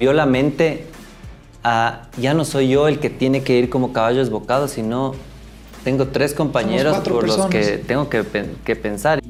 Vio 0.00 0.12
la 0.12 0.26
mente 0.26 0.86
a 1.64 2.08
ya 2.20 2.32
no 2.32 2.44
soy 2.44 2.68
yo 2.68 2.86
el 2.86 3.00
que 3.00 3.10
tiene 3.10 3.42
que 3.42 3.58
ir 3.58 3.68
como 3.68 3.92
caballo 3.92 4.20
desbocado, 4.20 4.68
sino 4.68 5.16
tengo 5.82 6.06
tres 6.06 6.34
compañeros 6.34 6.98
por 6.98 7.26
los 7.26 7.46
que 7.46 7.78
tengo 7.78 8.08
que, 8.08 8.22
pensar. 8.76 9.20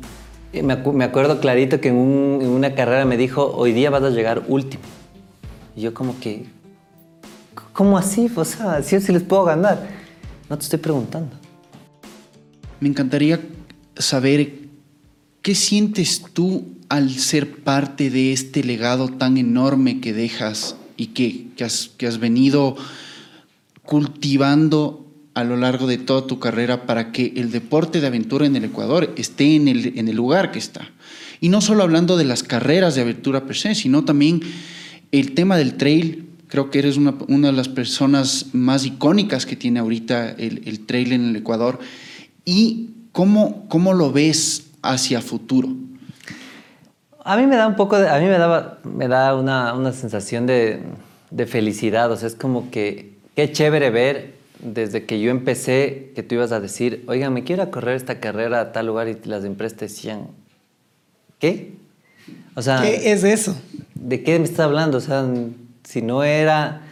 Me, 0.53 0.77
me, 0.77 1.05
acuerdo 1.05 1.41
clarito 1.41 1.81
que 1.81 1.89
en, 1.89 1.97
en, 1.97 2.49
una 2.51 2.75
carrera 2.75 3.07
me 3.07 3.17
dijo, 3.17 3.51
hoy 3.57 3.73
día 3.73 3.89
vas 3.89 4.03
a 4.03 4.11
llegar 4.11 4.43
último. 4.47 4.83
Y 5.75 5.81
yo 5.81 5.95
como 5.95 6.21
que, 6.21 6.45
¿cómo 7.73 7.97
así? 7.97 8.31
O 8.37 8.45
sea, 8.45 8.83
si 8.83 8.99
les 9.11 9.23
puedo 9.23 9.45
ganar. 9.45 9.89
No 10.51 10.59
te 10.59 10.65
estoy 10.65 10.81
preguntando. 10.81 11.35
Me 12.79 12.91
encantaría 12.91 13.41
saber 13.97 14.53
qué 15.41 15.55
sientes 15.55 16.23
tú 16.35 16.78
al 16.89 17.11
ser 17.15 17.63
parte 17.63 18.11
de 18.11 18.33
este 18.33 18.65
legado 18.65 19.09
tan 19.09 19.37
enorme 19.37 20.01
que 20.01 20.13
dejas 20.13 20.77
y 20.97 21.09
que, 21.09 21.49
que, 21.57 21.65
has, 21.65 21.91
que 21.97 22.07
has 22.07 22.19
venido 22.19 22.77
cultivando 23.83 25.07
a 25.35 25.45
lo 25.45 25.57
largo 25.57 25.87
de 25.87 25.99
toda 25.99 26.27
tu 26.27 26.41
carrera 26.41 26.85
para 26.85 27.13
que 27.13 27.33
el 27.37 27.53
deporte 27.53 28.01
de 28.01 28.09
aventura 28.09 28.45
en 28.45 28.57
el 28.57 28.65
Ecuador 28.65 29.15
esté 29.17 29.55
en 29.55 29.69
el, 29.69 29.99
en 29.99 30.09
el 30.09 30.17
lugar 30.17 30.51
que 30.51 30.59
está. 30.59 30.91
Y 31.41 31.49
no 31.49 31.61
solo 31.61 31.85
hablando 31.85 32.17
de 32.17 32.25
las 32.25 32.43
carreras 32.43 32.95
de 32.95 33.03
aventura 33.03 33.47
per 33.47 33.57
se, 33.57 33.75
sino 33.75 34.05
también 34.05 34.41
el 35.13 35.35
tema 35.35 35.57
del 35.57 35.75
trail. 35.75 36.29
Creo 36.49 36.71
que 36.71 36.81
eres 36.81 36.97
una, 36.97 37.15
una 37.29 37.49
de 37.49 37.53
las 37.53 37.69
personas 37.69 38.47
más 38.53 38.85
icónicas 38.85 39.47
que 39.47 39.55
tiene 39.55 39.79
ahorita 39.79 40.31
el, 40.31 40.81
trail 40.87 41.13
en 41.13 41.29
el 41.29 41.37
Ecuador. 41.37 41.79
¿Y 42.45 42.89
cómo, 43.13 43.69
cómo 43.69 43.95
lo 43.95 44.11
ves 44.11 44.65
hacia 44.83 45.21
futuro? 45.21 45.69
A 47.25 47.37
mí 47.37 47.47
me 47.47 47.57
da 47.57 47.67
un 47.67 47.77
poco, 47.77 47.99
de, 47.99 48.09
a 48.09 48.19
mí 48.19 48.27
me, 48.27 48.39
daba, 48.39 48.79
me 48.85 49.09
da 49.09 49.35
una, 49.35 49.75
una 49.75 49.93
sensación 49.93 50.47
de, 50.47 50.83
de, 51.31 51.47
felicidad, 51.47 52.11
o 52.11 52.17
sea, 52.17 52.29
es 52.29 52.35
como 52.35 52.71
que 52.71 53.15
qué 53.35 53.51
chévere 53.51 53.91
ver 53.91 54.35
desde 54.61 55.05
que 55.05 55.21
yo 55.21 55.31
empecé 55.31 56.13
que 56.15 56.23
tú 56.23 56.37
ibas 56.37 56.53
a 56.53 56.61
decir, 56.61 57.05
oiga, 57.09 57.31
me 57.31 57.45
quiero 57.45 57.71
correr 57.71 57.97
esta 57.97 58.21
carrera 58.21 58.61
a 58.61 58.73
tal 58.73 58.87
lugar 58.87 59.09
y 59.09 59.19
las 59.25 59.45
empresas 59.45 59.79
te 59.79 59.85
decían, 59.87 60.29
¿qué? 61.39 61.75
O 62.55 62.63
sea, 62.63 62.83
¿qué 62.83 63.13
es 63.13 63.25
eso? 63.25 63.57
¿De 63.95 64.23
qué 64.23 64.39
me 64.39 64.45
estás 64.45 64.61
hablando? 64.61 64.99
O 64.99 65.01
sea, 65.01 65.27
si 65.85 66.03
no 66.03 66.25
era 66.25 66.83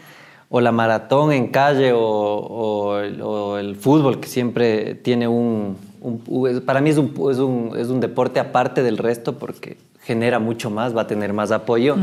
o 0.49 0.61
la 0.61 0.73
maratón 0.73 1.33
en 1.33 1.49
calle 1.49 1.93
o, 1.93 2.01
o, 2.01 2.99
el, 2.99 3.21
o 3.21 3.59
el, 3.59 3.75
fútbol 3.75 4.21
que 4.21 4.29
siempre 4.29 4.95
tiene 4.95 5.27
un, 5.27 5.77
un 6.01 6.63
para 6.65 6.81
mí 6.81 6.91
es 6.91 6.99
un, 6.99 7.13
es 7.31 7.39
un, 7.39 7.73
es 7.77 7.89
un 7.89 8.01
deporte 8.01 8.39
aparte 8.39 8.83
del 8.83 8.97
resto 8.97 9.39
porque 9.39 9.77
genera 10.07 10.39
mucho 10.39 10.71
más, 10.71 10.97
va 10.97 11.03
a 11.03 11.07
tener 11.09 11.33
más 11.33 11.51
apoyo. 11.51 11.97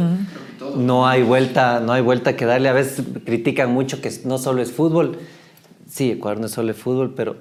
No 0.75 1.07
hay 1.07 1.23
vuelta, 1.23 1.79
no 1.79 1.93
hay 1.93 2.01
vuelta 2.01 2.35
que 2.35 2.45
darle. 2.45 2.67
A 2.67 2.73
veces 2.73 3.05
critican 3.25 3.71
mucho 3.71 4.01
que 4.01 4.11
no 4.25 4.37
solo 4.37 4.61
es 4.61 4.73
fútbol. 4.73 5.19
Sí, 5.89 6.11
Ecuador 6.11 6.39
no 6.39 6.47
es 6.47 6.51
solo 6.51 6.71
es 6.71 6.77
fútbol, 6.77 7.13
pero 7.15 7.37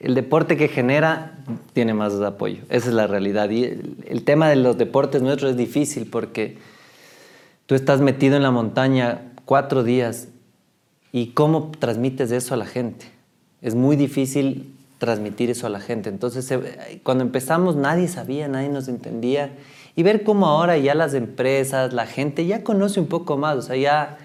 el 0.00 0.14
deporte 0.14 0.56
que 0.56 0.66
genera 0.66 1.38
tiene 1.72 1.94
más 1.94 2.14
apoyo. 2.20 2.62
Esa 2.68 2.88
es 2.88 2.94
la 2.94 3.06
realidad. 3.06 3.48
Y 3.50 3.64
el, 3.64 3.96
el, 4.06 4.24
tema 4.24 4.48
de 4.48 4.56
los 4.56 4.76
deportes 4.76 5.22
nuestros 5.22 5.52
es 5.52 5.56
difícil 5.56 6.08
porque 6.10 6.58
tú 7.66 7.76
estás 7.76 8.00
metido 8.00 8.36
en 8.36 8.42
la 8.42 8.50
montaña 8.50 9.32
cuatro 9.44 9.84
días 9.84 10.28
y 11.12 11.28
cómo 11.28 11.70
transmites 11.78 12.32
eso 12.32 12.54
a 12.54 12.56
la 12.56 12.66
gente. 12.66 13.06
Es 13.62 13.76
muy 13.76 13.94
difícil 13.94 14.73
transmitir 14.98 15.50
eso 15.50 15.66
a 15.66 15.70
la 15.70 15.80
gente. 15.80 16.08
Entonces, 16.08 16.52
cuando 17.02 17.24
empezamos 17.24 17.76
nadie 17.76 18.08
sabía, 18.08 18.48
nadie 18.48 18.68
nos 18.68 18.88
entendía. 18.88 19.50
Y 19.96 20.02
ver 20.02 20.24
cómo 20.24 20.46
ahora 20.46 20.76
ya 20.76 20.94
las 20.94 21.14
empresas, 21.14 21.92
la 21.92 22.06
gente 22.06 22.46
ya 22.46 22.64
conoce 22.64 23.00
un 23.00 23.06
poco 23.06 23.36
más, 23.36 23.56
o 23.56 23.62
sea, 23.62 23.76
ya, 23.76 24.18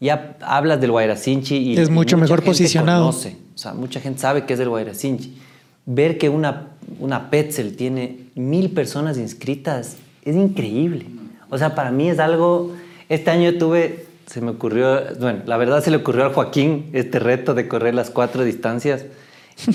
ya 0.00 0.36
hablas 0.40 0.80
del 0.80 0.90
Guairacinchi 0.90 1.56
y 1.56 1.78
es 1.78 1.90
mucho 1.90 2.16
mejor 2.16 2.42
posicionado. 2.42 3.06
Conoce, 3.06 3.36
o 3.54 3.58
sea, 3.58 3.72
mucha 3.72 4.00
gente 4.00 4.20
sabe 4.20 4.44
que 4.44 4.54
es 4.54 4.58
del 4.58 4.68
Guairacinchi. 4.68 5.38
Ver 5.84 6.18
que 6.18 6.28
una, 6.28 6.70
una 6.98 7.30
Petzel 7.30 7.76
tiene 7.76 8.26
mil 8.34 8.70
personas 8.70 9.16
inscritas 9.16 9.96
es 10.24 10.34
increíble. 10.34 11.06
O 11.48 11.58
sea, 11.58 11.74
para 11.74 11.92
mí 11.92 12.08
es 12.10 12.18
algo... 12.18 12.74
Este 13.08 13.30
año 13.30 13.56
tuve, 13.56 14.06
se 14.26 14.40
me 14.40 14.50
ocurrió, 14.50 15.00
bueno, 15.20 15.42
la 15.46 15.56
verdad 15.56 15.84
se 15.84 15.92
le 15.92 15.98
ocurrió 15.98 16.24
a 16.24 16.30
Joaquín 16.30 16.90
este 16.92 17.20
reto 17.20 17.54
de 17.54 17.68
correr 17.68 17.94
las 17.94 18.10
cuatro 18.10 18.42
distancias 18.42 19.04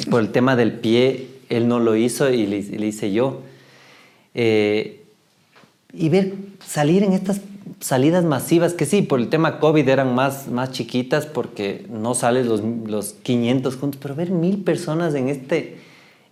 por 0.09 0.21
el 0.21 0.31
tema 0.31 0.55
del 0.55 0.73
pie, 0.73 1.27
él 1.49 1.67
no 1.67 1.79
lo 1.79 1.95
hizo 1.95 2.29
y 2.29 2.45
le, 2.47 2.87
hice 2.87 3.11
yo. 3.11 3.41
Eh, 4.33 5.03
y 5.93 6.09
ver 6.09 6.33
salir 6.65 7.03
en 7.03 7.13
estas 7.13 7.41
salidas 7.79 8.23
masivas, 8.23 8.73
que 8.73 8.85
sí, 8.85 9.01
por 9.01 9.19
el 9.19 9.29
tema 9.29 9.59
COVID 9.59 9.87
eran 9.87 10.15
más, 10.15 10.47
más 10.47 10.71
chiquitas 10.71 11.25
porque 11.25 11.85
no 11.89 12.15
salen 12.15 12.47
los, 12.47 12.61
los 12.61 13.13
500 13.13 13.75
juntos, 13.75 13.99
pero 14.01 14.15
ver 14.15 14.31
mil 14.31 14.57
personas 14.57 15.13
en 15.15 15.29
este 15.29 15.77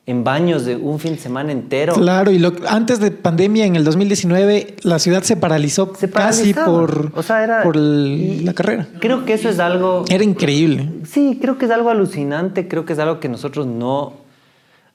en 0.09 0.23
baños 0.23 0.65
de 0.65 0.75
un 0.75 0.99
fin 0.99 1.13
de 1.13 1.19
semana 1.19 1.51
entero. 1.51 1.93
Claro, 1.93 2.31
y 2.31 2.39
lo, 2.39 2.53
antes 2.67 2.99
de 2.99 3.11
pandemia, 3.11 3.65
en 3.65 3.75
el 3.75 3.83
2019, 3.83 4.77
la 4.81 4.97
ciudad 4.97 5.21
se 5.21 5.37
paralizó 5.37 5.93
casi 6.11 6.55
por, 6.55 7.11
por 7.11 7.75
la 7.75 8.53
carrera. 8.53 8.87
Creo 8.99 9.23
que 9.25 9.33
eso 9.33 9.49
es 9.49 9.59
algo... 9.59 10.05
Era 10.09 10.23
increíble. 10.23 10.89
Sí, 11.07 11.37
creo 11.39 11.59
que 11.59 11.65
es 11.65 11.71
algo 11.71 11.91
alucinante, 11.91 12.67
creo 12.67 12.85
que 12.85 12.93
es 12.93 12.99
algo 12.99 13.19
que 13.19 13.29
nosotros 13.29 13.67
no... 13.67 14.13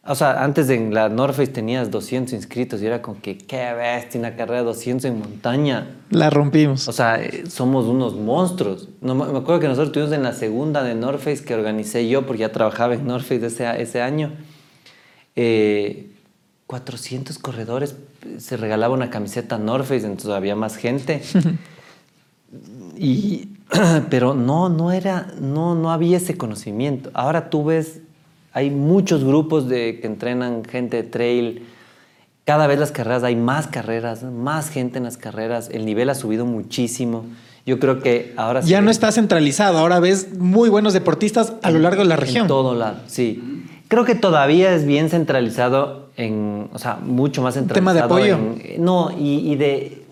O 0.06 0.16
sea, 0.16 0.42
antes 0.42 0.68
en 0.68 0.92
la 0.92 1.08
Norface 1.08 1.46
tenías 1.46 1.92
200 1.92 2.34
inscritos 2.34 2.82
y 2.82 2.86
era 2.86 3.00
como 3.00 3.22
que, 3.22 3.38
qué 3.38 3.72
bestia, 3.72 4.18
una 4.18 4.34
carrera 4.34 4.58
de 4.58 4.64
200 4.66 5.04
en 5.06 5.18
montaña. 5.20 5.86
La 6.10 6.28
rompimos. 6.28 6.88
O 6.88 6.92
sea, 6.92 7.22
eh, 7.22 7.44
somos 7.48 7.86
unos 7.86 8.14
monstruos. 8.16 8.88
No, 9.00 9.14
me 9.14 9.24
acuerdo 9.24 9.60
que 9.60 9.68
nosotros 9.68 9.92
tuvimos 9.92 10.12
en 10.12 10.24
la 10.24 10.32
segunda 10.32 10.82
de 10.82 10.96
Norface 10.96 11.42
que 11.44 11.54
organicé 11.54 12.06
yo 12.06 12.26
porque 12.26 12.40
ya 12.40 12.52
trabajaba 12.52 12.94
en 12.94 13.06
Norface 13.06 13.46
ese, 13.46 13.80
ese 13.80 14.02
año 14.02 14.32
400 15.34 17.36
eh, 17.36 17.40
corredores, 17.40 17.96
se 18.38 18.56
regalaba 18.56 18.94
una 18.94 19.10
camiseta 19.10 19.58
North 19.58 19.86
Face, 19.86 20.06
entonces 20.06 20.30
había 20.30 20.56
más 20.56 20.76
gente. 20.76 21.22
y, 22.96 23.48
pero 24.10 24.34
no, 24.34 24.68
no 24.68 24.92
era, 24.92 25.28
no, 25.40 25.74
no 25.74 25.90
había 25.90 26.16
ese 26.16 26.36
conocimiento. 26.36 27.10
Ahora 27.14 27.50
tú 27.50 27.64
ves, 27.64 28.00
hay 28.52 28.70
muchos 28.70 29.24
grupos 29.24 29.68
de, 29.68 30.00
que 30.00 30.06
entrenan 30.06 30.64
gente 30.64 30.98
de 30.98 31.02
trail. 31.02 31.66
Cada 32.44 32.66
vez 32.66 32.78
las 32.78 32.92
carreras, 32.92 33.24
hay 33.24 33.36
más 33.36 33.66
carreras, 33.66 34.22
más 34.22 34.68
gente 34.68 34.98
en 34.98 35.04
las 35.04 35.16
carreras. 35.16 35.70
El 35.72 35.86
nivel 35.86 36.10
ha 36.10 36.14
subido 36.14 36.44
muchísimo. 36.44 37.24
Yo 37.66 37.78
creo 37.78 38.00
que 38.00 38.34
ahora 38.36 38.60
Ya 38.60 38.82
no 38.82 38.90
está 38.90 39.10
centralizado, 39.10 39.78
ahora 39.78 39.98
ves 39.98 40.36
muy 40.36 40.68
buenos 40.68 40.92
deportistas 40.92 41.54
a 41.62 41.70
lo 41.70 41.78
largo 41.78 42.02
de 42.02 42.08
la 42.08 42.16
región. 42.16 42.42
En 42.42 42.48
todo 42.48 42.74
lado, 42.74 42.98
sí. 43.06 43.63
Creo 43.88 44.04
que 44.04 44.14
todavía 44.14 44.74
es 44.74 44.86
bien 44.86 45.10
centralizado 45.10 46.08
en, 46.16 46.68
o 46.72 46.78
sea, 46.78 46.96
mucho 46.96 47.42
más 47.42 47.54
centralizado. 47.54 47.74
Tema 47.74 47.94
de 47.94 48.32
apoyo. 48.32 48.38
no, 48.78 49.10
y, 49.18 49.54
de, 49.56 50.02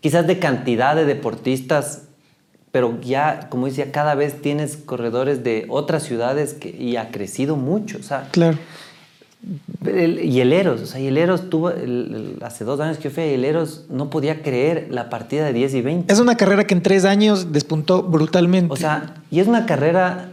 quizás 0.00 0.26
de 0.26 0.38
cantidad 0.38 0.94
de 0.94 1.04
deportistas, 1.04 2.02
pero 2.70 3.00
ya, 3.00 3.48
como 3.50 3.66
decía, 3.66 3.92
cada 3.92 4.14
vez 4.14 4.40
tienes 4.42 4.76
corredores 4.76 5.42
de 5.42 5.66
otras 5.68 6.02
ciudades 6.02 6.54
que, 6.54 6.70
y 6.70 6.96
ha 6.96 7.10
crecido 7.10 7.56
mucho, 7.56 7.98
o 7.98 8.02
sea. 8.02 8.28
Claro. 8.30 8.58
y 9.84 10.40
el 10.40 10.52
Eros, 10.52 10.82
o 10.82 10.86
sea, 10.86 11.00
y 11.00 11.06
el 11.06 11.16
Eros 11.16 11.48
tuvo, 11.48 11.72
hace 12.42 12.64
dos 12.64 12.78
años 12.80 12.98
que 12.98 13.04
yo 13.04 13.10
fui 13.10 13.22
a 13.22 13.26
Eros, 13.26 13.86
no 13.88 14.10
podía 14.10 14.42
creer 14.42 14.88
la 14.90 15.08
partida 15.08 15.46
de 15.46 15.52
10 15.54 15.74
y 15.74 15.80
20. 15.82 16.12
Es 16.12 16.20
una 16.20 16.36
carrera 16.36 16.64
que 16.64 16.74
en 16.74 16.82
tres 16.82 17.04
años 17.04 17.52
despuntó 17.52 18.02
brutalmente. 18.02 18.72
O 18.72 18.76
sea, 18.76 19.14
y 19.30 19.40
es 19.40 19.48
una 19.48 19.66
carrera 19.66 20.31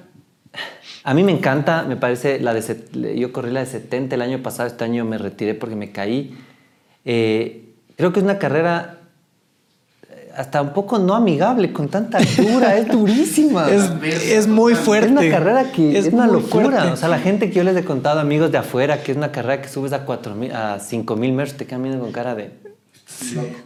a 1.10 1.14
mí 1.16 1.24
me 1.24 1.32
encanta, 1.32 1.86
me 1.88 1.96
parece, 1.96 2.40
la 2.40 2.54
de, 2.54 3.18
yo 3.18 3.34
corrí 3.34 3.50
la 3.50 3.62
de 3.62 3.66
70 3.66 4.14
el 4.14 4.22
año 4.22 4.44
pasado, 4.44 4.68
este 4.68 4.84
año 4.84 5.06
me 5.06 5.18
retiré 5.18 5.56
porque 5.56 5.76
me 5.76 5.92
caí. 5.92 6.38
Eh, 7.04 7.74
creo 7.98 8.14
que 8.14 8.20
es 8.20 8.24
una 8.24 8.38
carrera 8.38 9.00
eh, 10.08 10.30
hasta 10.38 10.62
un 10.62 10.72
poco 10.72 11.00
no 11.00 11.16
amigable, 11.16 11.74
con 11.74 11.90
tanta 11.90 12.20
altura, 12.20 12.78
es 12.78 12.88
durísima. 12.92 13.72
Es, 13.72 14.48
muy 14.48 14.76
fuerte. 14.76 15.08
Es 15.08 15.12
una 15.14 15.28
carrera 15.32 15.72
que 15.72 15.98
es, 15.98 16.14
una 16.14 16.28
locura. 16.28 16.94
O 16.94 16.96
sea, 16.96 17.10
la 17.10 17.18
gente 17.18 17.50
que 17.50 17.56
yo 17.56 17.64
les 17.64 17.76
he 17.76 17.84
contado, 17.84 18.20
amigos 18.20 18.52
de 18.52 18.60
afuera, 18.60 19.02
que 19.02 19.12
es 19.12 19.18
una 19.18 19.32
carrera 19.32 19.64
que 19.64 19.68
subes 19.68 19.94
a, 19.94 20.06
4, 20.06 20.36
a 20.54 20.78
5 20.78 21.16
mil 21.16 21.32
metros, 21.32 21.58
te 21.58 21.66
caminan 21.66 22.00
con 22.00 22.12
cara 22.12 22.36
de... 22.36 22.52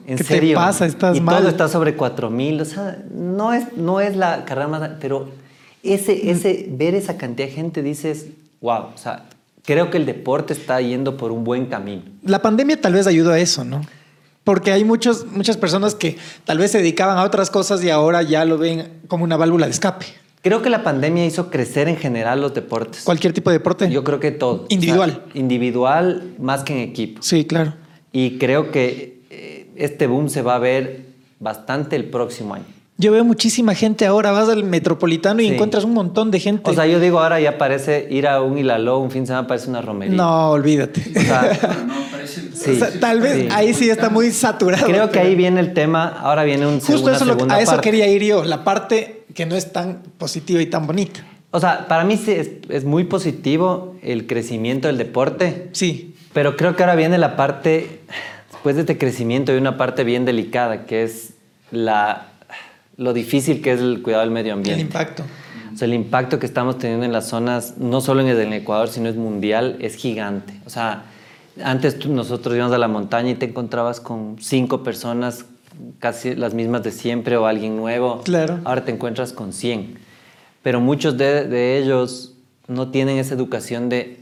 ¿En 0.07 0.16
¿Qué 0.16 0.24
serio? 0.24 0.51
te 0.51 0.63
pasa? 0.63 0.86
Estás 0.86 1.18
y 1.18 1.19
mal. 1.19 1.40
todo 1.40 1.50
está 1.50 1.68
sobre 1.68 1.98
4000. 1.98 2.62
O 2.62 2.63
sea, 2.63 3.04
no 3.13 3.51
es, 3.51 3.75
no 3.75 4.00
es 4.00 4.16
la 4.16 4.45
carrera 4.45 4.69
más. 4.69 4.92
Pero 5.01 5.43
ese, 5.83 6.31
ese, 6.31 6.68
ver 6.69 6.95
esa 6.95 7.18
cantidad 7.18 7.47
de 7.47 7.53
gente 7.53 7.83
dices, 7.83 8.27
wow, 8.62 8.88
o 8.94 8.97
sea, 8.97 9.25
creo 9.65 9.89
que 9.89 9.97
el 9.97 10.06
deporte 10.06 10.53
está 10.53 10.81
yendo 10.81 11.18
por 11.18 11.31
un 11.31 11.44
buen 11.44 11.68
camino. 11.68 12.03
La 12.24 12.41
pandemia 12.41 12.80
tal 12.80 12.94
vez 12.94 13.06
ayudó 13.06 13.31
a 13.31 13.39
eso, 13.39 13.63
¿no? 13.63 13.81
Porque 14.44 14.71
hay 14.71 14.83
muchos, 14.83 15.25
muchas 15.27 15.57
personas 15.57 15.95
que 15.95 16.18
tal 16.45 16.57
vez 16.57 16.71
se 16.71 16.80
dedicaban 16.80 17.18
a 17.18 17.24
otras 17.24 17.50
cosas 17.50 17.83
y 17.83 17.89
ahora 17.89 18.24
ya 18.24 18.44
lo 18.45 18.57
ven 18.57 19.01
como 19.07 19.24
una 19.24 19.38
válvula 19.38 19.68
de 19.68 19.71
escape. 19.71 20.06
Creo 20.41 20.62
que 20.62 20.69
la 20.69 20.83
pandemia 20.83 21.25
hizo 21.25 21.50
crecer 21.50 21.88
en 21.88 21.95
general 21.95 22.41
los 22.41 22.53
deportes. 22.53 23.03
Cualquier 23.03 23.31
tipo 23.31 23.50
de 23.50 23.59
deporte. 23.59 23.89
Yo 23.89 24.03
creo 24.03 24.19
que 24.19 24.31
todo. 24.31 24.65
Individual. 24.68 25.24
individual 25.33 26.33
más 26.39 26.63
que 26.63 26.74
en 26.74 26.80
equipo. 26.80 27.21
Sí, 27.21 27.45
claro. 27.45 27.75
Y 28.12 28.38
creo 28.38 28.69
que 28.69 29.21
eh, 29.30 29.68
este 29.77 30.07
boom 30.07 30.27
se 30.27 30.41
va 30.41 30.56
a 30.56 30.59
ver 30.59 31.06
bastante 31.39 31.95
el 31.95 32.06
próximo 32.06 32.56
año. 32.56 32.65
Yo 32.98 33.12
veo 33.12 33.24
muchísima 33.25 33.74
gente 33.74 34.06
ahora, 34.06 34.31
vas 34.31 34.50
al 34.50 34.63
metropolitano 34.63 35.42
y 35.42 35.48
Sí. 35.48 35.54
encuentras 35.54 35.84
un 35.84 35.94
montón 35.94 36.30
de 36.30 36.40
gente. 36.40 36.69
O 36.69 36.74
sea, 36.74 36.86
yo 36.86 37.00
digo 37.00 37.19
ahora 37.19 37.40
ya 37.40 37.57
parece 37.57 38.07
ir 38.12 38.28
a 38.28 38.40
un 38.42 38.57
Hilaló 38.57 39.00
un 39.00 39.10
fin 39.10 39.24
de 39.24 39.28
semana 39.28 39.48
parece 39.48 39.68
una 39.69 39.81
romería. 39.81 40.16
no, 40.16 40.51
olvídate. 40.51 41.01
O 41.16 41.19
sea, 41.22 41.42
No, 41.88 41.94
parece... 42.12 42.42
sí, 42.54 42.72
O 42.72 42.75
sea, 42.75 43.00
tal 43.00 43.19
vez 43.19 43.42
sí. 43.42 43.48
ahí 43.51 43.74
sí 43.74 43.90
está 43.90 44.10
muy 44.10 44.30
saturado. 44.31 44.86
Creo 44.86 45.07
que 45.07 45.13
pero- 45.19 45.25
ahí 45.28 45.36
viene 45.36 45.60
el 45.60 45.74
tema. 45.74 46.07
Ahora 46.07 46.44
viene 46.44 46.68
un 46.68 46.80
Justo 46.80 47.01
una 47.04 47.16
eso 47.16 47.25
lo- 47.25 47.34
segunda 47.34 47.56
a 47.56 47.62
eso 47.62 47.72
parte. 47.72 47.90
quería 47.90 48.07
ir 48.07 48.24
yo, 48.24 48.44
la 48.44 48.63
parte 48.63 49.24
que 49.34 49.45
no 49.48 49.56
es 49.56 49.74
tan 49.74 50.04
positiva 50.19 50.62
y 50.62 50.68
tan 50.68 50.86
bonita. 50.86 51.22
O 51.50 51.60
sea, 51.60 51.88
para 51.88 52.04
mí 52.04 52.16
sí 52.18 52.31
es, 52.31 52.50
es 52.69 52.86
muy 52.86 53.04
positivo 53.06 53.95
el 54.04 54.28
crecimiento 54.28 54.88
del 54.88 54.98
deporte, 55.00 55.69
Sí, 55.72 56.16
pero 56.31 56.56
creo 56.57 56.75
que 56.75 56.84
ahora 56.84 56.95
viene 56.95 57.18
la 57.18 57.36
parte, 57.36 58.01
después 58.51 58.75
de 58.75 58.81
este 58.81 58.98
crecimiento, 59.00 59.51
hay 59.51 59.57
una 59.57 59.78
parte 59.78 60.04
bien 60.04 60.25
delicada, 60.25 60.86
que 60.86 61.04
es 61.04 61.34
la, 61.72 62.28
lo 62.98 63.13
difícil 63.13 63.62
que 63.62 63.74
es 63.74 63.80
el 63.80 64.01
cuidado 64.01 64.24
del 64.24 64.31
medio 64.31 64.54
ambiente. 64.54 64.81
el 64.81 64.88
impacto. 64.88 65.24
O 65.74 65.78
sea, 65.78 65.88
el 65.88 65.94
impacto 65.95 66.38
que 66.40 66.45
estamos 66.45 66.78
teniendo 66.78 67.06
en 67.06 67.12
las 67.12 67.28
zonas, 67.28 67.75
no 67.80 68.00
solo 68.01 68.22
en 68.22 68.28
el 68.28 68.54
Ecuador, 68.54 68.88
sino 68.90 69.10
es 69.10 69.16
mundial, 69.16 69.78
es 69.81 69.95
gigante. 69.95 70.54
O 70.66 70.69
sea, 70.69 71.06
antes 71.63 71.98
tú- 71.98 72.12
nosotros 72.13 72.56
íbamos 72.56 72.74
a 72.74 72.78
la 72.78 72.88
montaña 72.88 73.31
y 73.31 73.36
te 73.36 73.45
encontrabas 73.48 74.00
con 74.00 74.38
cinco 74.40 74.84
personas, 74.84 75.45
casi 75.98 76.36
las 76.36 76.54
mismas 76.54 76.84
de 76.84 76.92
siempre, 76.92 77.38
o 77.38 77.48
alguien 77.48 77.75
nuevo. 77.75 78.22
Claro. 78.24 78.60
Ahora 78.66 78.86
te 78.86 78.92
encuentras 78.92 79.34
con 79.34 79.51
100. 79.54 79.98
Pero 80.62 80.80
muchos 80.80 81.18
de, 81.18 81.48
de 81.48 81.78
ellos 81.80 82.34
no 82.68 82.90
tienen 82.92 83.18
esa 83.18 83.34
educación 83.34 83.90
de 83.90 84.19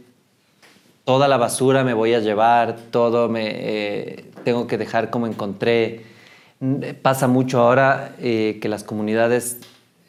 toda 1.04 1.28
la 1.28 1.38
basura 1.38 1.84
me 1.84 1.94
voy 1.94 2.14
a 2.14 2.20
llevar, 2.20 2.78
todo 2.92 3.28
me 3.28 3.48
eh, 3.50 4.26
tengo 4.46 4.68
que 4.68 4.78
dejar 4.78 5.10
como 5.10 5.28
encontré. 5.28 6.06
Mm, 6.62 6.76
Pasa 7.02 7.28
mucho 7.28 7.60
ahora 7.60 8.16
eh, 8.20 8.60
que 8.62 8.70
las 8.70 8.84
comunidades 8.84 9.58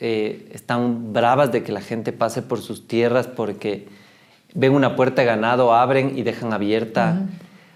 eh, 0.00 0.48
están 0.52 1.12
bravas 1.12 1.50
de 1.50 1.62
que 1.64 1.72
la 1.72 1.80
gente 1.80 2.12
pase 2.12 2.42
por 2.42 2.60
sus 2.60 2.86
tierras 2.86 3.26
porque 3.26 3.88
ven 4.54 4.72
una 4.72 4.94
puerta 4.94 5.22
de 5.22 5.26
ganado, 5.26 5.72
abren 5.74 6.16
y 6.16 6.22
dejan 6.22 6.52
abierta. 6.52 7.22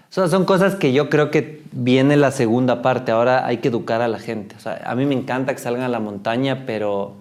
O 0.09 0.13
sea, 0.13 0.27
son 0.29 0.45
cosas 0.45 0.75
que 0.75 0.93
yo 0.93 1.09
creo 1.09 1.31
que 1.31 1.61
viene 1.71 2.15
la 2.17 2.31
segunda 2.31 2.81
parte. 2.81 3.11
Ahora 3.11 3.45
hay 3.45 3.57
que 3.57 3.67
educar 3.69 4.01
a 4.01 4.07
la 4.07 4.19
gente. 4.19 4.55
O 4.55 4.59
sea, 4.59 4.81
a 4.85 4.95
mí 4.95 5.05
me 5.05 5.15
encanta 5.15 5.53
que 5.53 5.59
salgan 5.59 5.83
a 5.83 5.89
la 5.89 5.99
montaña, 5.99 6.63
pero 6.65 7.15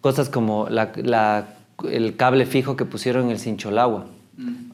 cosas 0.00 0.28
como 0.28 0.68
la- 0.68 0.92
la- 0.96 1.46
el 1.90 2.16
cable 2.16 2.44
fijo 2.46 2.76
que 2.76 2.84
pusieron 2.84 3.26
en 3.26 3.30
el 3.30 3.38
Sincholagua. 3.38 4.06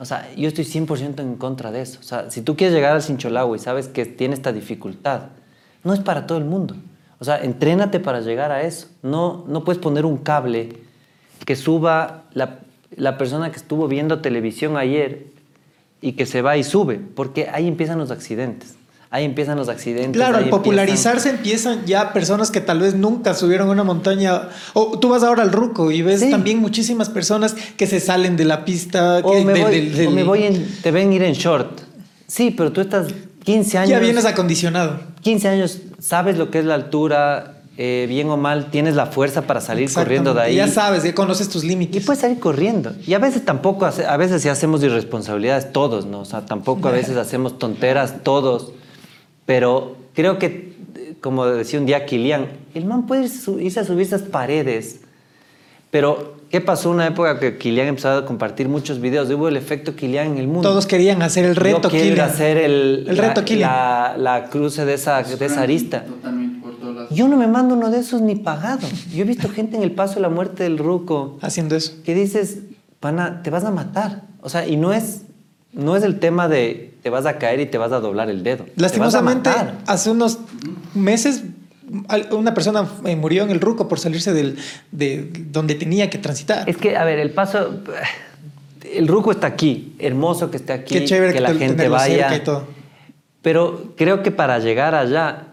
O 0.01 0.05
sea, 0.05 0.29
yo 0.37 0.49
estoy 0.49 0.65
100% 0.65 1.23
en 1.23 1.37
contra 1.37 1.71
de 1.71 1.83
eso. 1.83 2.01
O 2.01 2.03
sea, 2.03 2.31
si 2.31 2.43
tú 2.43 2.57
quieres 2.57 2.75
llegar 2.75 2.93
al 2.95 3.03
Sincholagua 3.03 3.57
y 3.57 3.61
sabes 3.61 3.87
que 3.87 4.05
tiene 4.07 4.35
esta 4.35 4.53
dificultad, 4.53 5.23
no 5.85 5.93
es 5.95 6.01
para 6.01 6.27
todo 6.27 6.39
el 6.39 6.45
mundo. 6.45 6.77
O 7.19 7.25
sea, 7.25 7.43
entrénate 7.43 8.01
para 8.01 8.21
llegar 8.21 8.51
a 8.51 8.63
eso. 8.63 8.89
No, 9.03 9.45
no 9.49 9.63
puedes 9.65 9.81
poner 9.81 10.05
un 10.05 10.17
cable 10.19 10.71
que 11.45 11.55
suba 11.57 12.25
la, 12.35 12.59
la 12.97 13.17
persona 13.19 13.51
que 13.51 13.57
estuvo 13.57 13.87
viendo 13.89 14.21
televisión 14.21 14.77
ayer 14.77 15.27
y 16.01 16.13
que 16.13 16.27
se 16.27 16.43
va 16.43 16.57
y 16.57 16.65
sube, 16.65 16.99
porque 17.15 17.49
ahí 17.53 17.69
empiezan 17.69 17.99
los 17.99 18.11
accidentes. 18.11 18.75
Ahí 19.11 19.25
empiezan 19.27 19.59
los 19.59 19.69
accidentes. 19.69 20.13
Claro, 20.15 20.39
al 20.39 20.49
popularizarse 20.49 21.29
empiezan 21.31 21.85
ya 21.85 22.15
personas 22.15 22.51
que 22.51 22.63
tal 22.63 22.81
vez 22.81 22.95
nunca 22.95 23.35
subieron 23.35 23.69
una 23.69 23.85
montaña. 23.85 24.49
O 24.73 24.99
tú 24.99 25.11
vas 25.11 25.23
ahora 25.23 25.43
al 25.43 25.53
Ruco 25.53 25.91
y 25.91 26.01
ves 26.01 26.21
Sí. 26.21 26.31
también 26.31 26.59
muchísimas 26.61 27.11
personas 27.11 27.55
que 27.77 27.87
se 27.87 28.01
salen 28.01 28.39
de 28.39 28.47
la 28.47 28.65
pista. 28.65 29.19
O 29.23 29.33
que- 29.33 29.45
me, 29.45 29.63
voy, 29.63 29.71
del- 29.71 29.95
del- 29.95 30.07
o 30.07 30.11
me 30.13 30.25
voy 30.25 30.45
en, 30.45 30.67
te 30.83 30.91
ven 30.91 31.13
ir 31.13 31.23
en 31.25 31.35
short. 31.35 31.83
Sí, 32.27 32.53
pero 32.57 32.73
tú 32.73 32.81
estás 32.81 33.09
15 33.45 33.79
años. 33.79 33.91
Ya 33.91 33.99
vienes 33.99 34.25
acondicionado. 34.25 35.01
15 35.23 35.49
años, 35.49 35.79
sabes 35.99 36.39
lo 36.39 36.51
que 36.51 36.59
es 36.61 36.65
la 36.65 36.75
altura, 36.75 37.59
eh, 37.79 38.07
bien 38.09 38.29
o 38.31 38.37
mal, 38.37 38.71
tienes 38.71 38.95
la 38.95 39.07
fuerza 39.07 39.43
para 39.43 39.61
salir 39.61 39.93
corriendo 39.93 40.35
de 40.35 40.43
ahí. 40.43 40.55
Ya 40.57 40.69
sabes, 40.69 41.03
ya 41.05 41.15
conoces 41.15 41.49
tus 41.49 41.65
Y 41.65 41.69
límites. 41.69 42.05
puedes 42.05 42.21
salir 42.21 42.39
corriendo. 42.39 42.95
Y 43.07 43.15
a 43.15 43.19
veces 43.19 43.45
tampoco, 43.45 43.87
hace- 43.87 44.07
a 44.07 44.17
veces 44.17 44.43
sí 44.43 44.49
hacemos 44.49 44.83
irresponsabilidades 44.83 45.73
todos, 45.73 46.07
¿no? 46.07 46.21
O 46.21 46.25
sea, 46.25 46.45
tampoco 46.47 46.89
a 46.89 46.93
veces 46.93 47.17
hacemos 47.17 47.59
tonteras 47.59 48.23
todos. 48.23 48.73
Pero 49.47 49.97
creo 50.15 50.39
que, 50.39 50.77
como 51.21 51.47
decía 51.47 51.81
un 51.81 51.87
día 51.87 52.05
Kilian, 52.07 52.47
el 52.75 52.85
man 52.85 53.07
puede 53.07 53.25
irse 53.25 53.81
a 53.81 53.85
subir 53.85 54.03
esas 54.07 54.23
paredes. 54.23 55.01
Pero, 55.91 56.37
¿qué 56.53 56.61
pasó 56.61 56.91
una 56.91 57.07
época 57.07 57.41
que 57.41 57.57
Kilian 57.59 57.89
empezó 57.89 58.11
a 58.11 58.25
compartir 58.27 58.69
muchos 58.69 59.01
videos? 59.01 59.29
Hubo 59.31 59.49
el 59.49 59.57
efecto 59.57 59.97
Kilian 59.97 60.29
en 60.29 60.39
el 60.39 60.47
mundo. 60.47 60.69
Todos 60.69 60.87
querían 60.87 61.23
hacer 61.23 61.47
el 61.47 61.57
reto 61.57 61.89
Yo 61.89 61.91
Killian. 61.91 62.21
hacer 62.21 62.59
el, 62.59 63.07
El 63.09 63.17
reto 63.17 63.41
la, 63.41 63.45
Killian. 63.45 63.71
la, 63.71 64.15
la 64.19 64.51
cruce 64.51 64.85
de 64.85 64.95
esa, 64.95 65.23
de 65.23 65.47
esa 65.47 65.63
arista. 65.63 66.05
Totalmente 66.05 66.61
por. 66.61 66.73
Yo 67.11 67.27
no 67.27 67.37
me 67.37 67.47
mando 67.49 67.75
uno 67.75 67.91
de 67.91 67.99
esos 67.99 68.21
ni 68.21 68.37
pagado. 68.37 68.87
Yo 69.13 69.23
he 69.23 69.27
visto 69.27 69.49
gente 69.49 69.77
en 69.77 69.83
el 69.83 69.93
paso 69.93 70.15
de 70.17 70.21
la 70.21 70.29
muerte 70.29 70.63
del 70.63 70.79
ruco 70.79 71.39
haciendo 71.41 71.75
eso. 71.75 71.95
que 72.05 72.15
dices, 72.15 72.59
pana, 73.01 73.43
te 73.43 73.51
vas 73.51 73.65
a 73.65 73.71
matar. 73.71 74.23
O 74.41 74.49
sea, 74.49 74.67
y 74.67 74.77
no 74.77 74.93
es, 74.93 75.23
no 75.73 75.97
es 75.97 76.05
el 76.05 76.21
tema 76.21 76.49
de 76.49 76.95
te 77.03 77.11
vas 77.11 77.27
a 77.27 77.39
caer 77.39 77.61
y 77.61 77.67
te 77.67 77.79
vas 77.79 77.93
a 77.93 77.99
doblar 78.01 78.31
el 78.31 78.43
dedo. 78.45 78.65
Lastimosamente, 78.77 79.51
hace 79.87 80.11
unos 80.11 80.39
meses 80.95 81.43
una 82.31 82.55
persona 82.55 82.89
eh, 83.05 83.17
murió 83.17 83.43
en 83.45 83.51
el 83.51 83.61
Ruco 83.61 83.89
por 83.89 83.99
salirse 83.99 84.33
del, 84.33 84.59
de 84.91 85.31
donde 85.51 85.75
tenía 85.75 86.09
que 86.11 86.19
transitar. 86.19 86.69
Es 86.69 86.77
que, 86.77 86.97
a 86.97 87.05
ver, 87.05 87.19
el 87.19 87.31
paso. 87.31 87.81
El 88.93 89.09
ruco 89.09 89.31
está 89.31 89.47
aquí, 89.47 89.95
hermoso 89.99 90.51
que 90.51 90.57
esté 90.59 90.73
aquí, 90.73 90.95
Qué 90.99 91.05
chévere 91.05 91.33
que 91.33 91.41
la 91.41 91.53
te- 91.53 91.59
gente 91.59 91.89
vaya. 91.89 92.29
cerca 92.29 92.37
y 92.37 92.41
todo. 92.41 92.65
Pero 93.41 93.95
creo 93.97 94.23
que 94.23 94.31
para 94.31 94.59
llegar 94.59 94.95
allá 94.95 95.47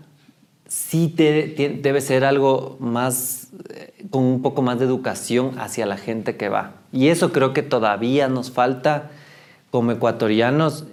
sí 0.68 1.07
te- 1.15 1.44
te- 1.44 1.69
debe 1.69 2.01
ser 2.01 2.25
algo 2.25 2.75
más, 2.80 3.47
eh, 3.74 3.94
con 4.09 4.24
un 4.24 4.41
poco 4.41 4.62
más 4.62 4.80
de 4.80 4.86
educación 4.86 5.57
hacia 5.59 5.86
la 5.86 5.95
gente 5.97 6.36
que 6.38 6.50
va. 6.50 6.74
Y 6.91 7.07
eso 7.07 7.31
creo 7.31 7.53
que 7.53 7.62
todavía 7.63 8.27
nos 8.27 8.51
falta 8.51 9.12
como 9.71 9.91
ecuatorianos 9.91 10.86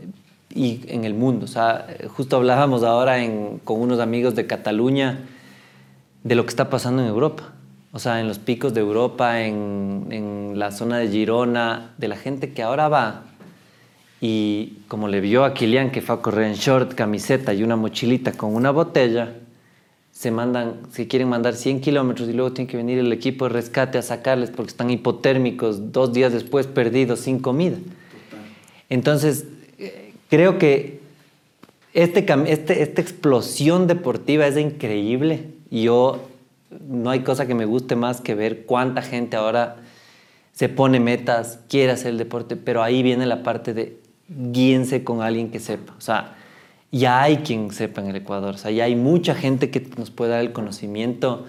y 0.55 0.83
en 0.89 1.05
el 1.05 1.15
mundo. 1.15 1.47
O 1.47 1.49
sea, 1.49 1.87
justo 2.17 2.37
hablábamos 2.37 2.83
ahora 2.85 3.19
en- 3.25 3.59
con 3.65 3.81
unos 3.81 3.99
amigos 4.01 4.35
de 4.35 4.47
Cataluña 4.47 5.21
de 6.27 6.35
lo 6.35 6.43
que 6.45 6.51
está 6.51 6.69
pasando 6.69 7.03
en 7.03 7.09
Europa. 7.09 7.53
O 7.93 7.99
sea, 8.01 8.21
en 8.21 8.27
los 8.27 8.39
picos 8.39 8.75
de 8.75 8.81
Europa, 8.81 9.41
en, 9.43 10.09
en 10.11 10.59
la 10.59 10.73
zona 10.73 10.99
de 10.99 11.09
Girona, 11.09 11.93
de 11.99 12.09
la 12.09 12.17
gente 12.17 12.53
que 12.53 12.63
ahora 12.63 12.89
va 12.89 13.23
y 14.21 14.79
como 14.89 15.09
le 15.09 15.21
vio 15.21 15.45
a 15.45 15.55
Kilian 15.55 15.91
que 15.91 16.01
fue 16.01 16.17
a 16.17 16.19
correr 16.19 16.47
en 16.47 16.55
short, 16.55 16.95
camiseta 16.95 17.55
y 17.55 17.63
una 17.63 17.77
mochilita 17.77 18.33
con 18.33 18.55
una 18.55 18.71
botella, 18.71 19.35
se 20.11 20.31
mandan, 20.31 20.81
se 20.91 21.07
quieren 21.07 21.29
mandar 21.29 21.55
100 21.55 21.81
kilómetros 21.81 22.29
y 22.29 22.33
luego 22.33 22.53
tiene 22.53 22.69
que 22.71 22.77
venir 22.77 22.99
el 22.99 23.13
equipo 23.13 23.45
de 23.47 23.51
rescate 23.55 23.99
a 23.99 24.03
sacarles 24.03 24.51
porque 24.51 24.71
están 24.71 24.91
hipotérmicos, 24.91 25.93
dos 25.93 26.13
días 26.13 26.33
después 26.33 26.67
perdidos 26.67 27.21
sin 27.21 27.39
comida. 27.39 27.77
Entonces, 28.89 29.47
eh, 29.79 30.13
creo 30.29 30.59
que 30.59 31.01
este, 31.95 32.27
este- 32.51 32.83
esta 32.83 33.01
explosión 33.01 33.87
deportiva 33.87 34.47
es 34.47 34.57
increíble. 34.57 35.56
Y 35.71 35.83
Yo, 35.83 36.29
no 36.89 37.11
hay 37.11 37.21
cosa 37.21 37.47
que 37.47 37.55
me 37.55 37.65
guste 37.65 37.97
más 37.97 38.21
que 38.21 38.35
ver 38.35 38.67
cuánta 38.67 39.03
gente 39.03 39.37
ahora 39.37 39.77
se 40.53 40.69
pone 40.69 41.01
metas, 41.01 41.61
quiere 41.69 41.93
hacer 41.93 42.09
el 42.13 42.19
deporte, 42.19 42.57
pero 42.57 42.83
ahí 42.83 43.03
viene 43.03 43.27
la 43.27 43.43
parte 43.43 43.75
de 43.75 44.01
guíense 44.29 45.05
con 45.05 45.23
alguien 45.23 45.51
que 45.51 45.61
sepa. 45.61 45.95
O 45.99 46.01
sea, 46.01 46.35
ya 46.91 47.23
hay 47.23 47.39
quien 47.39 47.71
sepa 47.73 48.01
en 48.01 48.09
el 48.09 48.17
Ecuador. 48.17 48.55
O 48.55 48.59
sea, 48.59 48.71
ya 48.71 48.85
hay 48.85 48.97
mucha 48.97 49.35
gente 49.35 49.71
que 49.71 49.87
nos 49.97 50.11
puede 50.11 50.31
dar 50.31 50.41
el 50.41 50.53
conocimiento. 50.53 51.45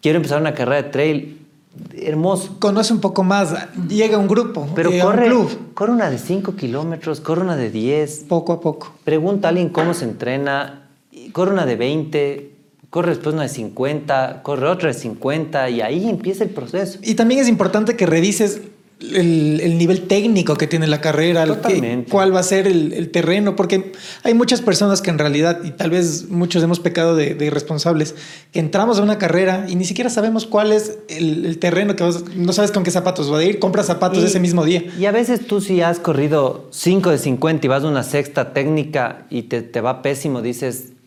Quiero 0.00 0.16
empezar 0.16 0.40
una 0.40 0.54
carrera 0.54 0.82
de 0.82 0.90
trail, 0.90 1.46
hermoso. 1.94 2.56
Conoce 2.58 2.92
un 2.92 3.00
poco 3.00 3.22
más, 3.22 3.54
llega 3.88 4.18
un 4.18 4.28
grupo, 4.28 4.68
Pero 4.74 4.90
llega 4.90 5.06
un 5.06 5.16
club, 5.16 5.74
corre 5.74 5.92
una 5.92 6.10
de 6.10 6.18
5 6.18 6.56
kilómetros, 6.56 7.20
corre 7.20 7.42
una 7.42 7.56
de 7.56 7.70
10, 7.70 8.24
poco 8.28 8.52
a 8.52 8.60
poco. 8.60 8.92
pregunta 9.04 9.48
a 9.48 9.50
alguien 9.50 9.68
cómo 9.68 9.94
se 9.94 10.04
entrena, 10.04 10.88
corre 11.32 11.52
una 11.52 11.66
de 11.66 11.76
20, 11.76 12.57
corre 12.90 13.10
después 13.10 13.34
una 13.34 13.42
de 13.44 13.48
50, 13.50 14.40
corre 14.42 14.66
otra 14.68 14.88
de 14.88 14.94
50 14.94 15.70
y 15.70 15.80
ahí 15.80 16.08
empieza 16.08 16.44
el 16.44 16.50
proceso. 16.50 16.98
Y 17.02 17.14
también 17.14 17.40
es 17.40 17.48
importante 17.48 17.96
que 17.96 18.06
revises 18.06 18.60
el, 19.00 19.60
el 19.62 19.78
nivel 19.78 20.08
técnico 20.08 20.56
que 20.56 20.66
tiene 20.66 20.88
la 20.88 21.00
carrera, 21.00 21.44
que- 21.68 21.74
cuál 22.10 22.34
va 22.34 22.40
a 22.40 22.42
ser 22.42 22.66
el, 22.66 22.92
el 22.94 23.10
terreno, 23.10 23.54
porque 23.54 23.92
hay 24.24 24.34
muchas 24.34 24.60
personas 24.60 25.02
que 25.02 25.10
en 25.10 25.18
realidad, 25.18 25.60
y 25.62 25.70
tal 25.70 25.90
vez 25.90 26.28
muchos 26.30 26.64
hemos 26.64 26.80
pecado 26.80 27.14
de, 27.14 27.34
de 27.36 27.46
irresponsables, 27.46 28.16
que 28.52 28.58
entramos 28.58 28.98
a 28.98 29.02
una 29.04 29.16
carrera 29.16 29.66
y 29.68 29.76
ni 29.76 29.84
siquiera 29.84 30.10
sabemos 30.10 30.46
cuál 30.46 30.72
es 30.72 30.98
el, 31.08 31.46
el 31.46 31.58
terreno, 31.60 31.94
que 31.94 32.02
vas- 32.02 32.24
no 32.34 32.52
sabes 32.52 32.72
con 32.72 32.82
qué 32.82 32.90
zapatos 32.90 33.32
va 33.32 33.38
a 33.38 33.44
ir, 33.44 33.60
compras 33.60 33.86
zapatos 33.86 34.18
Y- 34.18 34.26
ese 34.26 34.40
mismo 34.40 34.64
día. 34.64 34.82
Y 34.98 35.04
a 35.04 35.12
veces 35.12 35.46
tú 35.46 35.60
si 35.60 35.80
has 35.80 36.00
corrido 36.00 36.66
5 36.72 37.10
de 37.10 37.18
50 37.18 37.66
y 37.66 37.68
vas 37.68 37.84
a 37.84 37.86
una 37.88 38.02
sexta 38.02 38.52
técnica 38.52 39.26
y 39.30 39.42
te, 39.42 39.62
te 39.62 39.80
va 39.80 40.02
pésimo, 40.02 40.42
dices, 40.42 40.86
"Ah, 40.90 40.97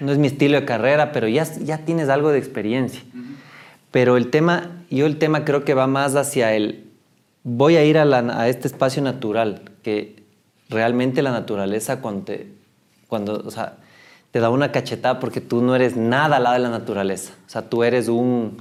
no 0.00 0.12
es 0.12 0.18
mi 0.18 0.26
estilo 0.28 0.60
de 0.60 0.66
carrera, 0.66 1.12
pero 1.12 1.28
ya, 1.28 1.44
ya 1.60 1.78
tienes 1.78 2.08
algo 2.08 2.30
de 2.30 2.38
experiencia. 2.38 3.02
Pero 3.90 4.16
el 4.16 4.30
tema, 4.30 4.70
yo 4.90 5.06
el 5.06 5.18
tema 5.18 5.44
creo 5.44 5.64
que 5.64 5.74
va 5.74 5.86
más 5.86 6.14
hacia 6.14 6.54
el, 6.54 6.84
voy 7.44 7.76
a 7.76 7.84
ir 7.84 7.98
a, 7.98 8.04
la- 8.04 8.40
a 8.40 8.48
este 8.48 8.68
espacio 8.68 9.02
natural, 9.02 9.62
que 9.82 10.22
realmente 10.68 11.22
la 11.22 11.30
naturaleza 11.32 12.00
cuando, 12.00 12.24
te- 12.24 12.48
cuando 13.08 13.42
o 13.44 13.50
sea, 13.50 13.76
te 14.30 14.40
da 14.40 14.50
una 14.50 14.72
cachetada 14.72 15.18
porque 15.20 15.40
tú 15.40 15.62
no 15.62 15.74
eres 15.74 15.96
nada 15.96 16.36
al 16.36 16.42
lado 16.42 16.54
de 16.56 16.60
la 16.62 16.70
naturaleza. 16.70 17.32
O 17.46 17.50
sea, 17.50 17.62
tú 17.62 17.82
eres 17.82 18.08
un... 18.08 18.58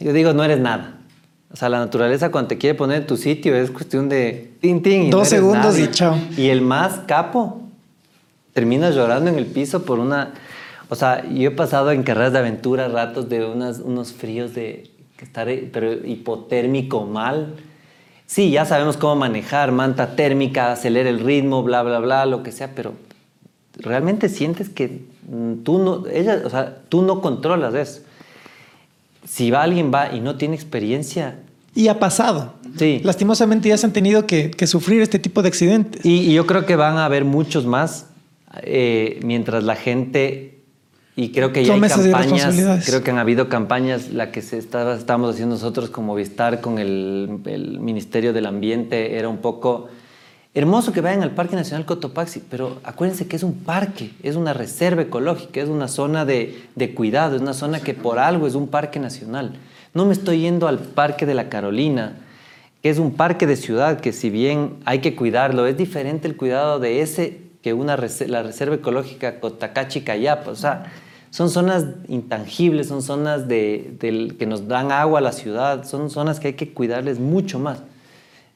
Yo 0.00 0.12
digo, 0.12 0.32
no 0.32 0.44
eres 0.44 0.58
nada. 0.60 0.98
O 1.52 1.56
sea, 1.56 1.68
la 1.68 1.78
naturaleza 1.78 2.30
cuando 2.30 2.48
te 2.48 2.58
quiere 2.58 2.74
poner 2.74 3.02
en 3.02 3.06
tu 3.06 3.16
sitio 3.16 3.54
es 3.54 3.70
cuestión 3.70 4.08
de 4.08 4.52
tin, 4.60 4.82
tin. 4.82 5.04
y 5.04 5.10
Dos 5.10 5.20
no 5.20 5.24
segundos 5.26 5.72
nadie. 5.74 5.84
y 5.84 5.90
chao. 5.90 6.18
Y 6.36 6.48
el 6.48 6.60
más 6.62 7.00
capo 7.06 7.62
termina 8.54 8.88
llorando 8.90 9.28
en 9.28 9.36
el 9.36 9.46
piso 9.46 9.84
por 9.84 9.98
una... 9.98 10.32
O 10.88 10.94
sea, 10.94 11.28
yo 11.28 11.48
he 11.48 11.50
pasado 11.50 11.90
en 11.90 12.02
carreras 12.02 12.32
de 12.32 12.38
aventura 12.38 12.88
ratos 12.88 13.28
de 13.28 13.44
unas, 13.44 13.80
unos 13.80 14.12
fríos 14.12 14.54
de 14.54 14.90
estar 15.20 15.48
pero 15.72 15.92
hipotérmico 15.92 17.04
mal. 17.04 17.54
Sí, 18.26 18.50
ya 18.50 18.64
sabemos 18.64 18.96
cómo 18.96 19.16
manejar, 19.16 19.72
manta 19.72 20.16
térmica, 20.16 20.72
acelera 20.72 21.10
el 21.10 21.20
ritmo, 21.20 21.62
bla, 21.62 21.82
bla, 21.82 21.98
bla, 21.98 22.26
lo 22.26 22.42
que 22.42 22.52
sea, 22.52 22.74
pero 22.74 22.94
realmente 23.76 24.28
sientes 24.28 24.68
que 24.68 25.02
tú 25.64 25.78
no, 25.78 26.06
ella, 26.06 26.42
o 26.44 26.50
sea, 26.50 26.78
tú 26.88 27.02
no 27.02 27.20
controlas 27.20 27.74
eso. 27.74 28.02
Si 29.26 29.50
va 29.50 29.62
alguien 29.62 29.90
va 29.92 30.14
y 30.14 30.20
no 30.20 30.36
tiene 30.36 30.54
experiencia, 30.54 31.38
Y 31.74 31.88
ha 31.88 31.98
pasado. 31.98 32.54
Sí. 32.78 33.00
Lastimosamente 33.02 33.68
ya 33.68 33.76
se 33.76 33.86
han 33.86 33.92
tenido 33.92 34.26
que, 34.26 34.50
que 34.50 34.66
sufrir 34.66 35.02
este 35.02 35.18
tipo 35.18 35.42
de 35.42 35.48
accidentes. 35.48 36.04
Y, 36.04 36.30
y 36.30 36.34
yo 36.34 36.46
creo 36.46 36.66
que 36.66 36.76
van 36.76 36.98
a 36.98 37.04
haber 37.04 37.24
muchos 37.24 37.66
más 37.66 38.06
eh, 38.62 39.20
mientras 39.22 39.64
la 39.64 39.76
gente, 39.76 40.58
y 41.16 41.30
creo 41.30 41.52
que 41.52 41.64
ya 41.64 41.74
hay 41.74 41.80
campañas, 41.80 42.84
creo 42.86 43.02
que 43.02 43.10
han 43.10 43.18
habido 43.18 43.48
campañas, 43.48 44.10
la 44.10 44.30
que 44.32 44.42
se 44.42 44.58
estaba, 44.58 44.96
estábamos 44.96 45.34
haciendo 45.34 45.54
nosotros 45.54 45.90
con 45.90 46.04
Movistar, 46.06 46.60
con 46.60 46.78
el, 46.78 47.40
el 47.44 47.80
Ministerio 47.80 48.32
del 48.32 48.46
Ambiente, 48.46 49.16
era 49.16 49.28
un 49.28 49.38
poco 49.38 49.88
hermoso 50.54 50.92
que 50.92 51.00
vayan 51.00 51.22
al 51.22 51.32
Parque 51.32 51.56
Nacional 51.56 51.84
Cotopaxi, 51.84 52.42
pero 52.48 52.78
acuérdense 52.84 53.26
que 53.26 53.36
es 53.36 53.42
un 53.42 53.54
parque, 53.54 54.12
es 54.22 54.36
una 54.36 54.52
reserva 54.52 55.02
ecológica, 55.02 55.60
es 55.60 55.68
una 55.68 55.88
zona 55.88 56.24
de, 56.24 56.62
de 56.76 56.94
cuidado, 56.94 57.36
es 57.36 57.42
una 57.42 57.54
zona 57.54 57.80
que 57.80 57.94
por 57.94 58.18
algo 58.18 58.46
es 58.46 58.54
un 58.54 58.68
parque 58.68 59.00
nacional. 59.00 59.56
No 59.94 60.06
me 60.06 60.12
estoy 60.12 60.40
yendo 60.40 60.66
al 60.66 60.78
Parque 60.78 61.26
de 61.26 61.34
la 61.34 61.48
Carolina, 61.48 62.16
que 62.82 62.90
es 62.90 62.98
un 62.98 63.12
parque 63.14 63.46
de 63.46 63.56
ciudad 63.56 64.00
que 64.00 64.12
si 64.12 64.28
bien 64.28 64.74
hay 64.84 64.98
que 64.98 65.14
cuidarlo, 65.16 65.66
es 65.66 65.76
diferente 65.76 66.28
el 66.28 66.36
cuidado 66.36 66.78
de 66.80 67.00
ese 67.00 67.43
que 67.64 67.72
una 67.72 67.96
la 67.96 68.42
reserva 68.42 68.74
ecológica 68.74 69.40
Cotacachi 69.40 70.02
Cayapa. 70.02 70.50
O 70.50 70.54
sea, 70.54 70.92
son 71.30 71.48
zonas 71.48 71.86
intangibles, 72.08 72.88
son 72.88 73.00
zonas 73.00 73.48
de, 73.48 73.96
que 74.38 74.44
nos 74.44 74.68
dan 74.68 74.92
agua 74.92 75.20
a 75.20 75.22
la 75.22 75.32
ciudad, 75.32 75.88
son 75.88 76.10
zonas 76.10 76.40
que 76.40 76.48
hay 76.48 76.52
que 76.52 76.74
cuidarles 76.74 77.18
mucho 77.18 77.58
más. 77.58 77.78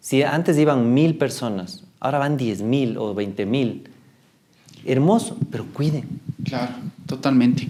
Si 0.02 0.22
antes 0.22 0.58
iban 0.58 0.92
mil 0.92 1.16
personas, 1.16 1.84
ahora 2.00 2.18
van 2.18 2.36
diez 2.36 2.60
mil 2.60 2.98
o 2.98 3.14
veinte 3.14 3.46
mil. 3.46 3.84
Hermoso, 4.84 5.38
pero 5.50 5.64
cuiden. 5.72 6.06
Claro, 6.44 6.74
totalmente. 7.06 7.66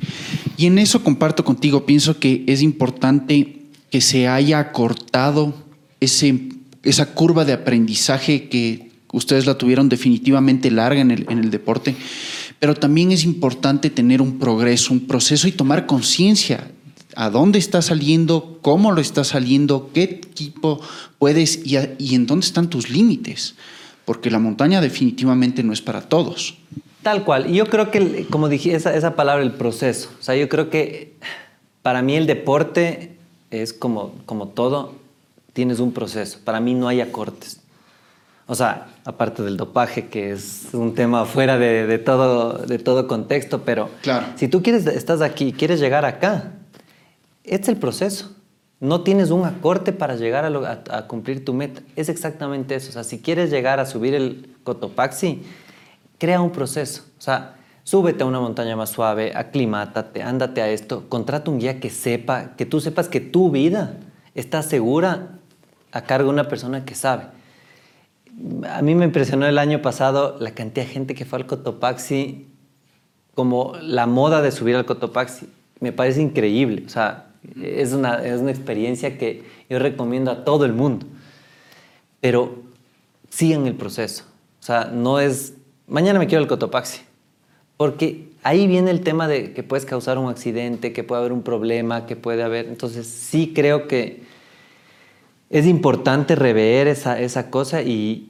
Y 0.56 0.66
en 0.66 0.76
eso 0.80 1.04
comparto 1.04 1.44
contigo, 1.44 1.86
pienso 1.86 2.18
que 2.18 2.42
es 2.48 2.62
importante 2.62 3.60
que 3.90 4.00
se 4.00 4.26
haya 4.26 4.58
acortado 4.58 5.54
ese, 6.00 6.48
esa 6.82 7.14
curva 7.14 7.44
de 7.44 7.52
aprendizaje 7.52 8.48
que 8.48 8.87
ustedes 9.12 9.46
la 9.46 9.56
tuvieron 9.56 9.88
definitivamente 9.88 10.70
larga 10.70 11.00
en 11.00 11.10
el, 11.10 11.26
en 11.28 11.38
el 11.38 11.50
deporte, 11.50 11.96
pero 12.58 12.74
también 12.74 13.12
es 13.12 13.24
importante 13.24 13.90
tener 13.90 14.20
un 14.20 14.38
progreso, 14.38 14.92
un 14.92 15.06
proceso 15.06 15.48
y 15.48 15.52
tomar 15.52 15.86
conciencia 15.86 16.70
a 17.14 17.30
dónde 17.30 17.58
está 17.58 17.82
saliendo, 17.82 18.58
cómo 18.62 18.92
lo 18.92 19.00
está 19.00 19.24
saliendo, 19.24 19.90
qué 19.92 20.02
equipo 20.04 20.80
puedes 21.18 21.66
y, 21.66 21.76
y 21.98 22.14
en 22.14 22.26
dónde 22.26 22.46
están 22.46 22.68
tus 22.70 22.90
límites, 22.90 23.54
porque 24.04 24.30
la 24.30 24.38
montaña 24.38 24.80
definitivamente 24.80 25.62
no 25.62 25.72
es 25.72 25.82
para 25.82 26.02
todos. 26.02 26.56
Tal 27.02 27.24
cual. 27.24 27.50
Yo 27.52 27.66
creo 27.66 27.90
que, 27.90 28.26
como 28.28 28.48
dije, 28.48 28.74
esa, 28.74 28.94
esa 28.94 29.16
palabra, 29.16 29.42
el 29.42 29.52
proceso. 29.52 30.10
O 30.20 30.22
sea, 30.22 30.36
yo 30.36 30.48
creo 30.48 30.68
que 30.70 31.14
para 31.82 32.02
mí 32.02 32.16
el 32.16 32.26
deporte 32.26 33.16
es 33.50 33.72
como, 33.72 34.14
como 34.26 34.48
todo, 34.48 34.94
tienes 35.52 35.80
un 35.80 35.92
proceso. 35.92 36.38
Para 36.44 36.60
mí 36.60 36.74
no 36.74 36.88
hay 36.88 37.00
acortes. 37.00 37.60
O 38.50 38.54
sea, 38.54 38.86
aparte 39.04 39.42
del 39.42 39.58
dopaje, 39.58 40.06
que 40.08 40.32
es 40.32 40.68
un 40.72 40.94
tema 40.94 41.26
fuera 41.26 41.58
de, 41.58 41.86
de 41.86 41.98
todo, 41.98 42.54
de 42.66 42.78
todo 42.78 43.06
contexto, 43.06 43.60
pero 43.62 43.90
Claro. 44.00 44.26
si 44.36 44.48
tú 44.48 44.62
quieres, 44.62 44.86
estás 44.86 45.20
aquí 45.20 45.48
y 45.48 45.52
quieres 45.52 45.80
llegar 45.80 46.06
acá, 46.06 46.52
este 47.44 47.62
es 47.64 47.68
el 47.68 47.76
proceso. 47.76 48.32
No 48.80 49.02
tienes 49.02 49.30
un 49.30 49.44
acorte 49.44 49.92
para 49.92 50.14
llegar 50.16 50.46
a, 50.46 50.50
lo- 50.50 50.64
a- 50.64 50.82
a 50.90 51.06
cumplir 51.06 51.44
tu 51.44 51.52
meta. 51.52 51.82
Es 51.94 52.08
exactamente 52.08 52.74
eso. 52.74 52.88
O 52.88 52.92
sea, 52.92 53.04
si 53.04 53.18
quieres 53.20 53.50
llegar 53.50 53.80
a 53.80 53.86
subir 53.86 54.14
el 54.14 54.54
Cotopaxi, 54.64 55.42
crea 56.18 56.40
un 56.40 56.50
proceso. 56.50 57.02
O 57.18 57.20
sea, 57.20 57.56
súbete 57.84 58.22
a 58.22 58.26
una 58.26 58.40
montaña 58.40 58.76
más 58.76 58.88
suave, 58.90 59.32
aclimátate, 59.34 60.22
ándate 60.22 60.62
a 60.62 60.68
esto, 60.70 61.04
contrata 61.10 61.50
un 61.50 61.58
guía 61.58 61.80
que 61.80 61.90
sepa, 61.90 62.52
que 62.56 62.64
tú 62.64 62.80
sepas 62.80 63.08
que 63.08 63.20
tu 63.20 63.50
vida 63.50 63.94
está 64.34 64.62
segura 64.62 65.38
a 65.92 66.02
cargo 66.02 66.28
de 66.28 66.34
una 66.34 66.48
persona 66.48 66.84
que 66.86 66.94
sabe. 66.94 67.24
A 68.68 68.82
mí 68.82 68.94
me 68.94 69.04
impresionó 69.04 69.46
el 69.46 69.58
año 69.58 69.82
pasado 69.82 70.36
la 70.38 70.52
cantidad 70.52 70.86
de 70.86 70.92
gente 70.92 71.14
que 71.14 71.24
fue 71.24 71.38
al 71.38 71.46
Cotopaxi, 71.46 72.46
como 73.34 73.74
la 73.80 74.06
moda 74.06 74.42
de 74.42 74.52
subir 74.52 74.76
al 74.76 74.84
Cotopaxi. 74.84 75.48
Me 75.80 75.92
parece 75.92 76.22
increíble. 76.22 76.84
O 76.86 76.88
sea, 76.88 77.30
es 77.60 77.92
una, 77.92 78.24
es 78.24 78.40
una 78.40 78.50
experiencia 78.50 79.18
que 79.18 79.44
yo 79.68 79.78
recomiendo 79.78 80.30
a 80.30 80.44
todo 80.44 80.64
el 80.64 80.72
mundo. 80.72 81.06
Pero 82.20 82.62
sigan 83.30 83.66
el 83.66 83.74
proceso. 83.74 84.24
O 84.60 84.62
sea, 84.62 84.86
no 84.92 85.20
es, 85.20 85.54
mañana 85.86 86.18
me 86.18 86.26
quiero 86.26 86.42
al 86.42 86.48
Cotopaxi. 86.48 87.02
Porque 87.76 88.30
ahí 88.42 88.66
viene 88.66 88.90
el 88.90 89.02
tema 89.02 89.28
de 89.28 89.52
que 89.52 89.62
puedes 89.62 89.86
causar 89.86 90.18
un 90.18 90.28
accidente, 90.28 90.92
que 90.92 91.04
puede 91.04 91.20
haber 91.20 91.32
un 91.32 91.42
problema, 91.42 92.06
que 92.06 92.16
puede 92.16 92.42
haber... 92.42 92.66
Entonces 92.66 93.06
sí 93.06 93.52
creo 93.54 93.86
que 93.86 94.22
es 95.50 95.66
importante 95.66 96.34
rever 96.34 96.88
esa, 96.88 97.20
esa 97.20 97.50
cosa 97.50 97.82
y, 97.82 98.27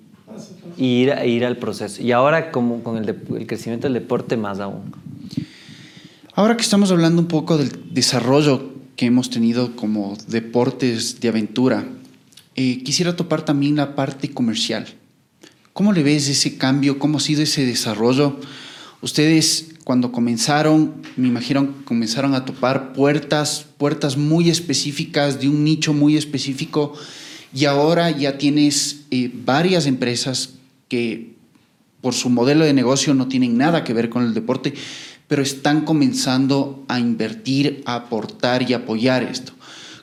y 0.79 1.03
ir, 1.03 1.13
ir 1.27 1.45
al 1.45 1.57
proceso. 1.59 2.01
Y 2.03 2.13
ahora 2.13 2.51
como 2.51 2.83
con 2.83 2.97
el, 2.97 3.05
de- 3.07 3.19
el 3.39 3.47
crecimiento 3.47 3.87
del 3.87 3.95
deporte 3.95 4.37
más 4.37 4.61
aún. 4.61 4.93
Ahora 6.35 6.57
que 6.57 6.63
estamos 6.63 6.91
hablando 6.93 7.21
un 7.21 7.29
poco 7.29 7.59
del 7.59 7.71
desarrollo 7.93 8.73
que 8.97 9.07
hemos 9.07 9.29
tenido 9.31 9.75
como 9.77 10.17
deportes 10.29 11.21
de 11.21 11.29
aventura, 11.29 11.85
eh, 12.55 12.83
quisiera 12.85 13.17
topar 13.17 13.45
también 13.45 13.77
la 13.77 13.95
parte 13.95 14.31
comercial. 14.31 14.87
¿Cómo 15.73 15.93
le 15.93 16.03
ves 16.03 16.29
ese 16.29 16.57
cambio? 16.57 16.99
¿Cómo 16.99 17.19
ha 17.19 17.21
sido 17.21 17.43
ese 17.43 17.65
desarrollo? 17.67 18.37
Ustedes 19.01 19.75
cuando 19.85 20.11
comenzaron, 20.13 20.95
me 21.17 21.29
imagino, 21.29 21.73
comenzaron 21.85 22.35
a 22.35 22.45
topar 22.45 22.93
puertas, 22.93 23.65
puertas 23.79 24.17
muy 24.17 24.51
específicas 24.51 25.41
de 25.41 25.49
un 25.49 25.65
nicho 25.65 25.95
muy 25.95 26.17
específico 26.17 26.93
y 27.55 27.65
ahora 27.65 28.11
ya 28.11 28.37
tienes 28.39 29.07
eh, 29.11 29.31
varias 29.45 29.87
empresas 29.87 30.51
que 30.89 31.37
por 32.01 32.15
su 32.15 32.31
modelo 32.31 32.65
de 32.65 32.73
negocio 32.73 33.15
no 33.15 33.29
tienen 33.29 33.57
nada 33.59 33.85
que 33.85 33.93
ver 33.93 34.09
con 34.09 34.25
el 34.25 34.35
deporte, 34.35 34.75
pero 35.27 35.43
están 35.43 35.83
comenzando 35.85 36.85
a 36.89 36.99
invertir, 37.01 37.83
a 37.87 37.97
aportar 37.97 38.69
y 38.71 38.73
apoyar 38.75 39.23
esto. 39.23 39.53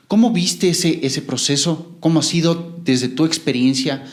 ¿Cómo 0.08 0.30
viste 0.30 0.68
ese, 0.68 1.04
ese 1.04 1.20
proceso? 1.22 1.96
¿Cómo 2.00 2.20
ha 2.20 2.22
sido 2.22 2.78
desde 2.84 3.08
tu 3.08 3.24
experiencia 3.24 4.04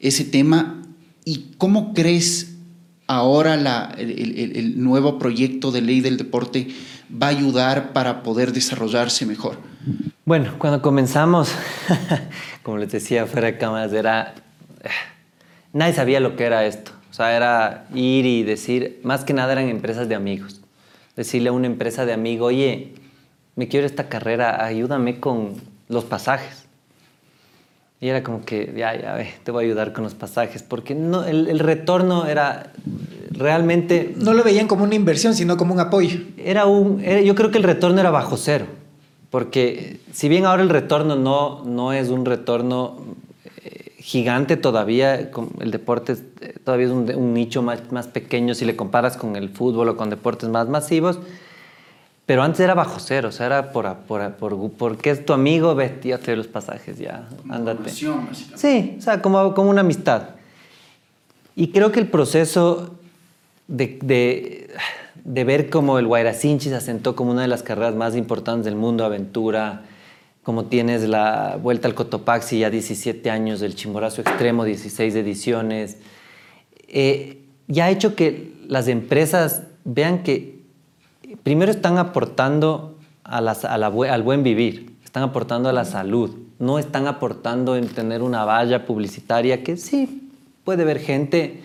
ese 0.00 0.24
tema? 0.24 0.82
¿Y 1.24 1.46
cómo 1.58 1.92
crees 1.92 2.54
ahora 3.06 3.56
la- 3.56 3.94
el, 3.98 4.10
el- 4.38 4.56
el 4.56 4.82
nuevo 4.82 5.18
proyecto 5.18 5.70
de 5.70 5.82
ley 5.82 6.00
del 6.00 6.16
deporte 6.16 6.68
va 7.22 7.26
a 7.26 7.30
ayudar 7.30 7.92
para 7.92 8.22
poder 8.22 8.52
desarrollarse 8.52 9.26
mejor? 9.26 9.58
Bueno, 10.24 10.54
cuando 10.58 10.80
comenzamos, 10.80 11.50
como 12.62 12.78
les 12.78 12.90
decía 12.92 13.26
fuera 13.26 13.48
de 13.48 13.58
cámaras, 13.58 13.92
era... 13.92 14.34
Nadie 15.72 15.94
sabía 15.94 16.20
lo 16.20 16.36
que 16.36 16.44
era 16.44 16.64
esto. 16.66 16.92
O 17.10 17.14
sea, 17.14 17.36
era 17.36 17.86
ir 17.94 18.24
y 18.26 18.42
decir, 18.42 19.00
más 19.02 19.24
que 19.24 19.32
nada 19.34 19.52
eran 19.52 19.68
empresas 19.68 20.08
de 20.08 20.14
amigos. 20.14 20.60
Decirle 21.16 21.50
a 21.50 21.52
una 21.52 21.66
empresa 21.66 22.06
de 22.06 22.12
amigo, 22.12 22.46
oye, 22.46 22.94
me 23.56 23.68
quiero 23.68 23.86
esta 23.86 24.08
carrera, 24.08 24.64
ayúdame 24.64 25.20
con 25.20 25.54
los 25.88 26.04
pasajes. 26.04 26.64
Y 28.00 28.08
era 28.08 28.22
como 28.22 28.44
que, 28.44 28.72
ya, 28.76 28.98
ya, 29.00 29.14
ve, 29.14 29.32
te 29.44 29.50
voy 29.52 29.64
a 29.64 29.66
ayudar 29.68 29.92
con 29.92 30.02
los 30.04 30.14
pasajes, 30.14 30.62
porque 30.62 30.94
no, 30.94 31.24
el, 31.24 31.48
el 31.48 31.58
retorno 31.60 32.26
era 32.26 32.72
realmente 33.30 34.12
No 34.16 34.34
lo 34.34 34.42
veían 34.42 34.66
como 34.68 34.84
una 34.84 34.94
inversión, 34.94 35.34
sino 35.34 35.56
como 35.56 35.72
un 35.74 35.80
apoyo. 35.80 36.18
era 36.36 36.66
un, 36.66 37.00
era- 37.04 37.20
yo 37.20 37.34
creo 37.34 37.50
que 37.50 37.58
el 37.58 37.64
retorno 37.64 38.00
era 38.00 38.10
bajo 38.10 38.36
cero, 38.36 38.66
porque 39.30 40.00
si 40.12 40.28
bien 40.28 40.46
ahora 40.46 40.62
el 40.62 40.68
retorno 40.68 41.14
no, 41.16 41.62
no 41.64 41.92
es 41.92 42.08
un 42.08 42.24
retorno 42.24 42.96
gigante 44.02 44.56
todavía, 44.56 45.30
el 45.60 45.70
deporte 45.70 46.16
eh, 46.40 46.56
todavía 46.64 46.86
es 46.86 46.92
un, 46.92 47.34
nicho 47.34 47.62
más, 47.62 47.92
más 47.92 48.08
pequeño 48.08 48.52
si 48.54 48.64
le 48.64 48.74
comparas 48.74 49.16
con 49.16 49.36
el 49.36 49.48
fútbol 49.48 49.90
o 49.90 49.96
con 49.96 50.10
deportes 50.10 50.48
más 50.48 50.68
masivos, 50.68 51.20
pero 52.26 52.42
antes 52.42 52.58
era 52.60 52.74
bajo 52.74 52.98
cero, 52.98 53.28
o 53.28 53.32
sea, 53.32 53.46
era 53.46 53.72
por, 53.72 53.94
por, 54.08 54.32
por, 54.34 54.72
porque 54.72 55.10
es 55.10 55.24
tu 55.24 55.32
amigo, 55.32 55.76
ve, 55.76 56.00
ya 56.02 56.18
te 56.18 56.34
los 56.34 56.48
pasajes, 56.48 56.98
ya, 56.98 57.28
ándate. 57.48 57.90
Sí, 57.90 58.08
o 58.98 59.00
sea, 59.00 59.22
como, 59.22 59.54
como 59.54 59.70
una 59.70 59.82
amistad. 59.82 60.30
Y 61.54 61.68
creo 61.68 61.92
que 61.92 62.00
el 62.00 62.08
proceso 62.08 62.96
de, 63.68 63.98
de, 64.02 64.74
de 65.22 65.44
ver 65.44 65.70
cómo 65.70 66.00
el 66.00 66.08
Guairacinchi 66.08 66.70
se 66.70 66.74
asentó 66.74 67.14
como 67.14 67.30
una 67.30 67.42
de 67.42 67.48
las 67.48 67.62
carreras 67.62 67.94
más 67.94 68.16
importantes 68.16 68.64
del 68.64 68.74
mundo, 68.74 69.04
aventura, 69.04 69.82
como 70.42 70.64
tienes 70.64 71.08
la 71.08 71.58
Vuelta 71.60 71.88
al 71.88 71.94
Cotopaxi 71.94 72.60
ya 72.60 72.70
17 72.70 73.30
años, 73.30 73.62
el 73.62 73.74
Chimborazo 73.74 74.22
Extremo 74.22 74.64
16 74.64 75.14
ediciones, 75.14 75.98
eh, 76.88 77.42
ya 77.68 77.86
ha 77.86 77.90
hecho 77.90 78.16
que 78.16 78.52
las 78.66 78.88
empresas 78.88 79.62
vean 79.84 80.22
que 80.22 80.60
primero 81.42 81.70
están 81.70 81.98
aportando 81.98 82.98
al 83.24 84.22
buen 84.22 84.42
vivir, 84.42 84.94
están 85.04 85.22
aportando 85.22 85.68
a 85.68 85.72
la 85.72 85.84
salud, 85.84 86.30
no 86.58 86.78
están 86.78 87.06
aportando 87.06 87.76
en 87.76 87.88
tener 87.88 88.22
una 88.22 88.44
valla 88.44 88.84
publicitaria 88.84 89.62
que 89.62 89.76
sí 89.76 90.30
puede 90.64 90.84
ver 90.84 90.98
gente, 90.98 91.62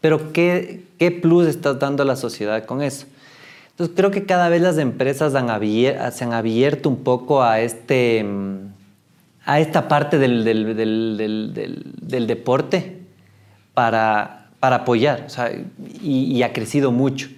pero 0.00 0.32
¿qué, 0.32 0.84
qué 0.98 1.10
plus 1.10 1.46
estás 1.46 1.78
dando 1.78 2.02
a 2.02 2.06
la 2.06 2.16
sociedad 2.16 2.64
con 2.64 2.82
eso? 2.82 3.06
Entonces 3.80 3.96
creo 3.96 4.10
que 4.10 4.26
cada 4.26 4.50
vez 4.50 4.60
las 4.60 4.76
empresas 4.76 5.34
han 5.34 5.48
se 6.10 6.24
han 6.24 6.34
abierto 6.34 6.90
un 6.90 6.98
poco 6.98 7.42
a, 7.42 7.60
este, 7.62 8.22
mm, 8.22 8.56
a 9.46 9.58
esta 9.58 9.88
parte 9.88 10.18
del- 10.18 10.44
del- 11.16 11.54
del- 11.54 11.82
del 12.02 12.26
deporte 12.26 12.98
para, 13.72 14.48
para 14.60 14.76
apoyar, 14.76 15.24
o 15.26 15.30
sea, 15.30 15.50
y, 16.02 16.24
y 16.24 16.42
ha 16.42 16.52
crecido 16.52 16.92
mucho. 16.92 17.30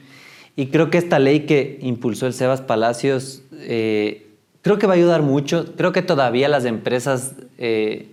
Y 0.57 0.67
creo 0.67 0.91
que 0.91 0.99
esta 0.99 1.21
ley 1.21 1.47
que 1.47 1.79
impulsó 1.81 2.27
el 2.27 2.33
Sebas 2.33 2.61
Palacios, 2.61 3.43
eh, 3.61 4.27
creo 4.63 4.79
que 4.81 4.89
va 4.89 4.95
a 4.95 4.97
ayudar 4.97 5.23
mucho. 5.23 5.73
Creo 5.77 5.93
que 5.93 6.03
todavía 6.03 6.49
las 6.49 6.65
empresas 6.65 7.37
eh, 7.59 8.09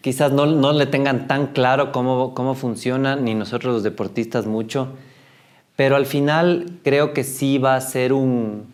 quizás 0.00 0.32
no, 0.32 0.46
no 0.46 0.72
le 0.72 0.86
tengan 0.86 1.26
tan 1.28 1.48
claro 1.48 1.92
cómo, 1.92 2.32
cómo 2.32 2.54
funciona, 2.54 3.16
ni 3.16 3.34
nosotros 3.34 3.74
los 3.74 3.82
deportistas 3.82 4.46
mucho, 4.46 4.94
pero 5.76 5.96
al 5.96 6.06
final 6.06 6.78
creo 6.82 7.12
que 7.12 7.22
sí 7.22 7.58
va 7.58 7.76
a 7.76 7.80
ser 7.80 8.12
un, 8.12 8.66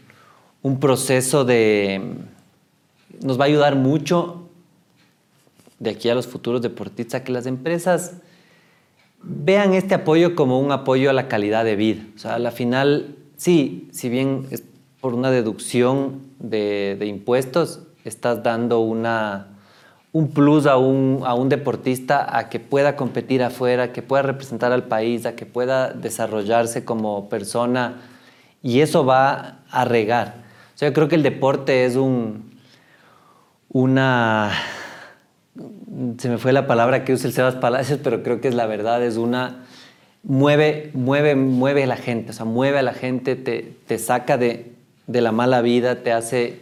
un 0.63 0.81
proceso 0.81 1.45
de... 1.45 2.01
Nos 3.21 3.39
va 3.39 3.45
a 3.45 3.49
ayudar 3.49 3.77
mucho 3.77 4.49
de 5.79 5.91
aquí 5.91 6.09
a 6.09 6.15
los 6.15 6.29
futuros 6.29 6.63
deportistas, 6.63 7.23
que 7.23 7.33
las 7.33 7.47
empresas 7.47 8.15
vean 9.21 9.75
este 9.75 9.95
apoyo 9.95 10.37
como 10.37 10.61
un 10.61 10.71
apoyo 10.71 11.11
a 11.11 11.13
la 11.13 11.29
calidad 11.29 11.65
de 11.65 11.77
vida. 11.77 12.03
O 12.15 12.19
sea, 12.19 12.37
a 12.37 12.39
la 12.39 12.53
final, 12.53 13.17
sí, 13.37 13.89
si 13.93 14.09
bien 14.09 14.47
es 14.51 14.63
por 15.01 15.15
una 15.15 15.33
deducción 15.33 16.21
de, 16.39 16.97
de 16.99 17.07
impuestos, 17.07 17.81
estás 18.05 18.45
dando 18.45 18.81
una, 18.81 19.52
un 20.13 20.29
plus 20.31 20.67
a 20.67 20.77
un, 20.77 21.23
a 21.25 21.35
un 21.35 21.49
deportista 21.49 22.37
a 22.37 22.51
que 22.51 22.61
pueda 22.61 22.97
competir 22.97 23.43
afuera, 23.43 23.93
que 23.93 24.03
pueda 24.03 24.23
representar 24.23 24.71
al 24.73 24.85
país, 24.85 25.25
a 25.25 25.35
que 25.35 25.47
pueda 25.47 25.93
desarrollarse 25.93 26.85
como 26.85 27.29
persona 27.29 28.03
y 28.63 28.81
eso 28.81 29.05
va 29.07 29.61
a 29.71 29.85
regar. 29.85 30.35
O 30.75 30.79
sea, 30.79 30.89
yo 30.89 30.95
creo 30.95 31.09
que 31.09 31.17
el 31.17 31.23
deporte 31.23 31.87
es 31.87 31.97
un, 31.97 32.53
una, 33.71 34.53
se 36.19 36.29
me 36.29 36.37
fue 36.37 36.53
la 36.53 36.67
palabra 36.67 37.05
que 37.05 37.15
usa 37.15 37.29
el 37.29 37.33
Sebas 37.33 37.57
Palacios, 37.57 37.99
pero 38.03 38.23
creo 38.23 38.41
que 38.41 38.49
es 38.49 38.55
la 38.55 38.67
verdad, 38.67 39.03
es 39.03 39.17
una, 39.17 39.65
mueve, 40.23 40.91
mueve, 40.93 41.35
mueve 41.35 41.85
a 41.85 41.87
la 41.87 41.97
gente, 41.97 42.31
o 42.31 42.35
sea, 42.35 42.45
mueve 42.45 42.79
a 42.79 42.83
la 42.83 42.93
gente, 42.93 43.35
te, 43.35 43.75
te 43.87 43.99
saca 43.99 44.37
de, 44.37 44.73
de 45.07 45.21
la 45.23 45.33
mala 45.33 45.63
vida, 45.63 46.03
te 46.03 46.13
hace, 46.13 46.61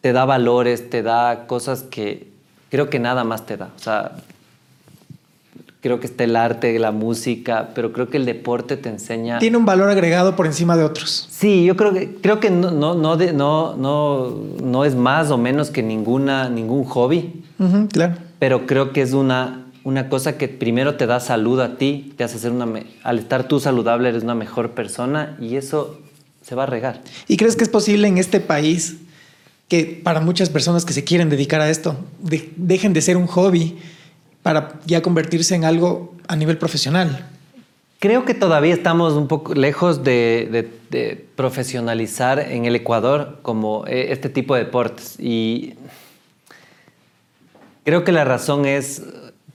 te 0.00 0.12
da 0.12 0.24
valores, 0.24 0.90
te 0.90 1.02
da 1.02 1.46
cosas 1.46 1.82
que 1.82 2.37
creo 2.70 2.90
que 2.90 2.98
nada 2.98 3.24
más 3.24 3.46
te 3.46 3.56
da. 3.56 3.70
O 3.76 3.78
sea, 3.78 4.12
creo 5.80 6.00
que 6.00 6.06
está 6.06 6.24
el 6.24 6.36
arte, 6.36 6.78
la 6.78 6.90
música, 6.90 7.70
pero 7.74 7.92
creo 7.92 8.08
que 8.08 8.16
el 8.16 8.24
deporte 8.24 8.76
te 8.76 8.88
enseña... 8.88 9.38
Tiene 9.38 9.56
un 9.56 9.64
valor 9.64 9.88
agregado 9.88 10.34
por 10.34 10.46
encima 10.46 10.76
de 10.76 10.84
otros. 10.84 11.28
Sí, 11.30 11.64
yo 11.64 11.76
creo 11.76 11.92
que, 11.92 12.14
creo 12.16 12.40
que 12.40 12.50
no, 12.50 12.70
no, 12.70 12.94
no, 12.94 13.16
no, 13.16 13.76
no, 13.76 14.34
no 14.62 14.84
es 14.84 14.94
más 14.94 15.30
o 15.30 15.38
menos 15.38 15.70
que 15.70 15.82
ninguna, 15.82 16.48
ningún 16.48 16.84
hobby, 16.84 17.44
claro. 17.92 18.16
pero 18.38 18.66
creo 18.66 18.92
que 18.92 19.02
es 19.02 19.12
una, 19.12 19.66
una 19.84 20.08
cosa 20.08 20.36
que 20.36 20.48
primero 20.48 20.96
te 20.96 21.06
da 21.06 21.20
salud 21.20 21.60
a 21.60 21.76
ti, 21.76 22.12
te 22.16 22.24
hace 22.24 22.38
ser 22.38 22.50
una... 22.50 22.66
Al 23.04 23.18
estar 23.18 23.46
tú 23.46 23.60
saludable 23.60 24.08
eres 24.08 24.24
una 24.24 24.34
mejor 24.34 24.72
persona 24.72 25.36
y 25.40 25.56
eso 25.56 26.00
se 26.42 26.54
va 26.56 26.64
a 26.64 26.66
regar. 26.66 27.02
¿Y 27.28 27.36
crees 27.36 27.54
que 27.54 27.62
es 27.62 27.70
posible 27.70 28.08
en 28.08 28.18
este 28.18 28.40
país 28.40 28.96
que 29.68 30.00
para 30.02 30.20
muchas 30.20 30.48
personas 30.48 30.84
que 30.84 30.92
se 30.92 31.04
quieren 31.04 31.28
dedicar 31.28 31.60
a 31.60 31.68
esto 31.70 31.96
de- 32.20 32.50
dejen 32.56 32.92
de 32.92 33.02
ser 33.02 33.16
un 33.16 33.26
hobby 33.26 33.78
para 34.42 34.80
ya 34.86 35.02
convertirse 35.02 35.54
en 35.54 35.64
algo 35.64 36.14
a 36.26 36.36
nivel 36.36 36.58
profesional? 36.58 37.26
Creo 38.00 38.24
que 38.24 38.32
todavía 38.32 38.72
estamos 38.72 39.14
un 39.14 39.26
poco 39.26 39.54
lejos 39.54 40.04
de, 40.04 40.70
profesionalizar 41.34 42.38
en 42.38 42.64
el 42.64 42.76
Ecuador 42.76 43.40
como 43.42 43.84
eh, 43.86 44.12
este 44.12 44.28
tipo 44.28 44.54
de 44.54 44.64
deportes. 44.64 45.16
Y 45.18 45.74
creo 47.84 48.04
que 48.04 48.12
la 48.12 48.24
razón 48.24 48.66
es, 48.66 49.02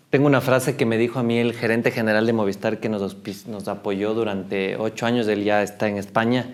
tengo 0.10 0.28
una 0.28 0.42
frase 0.42 0.76
que 0.76 0.86
me 0.86 0.98
dijo 0.98 1.20
a 1.20 1.24
mí 1.24 1.38
el 1.38 1.54
gerente 1.54 1.90
general 1.92 2.26
de 2.26 2.34
Movistar 2.34 2.80
que 2.80 2.90
nos, 2.90 3.16
nos 3.48 3.68
apoyó 3.68 4.14
durante 4.14 4.76
ocho 4.76 5.06
años, 5.06 5.28
él 5.28 5.44
ya 5.44 5.64
está 5.64 5.88
en 5.88 5.98
España, 5.98 6.54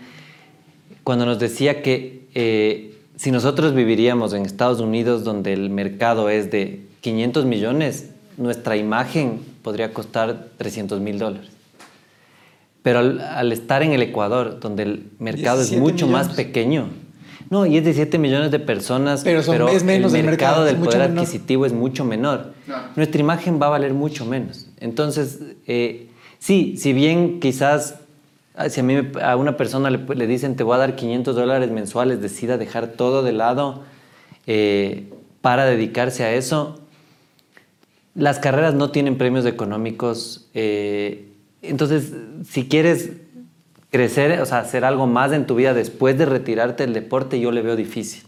cuando 1.03 1.25
nos 1.25 1.39
decía 1.39 1.81
que 1.81 2.27
eh, 2.35 2.98
si 3.19 3.31
nosotros 3.31 3.75
viviríamos 3.75 4.31
en 4.31 4.45
Estados 4.45 4.79
Unidos 4.79 5.25
donde 5.25 5.51
el 5.51 5.69
mercado 5.69 6.29
es 6.29 6.49
de 6.51 6.85
500 7.01 7.43
millones, 7.43 8.11
nuestra 8.37 8.77
imagen 8.77 9.41
podría 9.61 9.91
costar 9.93 10.47
300 10.57 11.01
mil 11.01 11.19
dólares. 11.19 11.49
Pero 12.81 12.99
al, 12.99 13.19
al 13.19 13.51
estar 13.51 13.83
en 13.83 13.91
el 13.91 14.01
Ecuador, 14.01 14.61
donde 14.61 14.83
el 14.83 15.03
mercado 15.19 15.59
es 15.61 15.69
17 15.69 15.81
mucho 15.81 16.07
más 16.07 16.29
pequeño, 16.29 16.87
no, 17.49 17.65
y 17.65 17.75
es 17.75 17.83
17 17.83 18.17
millones 18.19 18.51
de 18.51 18.59
personas, 18.59 19.23
Pero 19.25 19.43
son- 19.43 19.67
es 19.67 19.83
menos 19.83 20.13
el 20.13 20.19
del 20.19 20.25
mercado 20.27 20.61
mercado, 20.61 20.63
del 20.63 20.77
poder 20.77 21.09
menor. 21.09 21.23
adquisitivo 21.25 21.65
es 21.65 21.73
mucho 21.73 22.05
menor. 22.05 22.53
Nuestra 22.95 23.19
imagen 23.19 23.59
va 23.61 23.65
a 23.65 23.69
valer 23.71 23.93
mucho 23.93 24.23
menos. 24.25 24.67
Entonces, 24.79 25.39
eh, 25.67 26.07
sí, 26.37 26.75
si 26.77 26.93
bien 26.93 27.41
quizás 27.41 27.95
si 28.67 28.81
a, 28.81 28.83
mí, 28.83 28.95
a 29.21 29.35
una 29.37 29.55
persona 29.55 29.89
le, 29.89 29.99
le 30.15 30.27
dicen 30.27 30.55
te 30.55 30.63
voy 30.63 30.75
a 30.75 30.79
dar 30.79 30.95
500 30.95 31.35
dólares 31.35 31.71
mensuales, 31.71 32.21
decida 32.21 32.57
dejar 32.57 32.87
todo 32.89 33.23
de 33.23 33.31
lado 33.31 33.83
eh, 34.47 35.07
para 35.41 35.65
dedicarse 35.65 36.23
a 36.23 36.33
eso, 36.33 36.79
las 38.15 38.39
carreras 38.39 38.73
no 38.73 38.91
tienen 38.91 39.17
premios 39.17 39.45
económicos. 39.45 40.49
eh, 40.53 41.25
entonces, 41.61 42.13
si 42.47 42.67
quieres 42.69 43.11
crecer, 43.91 44.39
o 44.41 44.45
sea, 44.45 44.59
hacer 44.59 44.85
algo 44.85 45.07
más 45.07 45.33
en 45.33 45.45
tu 45.45 45.55
vida 45.55 45.73
después 45.73 46.17
de 46.17 46.25
retirarte 46.25 46.83
del 46.85 46.93
deporte, 46.93 47.39
yo 47.39 47.51
le 47.51 47.61
veo 47.61 47.75
difícil. 47.75 48.23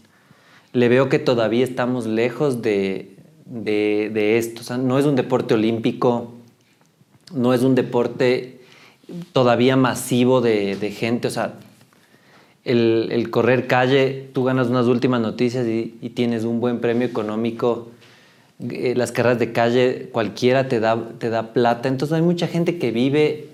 Le 0.74 0.88
veo 0.88 1.08
que 1.08 1.18
todavía 1.18 1.64
estamos 1.64 2.06
lejos 2.06 2.60
de, 2.62 3.16
de- 3.46 4.10
de 4.12 4.36
esto. 4.38 4.60
O 4.60 4.64
sea, 4.64 4.76
no 4.76 4.98
es 4.98 5.06
un 5.06 5.16
deporte 5.16 5.54
olímpico, 5.54 6.34
no 7.34 7.54
es 7.54 7.62
un 7.62 7.74
deporte 7.74 8.60
todavía 9.32 9.76
masivo 9.76 10.40
de, 10.40 10.94
gente. 10.96 11.28
O 11.28 11.30
sea, 11.30 11.54
el, 12.64 13.08
el 13.10 13.30
correr 13.30 13.66
calle, 13.66 14.28
tú 14.32 14.44
ganas 14.44 14.68
unas 14.68 14.86
últimas 14.86 15.20
noticias 15.20 15.66
y, 15.66 15.96
y 16.00 16.10
tienes 16.10 16.44
un 16.44 16.60
buen 16.60 16.80
premio 16.80 17.06
económico. 17.06 17.88
Eh, 18.70 18.94
las 18.96 19.10
carreras 19.10 19.38
de 19.38 19.52
calle, 19.52 20.08
cualquiera 20.12 20.68
te 20.68 20.78
da, 20.78 20.98
te 21.18 21.30
da 21.30 21.52
plata. 21.52 21.88
Entonces 21.88 22.14
hay 22.14 22.22
mucha 22.22 22.46
gente 22.46 22.78
que 22.78 22.90
vive 22.90 23.48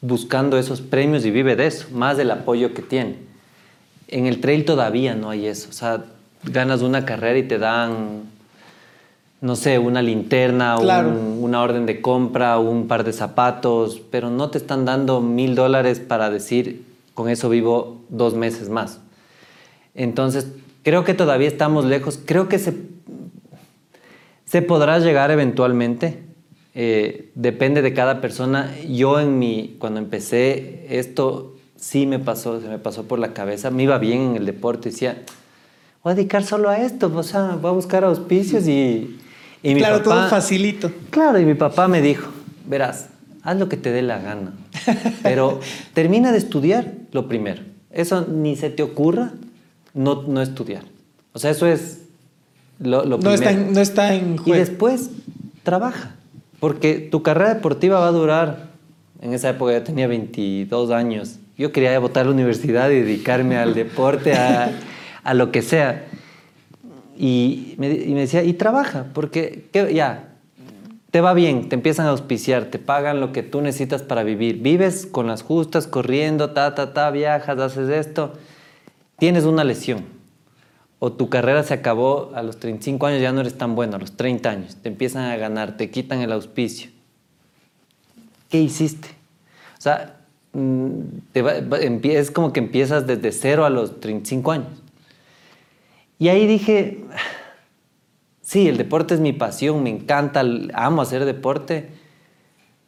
buscando 0.00 0.58
esos 0.58 0.80
premios 0.80 1.24
y 1.24 1.30
vive 1.30 1.56
de 1.56 1.66
eso, 1.66 1.88
más 1.92 2.16
del 2.16 2.30
apoyo 2.30 2.74
que 2.74 2.82
tiene. 2.82 3.16
En 4.08 4.26
el 4.26 4.40
trail 4.40 4.64
todavía 4.64 5.14
no 5.14 5.30
hay 5.30 5.46
eso. 5.46 5.70
O 5.70 5.72
sea, 5.72 6.04
ganas 6.44 6.82
una 6.82 7.04
carrera 7.04 7.38
y 7.38 7.44
te 7.44 7.58
dan, 7.58 8.30
no 9.40 9.56
sé, 9.56 9.78
una 9.78 10.00
linterna, 10.02 10.76
Claro. 10.80 11.10
un- 11.10 11.38
una 11.44 11.60
orden 11.62 11.84
de 11.86 12.00
compra, 12.00 12.58
un 12.58 12.88
par 12.88 13.04
de 13.04 13.12
zapatos, 13.12 14.00
pero 14.10 14.30
no 14.30 14.50
te 14.50 14.58
están 14.58 14.84
dando 14.84 15.20
mil 15.20 15.54
dólares 15.54 16.00
para 16.00 16.30
decir, 16.30 16.84
con 17.14 17.28
eso 17.28 17.48
vivo 17.48 18.00
dos 18.08 18.34
meses 18.34 18.68
más. 18.70 19.00
Entonces, 19.94 20.48
creo 20.82 21.04
que 21.04 21.14
todavía 21.14 21.46
estamos 21.48 21.84
lejos. 21.84 22.18
Creo 22.24 22.48
que 22.48 22.58
se, 22.58 22.74
se 24.44 24.62
podrá 24.62 24.98
llegar 24.98 25.30
eventualmente. 25.30 26.20
eh, 26.76 27.30
depende 27.36 27.82
de 27.82 27.94
cada 27.94 28.20
persona. 28.20 28.74
Yo 28.88 29.20
en 29.20 29.38
mi, 29.38 29.76
cuando 29.78 30.00
empecé 30.00 30.86
esto, 30.90 31.54
sí 31.76 32.04
me 32.04 32.18
pasó, 32.18 32.60
se 32.60 32.66
me 32.66 32.80
pasó 32.80 33.04
por 33.04 33.20
la 33.20 33.32
cabeza. 33.32 33.70
Me 33.70 33.84
iba 33.84 33.96
bien 33.98 34.20
en 34.22 34.36
el 34.36 34.44
deporte. 34.44 34.90
Decía, 34.90 35.22
voy 36.02 36.14
a 36.14 36.16
dedicar 36.16 36.42
solo 36.42 36.68
a 36.70 36.78
esto. 36.80 37.12
O 37.14 37.22
sea, 37.22 37.56
voy 37.62 37.70
a 37.70 37.74
buscar 37.74 38.02
auspicios 38.02 38.66
y... 38.66 39.20
y 39.64 39.74
mi 39.74 39.80
claro, 39.80 40.02
todo 40.02 40.28
facilito. 40.28 40.92
Claro, 41.10 41.40
y 41.40 41.44
mi 41.44 41.54
papá 41.54 41.88
me 41.88 42.00
dijo, 42.02 42.30
verás, 42.68 43.08
haz 43.42 43.58
lo 43.58 43.68
que 43.68 43.76
te 43.76 43.90
dé 43.90 44.02
la 44.02 44.18
gana, 44.18 44.52
pero 45.22 45.58
termina 45.94 46.30
de 46.32 46.38
estudiar 46.38 46.92
lo 47.12 47.26
primero. 47.26 47.62
Eso 47.90 48.26
ni 48.30 48.56
se 48.56 48.70
te 48.70 48.82
ocurra 48.82 49.32
no, 49.94 50.22
no 50.22 50.42
estudiar. 50.42 50.82
O 51.32 51.38
sea, 51.38 51.50
eso 51.50 51.66
es 51.66 52.02
lo, 52.78 53.04
lo 53.04 53.18
No 53.18 53.30
está, 53.32 53.52
en, 53.52 53.72
no 53.72 53.80
está 53.80 54.14
en 54.14 54.34
Y 54.34 54.38
juego. 54.38 54.58
después 54.58 55.10
trabaja, 55.62 56.14
porque 56.60 56.94
tu 56.94 57.22
carrera 57.22 57.54
deportiva 57.54 58.00
va 58.00 58.08
a 58.08 58.12
durar 58.12 58.68
En 59.22 59.32
esa 59.32 59.48
época 59.48 59.72
yo 59.72 59.82
tenía 59.82 60.06
22 60.06 60.90
años. 60.90 61.36
Yo 61.56 61.72
quería 61.72 61.98
votar 61.98 62.22
a 62.22 62.26
la 62.26 62.32
universidad 62.32 62.90
y 62.90 62.96
dedicarme 63.00 63.56
al 63.56 63.72
deporte, 63.82 64.34
a, 64.34 64.72
a 65.22 65.34
lo 65.34 65.50
que 65.50 65.62
sea. 65.62 66.04
Y 67.16 67.74
me, 67.78 67.88
y 67.88 68.12
decía, 68.14 68.42
y 68.42 68.54
trabaja, 68.54 69.06
porque 69.12 69.68
ya, 69.72 70.34
te 71.14 71.20
va 71.20 71.32
bien, 71.32 71.68
te 71.68 71.76
empiezan 71.76 72.06
a 72.06 72.10
auspiciar, 72.10 72.64
te 72.64 72.80
pagan 72.80 73.20
lo 73.20 73.30
que 73.30 73.44
tú 73.44 73.60
necesitas 73.60 74.02
para 74.02 74.24
vivir. 74.24 74.60
Vives 74.62 75.06
con 75.06 75.28
las 75.28 75.42
justas, 75.42 75.86
corriendo, 75.86 76.50
ta, 76.50 76.74
ta, 76.74 76.92
ta, 76.92 77.12
viajas, 77.12 77.56
haces 77.56 77.88
esto. 77.88 78.32
Tienes 79.16 79.44
una 79.44 79.62
lesión. 79.62 80.04
O 80.98 81.12
tu 81.12 81.28
carrera 81.28 81.62
se 81.62 81.72
acabó 81.72 82.32
a 82.34 82.42
los 82.42 82.58
35 82.58 83.06
años, 83.06 83.22
ya 83.22 83.30
no 83.30 83.42
eres 83.42 83.56
tan 83.56 83.76
bueno, 83.76 83.94
a 83.94 84.00
los 84.00 84.16
30 84.16 84.50
años. 84.50 84.76
Te 84.82 84.88
empiezan 84.88 85.30
a 85.30 85.36
ganar, 85.36 85.76
te 85.76 85.88
quitan 85.88 86.20
el 86.20 86.32
auspicio. 86.32 86.90
¿Qué 88.48 88.60
hiciste? 88.60 89.08
O 89.78 89.82
sea, 89.82 90.16
mm, 90.52 91.00
es 91.32 92.30
como 92.32 92.52
que 92.52 92.58
empiezas 92.58 93.06
desde 93.06 93.30
cero 93.30 93.64
a 93.64 93.70
los 93.70 94.00
35 94.00 94.50
años. 94.50 94.83
Y 96.18 96.28
ahí 96.28 96.46
dije, 96.46 97.04
sí, 98.42 98.68
el 98.68 98.76
deporte 98.76 99.14
es 99.14 99.20
mi 99.20 99.32
pasión, 99.32 99.82
me 99.82 99.90
encanta, 99.90 100.42
amo 100.74 101.02
hacer 101.02 101.24
deporte, 101.24 101.88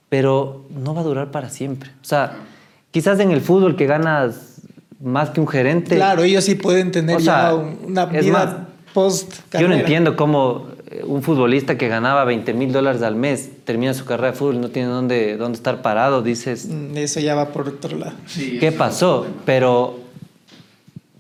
pero 0.09 0.65
no 0.71 0.95
va 0.95 1.01
a 1.01 1.05
durar 1.05 1.31
para 1.31 1.51
siempre. 1.51 1.91
O 2.03 2.05
sea, 2.05 2.37
quizás 2.91 3.19
en 3.21 3.31
el 3.31 3.41
fútbol 3.41 3.77
que 3.77 3.87
ganas 3.87 4.63
más 5.01 5.31
que 5.31 5.41
un 5.41 5.49
gerente. 5.49 5.97
Claro, 5.97 6.23
ellos 6.23 6.45
sí 6.45 6.55
pueden 6.55 6.91
tener 6.91 7.17
O 7.17 7.21
sea, 7.21 7.51
ya 7.51 7.55
una 7.55 8.07
vida 8.07 8.33
más, 8.33 8.55
post 8.95 9.35
Yo 9.59 9.69
no 9.69 9.75
entiendo 9.75 10.17
cómo 10.17 10.69
eh, 10.91 11.03
un 11.05 11.23
futbolista 11.23 11.77
que 11.77 11.89
ganaba 11.89 12.25
20 12.25 12.55
mil 12.55 12.73
dólares 12.73 13.03
al 13.03 13.15
mes 13.17 13.51
termina 13.65 13.93
su 13.93 14.05
carrera 14.07 14.31
de 14.31 14.39
fútbol 14.39 14.55
y 14.55 14.59
no 14.59 14.69
tiene 14.71 14.89
dónde, 14.89 15.37
dónde 15.37 15.57
estar 15.57 15.83
parado. 15.83 16.23
Dices, 16.23 16.67
Mm, 16.67 16.97
Eso 16.97 17.21
ya 17.21 17.35
va 17.35 17.49
por 17.49 17.69
otro 17.69 17.99
lado. 17.99 18.15
Sí, 18.27 18.59
¿qué 18.59 18.73
pasó? 18.73 19.27
Pero, 19.45 19.99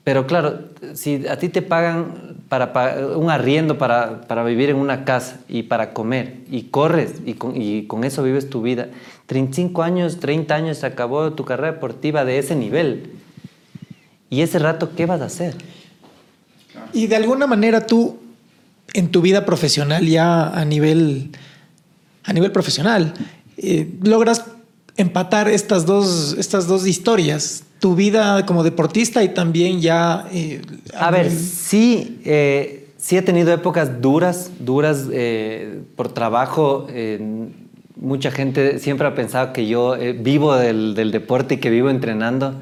pero 0.06 0.24
claro, 0.28 0.60
si 0.94 1.26
a 1.26 1.36
ti 1.36 1.48
te 1.48 1.62
pagan 1.62 2.36
para, 2.48 2.72
pa- 2.72 2.94
un 3.16 3.28
arriendo 3.28 3.76
para, 3.76 4.20
para 4.28 4.44
vivir 4.44 4.70
en 4.70 4.76
una 4.76 5.04
casa 5.04 5.40
y 5.48 5.64
para 5.64 5.92
comer 5.92 6.36
y 6.48 6.62
corres 6.70 7.14
y 7.26 7.32
con, 7.34 7.60
y 7.60 7.88
con 7.88 8.04
eso 8.04 8.22
vives 8.22 8.48
tu 8.48 8.62
vida, 8.62 8.86
35 9.26 9.82
años, 9.82 10.20
30 10.20 10.54
años 10.54 10.78
se 10.78 10.86
acabó 10.86 11.32
tu 11.32 11.44
carrera 11.44 11.72
deportiva 11.72 12.24
de 12.24 12.38
ese 12.38 12.54
nivel. 12.54 13.10
Y 14.30 14.42
ese 14.42 14.60
rato, 14.60 14.92
¿qué 14.96 15.06
vas 15.06 15.20
a 15.22 15.24
hacer? 15.24 15.56
Y 16.92 17.08
de 17.08 17.16
alguna 17.16 17.48
manera 17.48 17.84
tú, 17.84 18.16
en 18.92 19.10
tu 19.10 19.22
vida 19.22 19.44
profesional, 19.44 20.06
ya 20.06 20.50
a 20.50 20.64
nivel, 20.64 21.32
a 22.22 22.32
nivel 22.32 22.52
profesional, 22.52 23.12
eh, 23.56 23.90
logras 24.04 24.44
empatar 24.96 25.48
estas 25.48 25.84
dos, 25.84 26.36
estas 26.38 26.68
dos 26.68 26.86
historias. 26.86 27.64
Tu 27.80 27.94
vida 27.94 28.44
como 28.46 28.62
deportista 28.64 29.22
y 29.22 29.28
también 29.30 29.80
ya... 29.80 30.26
eh, 30.32 30.62
A 30.94 31.10
ver, 31.10 31.26
nivel- 31.26 31.38
sí, 31.38 32.20
eh, 32.24 32.88
sí 32.96 33.16
he 33.16 33.22
tenido 33.22 33.52
épocas 33.52 34.00
duras, 34.00 34.50
duras 34.60 35.06
eh, 35.12 35.80
por 35.94 36.08
trabajo. 36.12 36.86
eh, 36.90 37.20
mucha 37.96 38.30
gente 38.30 38.78
siempre 38.78 39.06
ha 39.06 39.14
pensado 39.14 39.52
que 39.52 39.66
yo 39.66 39.96
eh, 39.96 40.12
vivo 40.12 40.54
del, 40.54 40.94
del 40.94 41.10
deporte 41.12 41.54
y 41.54 41.56
que 41.58 41.70
vivo 41.70 41.90
entrenando. 41.90 42.54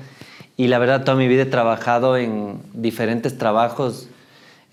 Y 0.56 0.68
la 0.68 0.78
verdad, 0.78 1.04
toda 1.04 1.16
mi 1.16 1.26
vida 1.28 1.42
he 1.42 1.46
trabajado 1.46 2.16
en 2.16 2.58
diferentes 2.72 3.36
trabajos. 3.38 4.08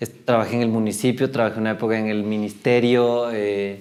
Es- 0.00 0.12
Trabajé 0.24 0.56
en 0.56 0.62
el 0.62 0.68
municipio, 0.68 1.30
trabajé 1.30 1.58
una 1.60 1.72
época 1.72 1.98
en 1.98 2.06
el 2.08 2.22
ministerio, 2.24 3.30
eh, 3.32 3.80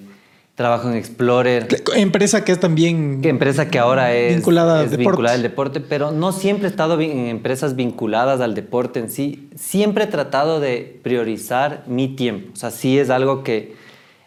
trabajo 0.56 0.90
en 0.90 0.96
Explorer. 0.96 1.68
Empresa 1.96 2.44
que 2.44 2.52
es 2.52 2.60
también... 2.60 3.22
Empresa 3.24 3.70
que 3.70 3.80
ahora 3.80 4.14
es 4.14 4.36
Vinculada 4.36 4.80
al 4.80 4.86
es 4.86 4.92
deporte. 4.92 5.10
vinculada 5.10 5.36
al 5.36 5.42
deporte, 5.42 5.80
pero 5.80 6.12
no 6.12 6.32
siempre 6.32 6.68
he 6.68 6.70
estado 6.70 7.00
en 7.00 7.28
empresas 7.28 7.76
vinculadas 7.76 8.42
al 8.42 8.54
deporte 8.54 9.00
en 9.00 9.10
sí. 9.10 9.50
Siempre 9.56 10.06
he 10.06 10.08
tratado 10.08 10.60
de 10.60 11.00
priorizar 11.04 11.84
mi 11.88 12.10
tiempo. 12.10 12.52
O 12.54 12.56
sea, 12.56 12.72
sí 12.72 13.00
es 13.00 13.10
algo 13.10 13.44
que, 13.44 13.76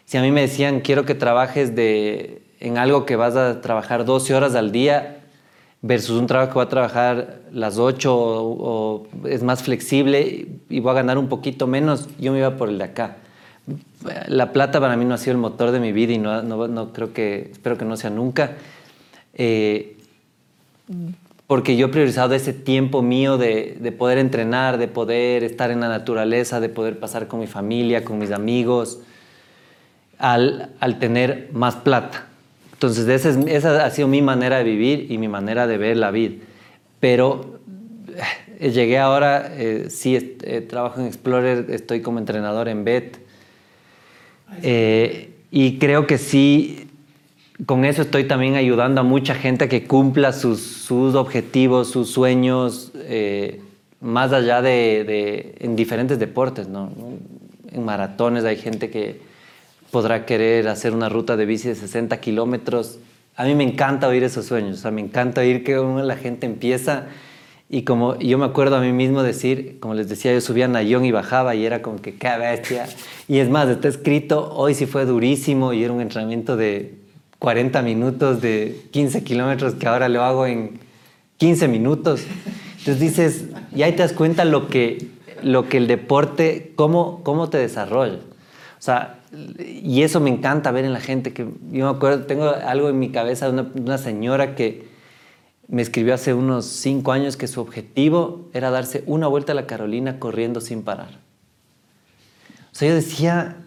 si 0.05 0.17
a 0.17 0.21
mí 0.21 0.31
me 0.31 0.41
decían, 0.41 0.81
quiero 0.81 1.05
que 1.05 1.15
trabajes 1.15 1.75
de, 1.75 2.41
en 2.59 2.77
algo 2.77 3.05
que 3.05 3.15
vas 3.15 3.35
a 3.35 3.61
trabajar 3.61 4.05
12 4.05 4.33
horas 4.33 4.55
al 4.55 4.71
día 4.71 5.19
versus 5.81 6.19
un 6.19 6.25
trabajo 6.25 6.51
que 6.53 6.57
va 6.57 6.63
a 6.63 6.69
trabajar 6.69 7.41
las 7.51 7.77
8 7.77 8.15
o, 8.15 9.07
o 9.13 9.27
es 9.27 9.43
más 9.43 9.61
flexible 9.61 10.47
y 10.67 10.79
voy 10.79 10.91
a 10.91 10.95
ganar 10.95 11.19
un 11.19 11.29
poquito 11.29 11.67
menos, 11.67 12.09
yo 12.19 12.31
me 12.31 12.39
iba 12.39 12.57
por 12.57 12.69
el 12.69 12.79
de 12.79 12.85
acá. 12.85 13.17
La 14.27 14.51
plata 14.53 14.79
para 14.79 14.95
mí 14.95 15.05
no 15.05 15.15
ha 15.15 15.17
sido 15.17 15.31
el 15.33 15.37
motor 15.39 15.71
de 15.71 15.79
mi 15.79 15.91
vida 15.91 16.13
y 16.13 16.17
no, 16.17 16.41
no, 16.43 16.67
no 16.67 16.93
creo 16.93 17.13
que, 17.13 17.49
espero 17.51 17.77
que 17.77 17.85
no 17.85 17.97
sea 17.97 18.09
nunca. 18.11 18.51
Eh, 19.33 19.97
porque 21.47 21.75
yo 21.77 21.87
he 21.87 21.89
priorizado 21.89 22.33
ese 22.33 22.53
tiempo 22.53 23.01
mío 23.01 23.37
de, 23.37 23.77
de 23.79 23.91
poder 23.91 24.17
entrenar, 24.17 24.77
de 24.77 24.87
poder 24.87 25.43
estar 25.43 25.71
en 25.71 25.79
la 25.79 25.87
naturaleza, 25.89 26.59
de 26.59 26.69
poder 26.69 26.99
pasar 26.99 27.27
con 27.27 27.39
mi 27.39 27.47
familia, 27.47 28.03
con 28.03 28.17
mis 28.17 28.31
amigos, 28.31 28.99
al, 30.17 30.69
al 30.79 30.99
tener 30.99 31.49
más 31.51 31.75
plata. 31.75 32.27
Entonces, 32.73 33.07
esa, 33.07 33.29
es- 33.29 33.37
esa 33.47 33.85
ha 33.85 33.89
sido 33.91 34.07
mi 34.07 34.21
manera 34.21 34.57
de 34.57 34.63
vivir 34.63 35.11
y 35.11 35.17
mi 35.17 35.27
manera 35.27 35.67
de 35.67 35.77
ver 35.77 35.97
la 35.97 36.11
vida. 36.11 36.35
Pero 36.99 37.59
eh, 38.59 38.71
llegué 38.71 38.97
ahora, 38.99 39.47
eh, 39.55 39.87
sí, 39.89 40.37
eh, 40.43 40.61
trabajo 40.61 40.99
en 40.99 41.07
Explorer, 41.07 41.67
estoy 41.69 42.01
como 42.01 42.19
entrenador 42.19 42.67
en 42.69 42.83
BET. 42.83 43.17
Eh, 44.61 45.29
y 45.51 45.77
creo 45.77 46.07
que 46.07 46.17
sí, 46.17 46.87
con 47.65 47.85
eso 47.85 48.01
estoy 48.01 48.25
también 48.25 48.55
ayudando 48.55 49.01
a 49.01 49.03
mucha 49.03 49.35
gente 49.35 49.65
a 49.65 49.69
que 49.69 49.85
cumpla 49.85 50.33
sus, 50.33 50.59
sus 50.61 51.15
objetivos, 51.15 51.89
sus 51.89 52.09
sueños, 52.11 52.91
eh, 52.95 53.61
más 54.01 54.33
allá 54.33 54.61
de, 54.61 55.03
de- 55.05 55.55
en 55.59 55.75
diferentes 55.75 56.19
deportes, 56.19 56.67
¿no? 56.67 56.91
En 57.71 57.83
maratones 57.85 58.43
hay 58.43 58.57
gente 58.57 58.89
que 58.89 59.19
podrá 59.91 60.25
querer 60.25 60.67
hacer 60.67 60.93
una 60.93 61.09
ruta 61.09 61.37
de 61.37 61.45
bici 61.45 61.69
de 61.69 61.75
60 61.75 62.19
kilómetros. 62.19 62.99
A 63.37 63.45
mí 63.45 63.55
me 63.55 63.63
encanta 63.63 64.07
oír 64.07 64.23
esos 64.23 64.45
sueños, 64.45 64.79
o 64.79 64.81
sea, 64.81 64.91
me 64.91 65.01
encanta 65.01 65.41
oír 65.41 65.63
que 65.63 65.75
la 65.77 66.15
gente 66.17 66.45
empieza 66.45 67.07
y 67.67 67.81
como 67.83 68.17
yo 68.19 68.37
me 68.37 68.45
acuerdo 68.45 68.75
a 68.75 68.79
mí 68.79 68.91
mismo 68.91 69.23
decir, 69.23 69.79
como 69.79 69.95
les 69.95 70.07
decía, 70.07 70.31
yo 70.33 70.41
subía 70.41 70.67
Nayón 70.67 71.03
y 71.03 71.11
bajaba 71.11 71.55
y 71.55 71.65
era 71.65 71.81
como 71.81 71.99
que 71.99 72.15
qué 72.15 72.37
bestia. 72.37 72.87
Y 73.27 73.39
es 73.39 73.49
más, 73.49 73.67
está 73.69 73.87
escrito, 73.87 74.53
hoy 74.53 74.75
sí 74.75 74.85
fue 74.85 75.05
durísimo 75.05 75.73
y 75.73 75.83
era 75.83 75.91
un 75.91 76.01
entrenamiento 76.01 76.57
de 76.57 76.93
40 77.39 77.81
minutos 77.81 78.41
de 78.41 78.83
15 78.91 79.23
kilómetros 79.23 79.73
que 79.73 79.87
ahora 79.87 80.09
lo 80.09 80.23
hago 80.23 80.45
en 80.45 80.79
15 81.37 81.67
minutos. 81.67 82.23
Entonces 82.77 82.99
dices, 82.99 83.45
y 83.75 83.81
ahí 83.81 83.93
te 83.93 84.03
das 84.03 84.13
cuenta 84.13 84.45
lo 84.45 84.67
que, 84.67 85.07
lo 85.41 85.67
que 85.67 85.77
el 85.77 85.87
deporte, 85.87 86.71
cómo, 86.75 87.21
cómo 87.23 87.49
te 87.49 87.57
desarrolla. 87.57 88.19
O 88.77 88.81
sea, 88.85 89.21
y 89.57 90.03
eso 90.03 90.19
me 90.19 90.29
encanta 90.29 90.69
ver 90.69 90.85
en 90.85 90.93
la 90.93 90.99
gente, 90.99 91.33
que 91.33 91.47
yo 91.71 91.91
me 91.91 91.97
acuerdo, 91.97 92.25
tengo 92.25 92.47
algo 92.47 92.89
en 92.89 92.99
mi 92.99 93.09
cabeza 93.09 93.47
de 93.47 93.53
una, 93.53 93.71
una 93.73 93.97
señora 93.97 94.53
que 94.53 94.94
me 95.67 95.81
escribió 95.81 96.13
hace 96.13 96.33
unos 96.33 96.65
cinco 96.65 97.11
años 97.11 97.37
que 97.37 97.47
su 97.47 97.61
objetivo 97.61 98.49
era 98.53 98.69
darse 98.69 99.03
una 99.07 99.27
vuelta 99.27 99.53
a 99.53 99.55
la 99.55 99.65
Carolina 99.67 100.19
corriendo 100.19 100.61
sin 100.61 100.83
parar. 100.83 101.19
O 102.71 102.77
sea, 102.77 102.89
yo 102.89 102.95
decía, 102.95 103.57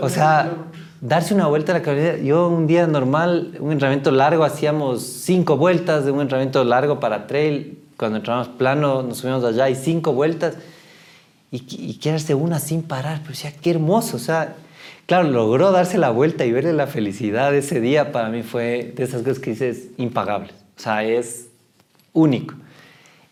o 0.00 0.08
sea, 0.08 0.56
darse 1.00 1.34
una 1.34 1.46
vuelta 1.46 1.72
a 1.72 1.78
la 1.78 1.82
Carolina. 1.82 2.16
Yo 2.16 2.48
un 2.48 2.66
día 2.66 2.86
normal, 2.86 3.56
un 3.60 3.72
entrenamiento 3.72 4.10
largo, 4.10 4.44
hacíamos 4.44 5.02
cinco 5.02 5.56
vueltas 5.56 6.04
de 6.04 6.10
un 6.10 6.20
entrenamiento 6.20 6.64
largo 6.64 7.00
para 7.00 7.26
trail. 7.26 7.78
Cuando 7.96 8.18
entrábamos 8.18 8.48
plano, 8.48 9.02
nos 9.02 9.18
subíamos 9.18 9.44
allá 9.44 9.68
y 9.68 9.74
cinco 9.74 10.12
vueltas. 10.14 10.56
Y, 11.50 11.64
y 11.68 11.94
quedarse 11.94 12.34
una 12.34 12.58
sin 12.58 12.82
parar. 12.82 13.18
Pero 13.18 13.30
decía, 13.30 13.52
qué 13.60 13.70
hermoso. 13.70 14.16
O 14.16 14.20
sea, 14.20 14.56
claro, 15.10 15.28
logró 15.28 15.72
darse 15.72 15.98
la 15.98 16.10
vuelta 16.10 16.44
y 16.44 16.52
verle 16.52 16.72
la 16.72 16.86
felicidad 16.86 17.52
ese 17.52 17.80
día. 17.80 18.12
Para 18.12 18.28
mí 18.28 18.44
fue 18.44 18.92
de 18.94 19.02
esas 19.02 19.22
cosas 19.22 19.40
que 19.40 19.50
dices 19.50 19.88
impagables. 19.96 20.52
O 20.76 20.80
sea, 20.80 21.02
es 21.02 21.48
único. 22.12 22.54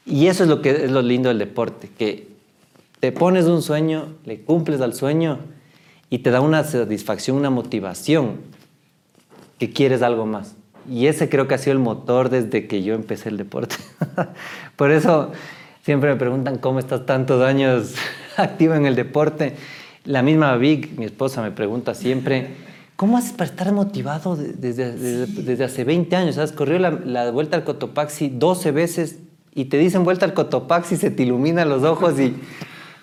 Y 0.05 0.27
eso 0.27 0.43
es 0.43 0.49
lo 0.49 0.61
que 0.61 0.71
es 0.71 0.91
lo 0.91 1.03
lindo 1.03 1.29
del 1.29 1.39
deporte, 1.39 1.89
que 1.97 2.27
te 2.99 3.13
pones 3.13 3.45
un 3.45 3.63
sueño, 3.63 4.17
le 4.25 4.41
cumples 4.41 4.81
al 4.81 4.93
sueño 4.93 5.39
y 6.11 6.19
te 6.19 6.33
da 6.33 6.41
una 6.41 6.65
satisfacción, 6.65 7.37
una 7.37 7.51
motivación 7.51 8.41
que 9.61 9.73
quieres 9.73 10.03
algo 10.03 10.27
más. 10.27 10.57
Y 10.91 11.07
ese 11.07 11.29
creo 11.29 11.47
que 11.47 11.55
ha 11.55 11.59
sido 11.59 11.75
el 11.75 11.79
motor 11.79 12.29
desde 12.29 12.67
que 12.67 12.83
yo 12.83 12.95
empecé 12.95 13.29
el 13.29 13.37
deporte. 13.37 13.77
Por 14.75 14.91
eso 14.91 15.31
siempre 15.85 16.11
me 16.11 16.17
preguntan 16.17 16.59
cómo 16.59 16.81
estás 16.81 17.07
tantos 17.07 17.41
años 17.41 17.95
activo 18.37 18.75
en 18.75 18.85
el 18.85 18.97
deporte. 18.97 19.55
La 20.09 20.23
misma 20.23 20.57
Vic, 20.57 20.97
mi 20.99 21.05
esposa, 21.05 21.43
me 21.43 21.51
pregunta 21.51 21.95
siempre, 21.95 22.49
¿cómo 22.97 23.19
haces 23.19 23.33
para 23.33 23.51
estar 23.51 23.71
motivado 23.73 24.37
de- 24.37 24.55
desde, 24.55 24.93
desde, 24.97 25.43
desde 25.43 25.65
hace 25.65 25.85
20 25.85 26.17
años? 26.17 26.37
¿Sabes? 26.37 26.53
Corrió 26.53 26.79
la, 26.79 26.91
la 26.91 27.31
vuelta 27.31 27.59
al 27.59 27.65
Cotopaxi 27.65 28.31
12 28.31 28.71
veces 28.73 29.19
y 29.55 29.67
te 29.67 29.77
dicen 29.77 30.05
vuelta 30.05 30.25
al 30.25 30.33
Cotopaxi, 30.33 30.97
se 30.97 31.11
te 31.11 31.25
iluminan 31.25 31.69
los 31.69 31.83
ojos 31.83 32.19
y 32.19 32.35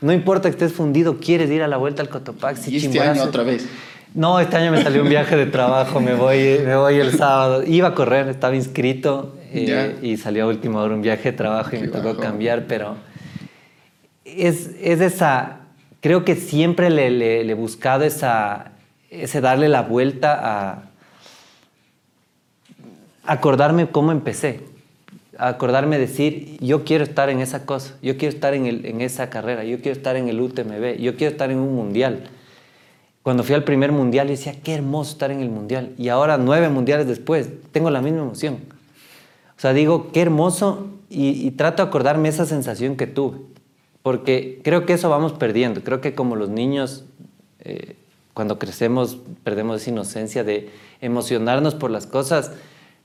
no 0.02 0.14
importa 0.14 0.50
que 0.50 0.54
estés 0.56 0.74
fundido, 0.74 1.20
quieres 1.20 1.52
ir 1.52 1.62
a 1.62 1.68
la 1.68 1.78
vuelta 1.78 2.02
al 2.02 2.10
Cotopaxi. 2.10 2.72
Y 2.72 2.78
este 2.78 2.90
chimborazo. 2.90 3.22
año 3.22 3.30
otra 3.30 3.44
vez. 3.44 3.68
No, 4.16 4.40
este 4.40 4.56
año 4.56 4.72
me 4.72 4.82
salió 4.82 5.04
un 5.04 5.10
viaje 5.10 5.36
de 5.36 5.46
trabajo, 5.46 6.00
me 6.00 6.16
voy, 6.16 6.58
me 6.66 6.76
voy 6.76 6.96
el 6.96 7.12
sábado. 7.16 7.64
Iba 7.68 7.90
a 7.90 7.94
correr, 7.94 8.30
estaba 8.30 8.56
inscrito 8.56 9.36
eh, 9.54 9.96
y 10.02 10.18
salió 10.18 10.46
a 10.46 10.48
última 10.48 10.82
hora 10.82 10.96
un 10.96 11.02
viaje 11.04 11.32
de 11.32 11.38
trabajo 11.38 11.76
y 11.76 11.80
me 11.82 11.88
tocó 11.90 12.18
cambiar, 12.18 12.66
pero 12.66 12.96
es, 14.24 14.72
es, 14.82 15.02
esa, 15.02 15.60
creo 16.06 16.24
que 16.24 16.36
siempre 16.36 16.92
le, 16.92 17.10
le, 17.10 17.44
le 17.44 17.52
he 17.52 17.56
buscado 17.56 18.04
esa, 18.04 18.74
ese 19.10 19.42
darle 19.42 19.70
la 19.70 19.82
vuelta 19.82 20.38
a 20.40 20.84
acordarme 23.24 23.88
cómo 23.88 24.12
empecé, 24.12 24.60
acordarme 25.40 25.98
decir, 25.98 26.60
yo 26.62 26.84
quiero 26.84 27.04
estar 27.04 27.32
en 27.32 27.40
esa 27.40 27.66
cosa, 27.66 27.96
yo 28.04 28.18
quiero 28.18 28.36
estar 28.36 28.54
en, 28.54 28.68
el, 28.68 28.86
en 28.86 29.02
esa 29.02 29.32
carrera, 29.32 29.64
yo 29.64 29.82
quiero 29.82 29.98
estar 29.98 30.16
en 30.16 30.30
el 30.30 30.40
UTMB, 30.40 31.00
yo 31.00 31.16
quiero 31.16 31.32
estar 31.32 31.50
en 31.50 31.58
un 31.58 31.74
mundial 31.74 32.30
cuando 33.24 33.44
fui 33.44 33.56
al 33.56 33.64
primer 33.64 33.92
mundial, 33.92 34.28
decía, 34.28 34.54
qué 34.62 34.76
hermoso 34.76 35.14
estar 35.14 35.32
en 35.32 35.42
el 35.42 35.50
mundial. 35.50 35.94
Y 35.98 36.10
ahora, 36.10 36.38
nueve 36.38 36.70
mundiales 36.70 37.08
después, 37.08 37.50
tengo 37.72 37.90
la 37.90 38.00
misma 38.00 38.20
emoción. 38.20 38.60
O 39.58 39.60
sea, 39.60 39.74
digo, 39.74 40.12
qué 40.12 40.22
hermoso 40.22 40.90
y, 41.10 41.50
trato 41.50 41.82
de 41.82 41.90
acordarme 41.90 42.30
esa 42.30 42.46
sensación 42.46 42.96
que 42.96 43.08
tuve. 43.08 43.40
Porque 44.06 44.62
creo 44.64 44.86
que 44.86 44.94
eso 44.94 45.10
vamos 45.10 45.34
perdiendo. 45.34 45.82
Creo 45.82 46.00
que 46.00 46.14
como 46.14 46.36
los 46.36 46.50
niños, 46.50 47.06
eh, 47.62 47.96
cuando 48.36 48.60
crecemos, 48.60 49.18
perdemos 49.44 49.82
esa 49.82 49.90
inocencia 49.90 50.44
de 50.44 50.70
emocionarnos 51.02 51.74
por 51.74 51.90
las 51.90 52.06
cosas, 52.06 52.52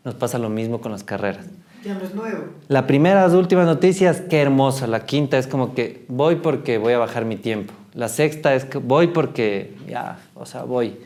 nos 0.04 0.14
pasa 0.14 0.38
lo 0.38 0.50
mismo 0.50 0.82
con 0.82 0.92
las 0.92 1.02
carreras. 1.02 1.46
Ya 1.82 1.94
no 1.94 2.04
es 2.04 2.14
nuevo. 2.14 2.44
La 2.68 2.86
primera, 2.86 3.22
las 3.22 3.32
últimas 3.32 3.64
noticias, 3.64 4.20
qué 4.28 4.42
hermosa. 4.42 4.86
La 4.88 5.06
quinta 5.06 5.38
es 5.38 5.46
como 5.46 5.72
que 5.72 6.04
voy 6.08 6.36
porque 6.36 6.76
voy 6.76 6.92
a 6.92 6.98
bajar 6.98 7.24
mi 7.24 7.36
tiempo. 7.36 7.72
La 7.94 8.10
sexta 8.10 8.54
es 8.54 8.66
que 8.66 8.76
voy 8.76 9.06
porque, 9.06 9.74
ya, 9.88 10.18
o 10.34 10.44
sea, 10.44 10.64
voy. 10.64 10.98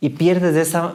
Y 0.00 0.08
pierdes 0.08 0.56
esa, 0.56 0.94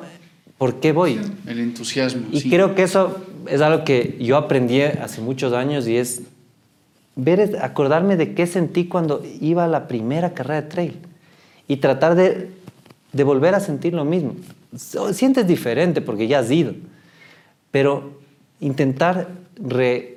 ¿por 0.58 0.80
qué 0.80 0.92
voy? 0.92 1.22
El 1.46 1.60
entusiasmo. 1.60 2.26
Y 2.32 2.50
creo 2.50 2.74
que 2.74 2.82
eso 2.82 3.16
es 3.46 3.62
algo 3.62 3.84
que 3.84 4.18
yo 4.20 4.38
aprendí 4.38 4.82
hace 4.82 5.22
muchos 5.22 5.54
años 5.54 5.88
y 5.88 5.98
es 5.98 6.24
ver, 7.24 7.58
acordarme 7.62 8.18
de 8.18 8.34
qué 8.34 8.48
sentí 8.48 8.88
cuando 8.88 9.22
iba 9.42 9.66
a 9.66 9.68
la 9.68 9.88
primera 9.88 10.34
carrera 10.34 10.62
de 10.62 10.68
trail 10.68 10.98
y 11.68 11.78
tratar 11.78 12.16
de, 12.16 12.50
de 13.14 13.24
volver 13.24 13.56
a 13.56 13.60
sentir 13.60 13.94
lo 13.94 14.06
mismo. 14.06 14.36
Sientes 15.12 15.48
diferente 15.48 16.02
porque 16.02 16.28
ya 16.28 16.40
has 16.40 16.52
ido, 16.52 16.74
pero 17.72 18.20
intentar 18.60 19.30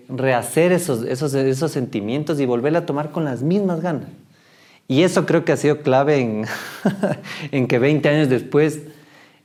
rehacer 0.09 0.73
esos, 0.73 1.05
esos, 1.05 1.35
esos 1.35 1.73
sentimientos 1.73 2.41
y 2.41 2.47
volver 2.47 2.77
a 2.77 2.87
tomar 2.87 3.11
con 3.11 3.25
las 3.25 3.43
mismas 3.43 3.81
ganas. 3.81 4.09
Y 4.89 5.03
eso 5.03 5.27
creo 5.27 5.45
que 5.45 5.53
ha 5.53 5.57
sido 5.57 5.83
clave 5.83 6.21
en, 6.21 6.45
en 7.53 7.67
que 7.67 7.79
20 7.79 8.09
años 8.09 8.29
después, 8.29 8.81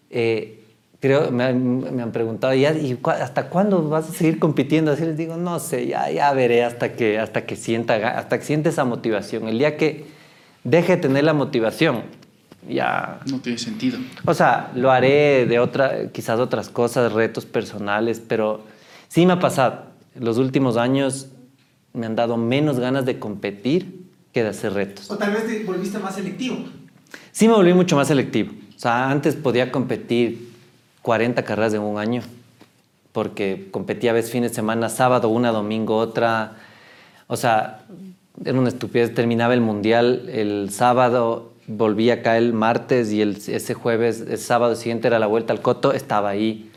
eh, 0.10 0.57
creo, 1.00 1.32
me, 1.32 1.54
me, 1.54 2.02
han 2.02 2.12
preguntado, 2.12 2.54
¿y, 2.54 2.66
hasta 2.66 3.50
cuándo 3.50 3.88
vas 3.90 4.10
a 4.10 4.14
seguir 4.14 4.40
compitiendo? 4.40 4.92
Así 4.92 5.04
les 5.04 5.18
digo, 5.18 5.38
no 5.38 5.60
sé, 5.60 5.88
ya, 5.88 6.10
ya 6.12 6.32
veré 6.34 6.64
hasta 6.64 6.94
que, 6.94 7.20
hasta, 7.20 7.46
que 7.46 7.56
sienta, 7.56 7.96
hasta 8.18 8.40
que 8.40 8.46
siente 8.46 8.70
esa 8.70 8.86
motivación. 8.86 9.48
El 9.48 9.60
día 9.60 9.78
que 9.78 10.06
deje 10.64 10.96
de 10.96 11.02
tener 11.02 11.24
la 11.24 11.34
motivación, 11.34 12.04
ya... 12.68 13.20
No 13.30 13.40
tiene 13.40 13.58
sentido. 13.58 14.00
O 14.26 14.34
sea, 14.34 14.72
lo 14.76 14.92
haré 14.92 15.46
de 15.46 15.60
otra, 15.60 16.12
quizás 16.12 16.40
otras 16.40 16.70
cosas, 16.70 17.14
retos 17.14 17.46
personales, 17.46 18.22
pero 18.26 18.64
sí 19.08 19.26
me 19.26 19.34
ha 19.34 19.40
pasado. 19.40 19.86
Los 20.20 20.38
últimos 20.38 20.78
años 20.78 21.30
me 21.94 22.06
han 22.06 22.16
dado 22.16 22.38
menos 22.38 22.80
ganas 22.80 23.06
de 23.06 23.20
competir 23.20 24.08
de 24.44 24.50
hacer 24.50 24.74
retos. 24.74 25.10
O 25.10 25.18
tal 25.18 25.32
vez 25.32 25.48
te 25.48 25.64
volviste 25.64 26.00
más 26.00 26.16
selectivo. 26.16 26.58
Sí, 27.32 27.48
me 27.48 27.54
volví 27.54 27.74
mucho 27.74 27.96
más 27.96 28.08
selectivo. 28.08 28.52
O 28.76 28.80
sea, 28.80 29.10
antes 29.10 29.36
podía 29.36 29.72
competir 29.72 30.47
40 31.08 31.42
carreras 31.46 31.74
en 31.74 31.84
un 31.84 31.98
año, 31.98 32.22
porque 33.14 33.70
competía 33.72 34.12
a 34.12 34.14
veces 34.14 34.30
fines 34.30 34.52
de 34.52 34.56
semana, 34.56 34.90
sábado 34.90 35.30
una, 35.30 35.54
domingo 35.54 35.96
otra. 35.96 36.58
O 37.28 37.38
sea, 37.38 37.86
era 38.44 38.60
una 38.60 38.68
estupidez. 38.68 39.16
Terminaba 39.16 39.54
el 39.54 39.62
mundial 39.62 40.28
el 40.28 40.70
sábado, 40.70 41.54
volvía 41.66 42.16
acá 42.16 42.38
el 42.38 42.52
martes 42.52 43.14
y 43.14 43.22
ese 43.22 43.74
jueves, 43.74 44.26
el 44.28 44.38
sábado 44.38 44.76
siguiente 44.76 45.08
era 45.08 45.18
la 45.18 45.28
vuelta 45.28 45.54
al 45.54 45.62
coto, 45.62 45.94
estaba 45.94 46.28
ahí. 46.28 46.70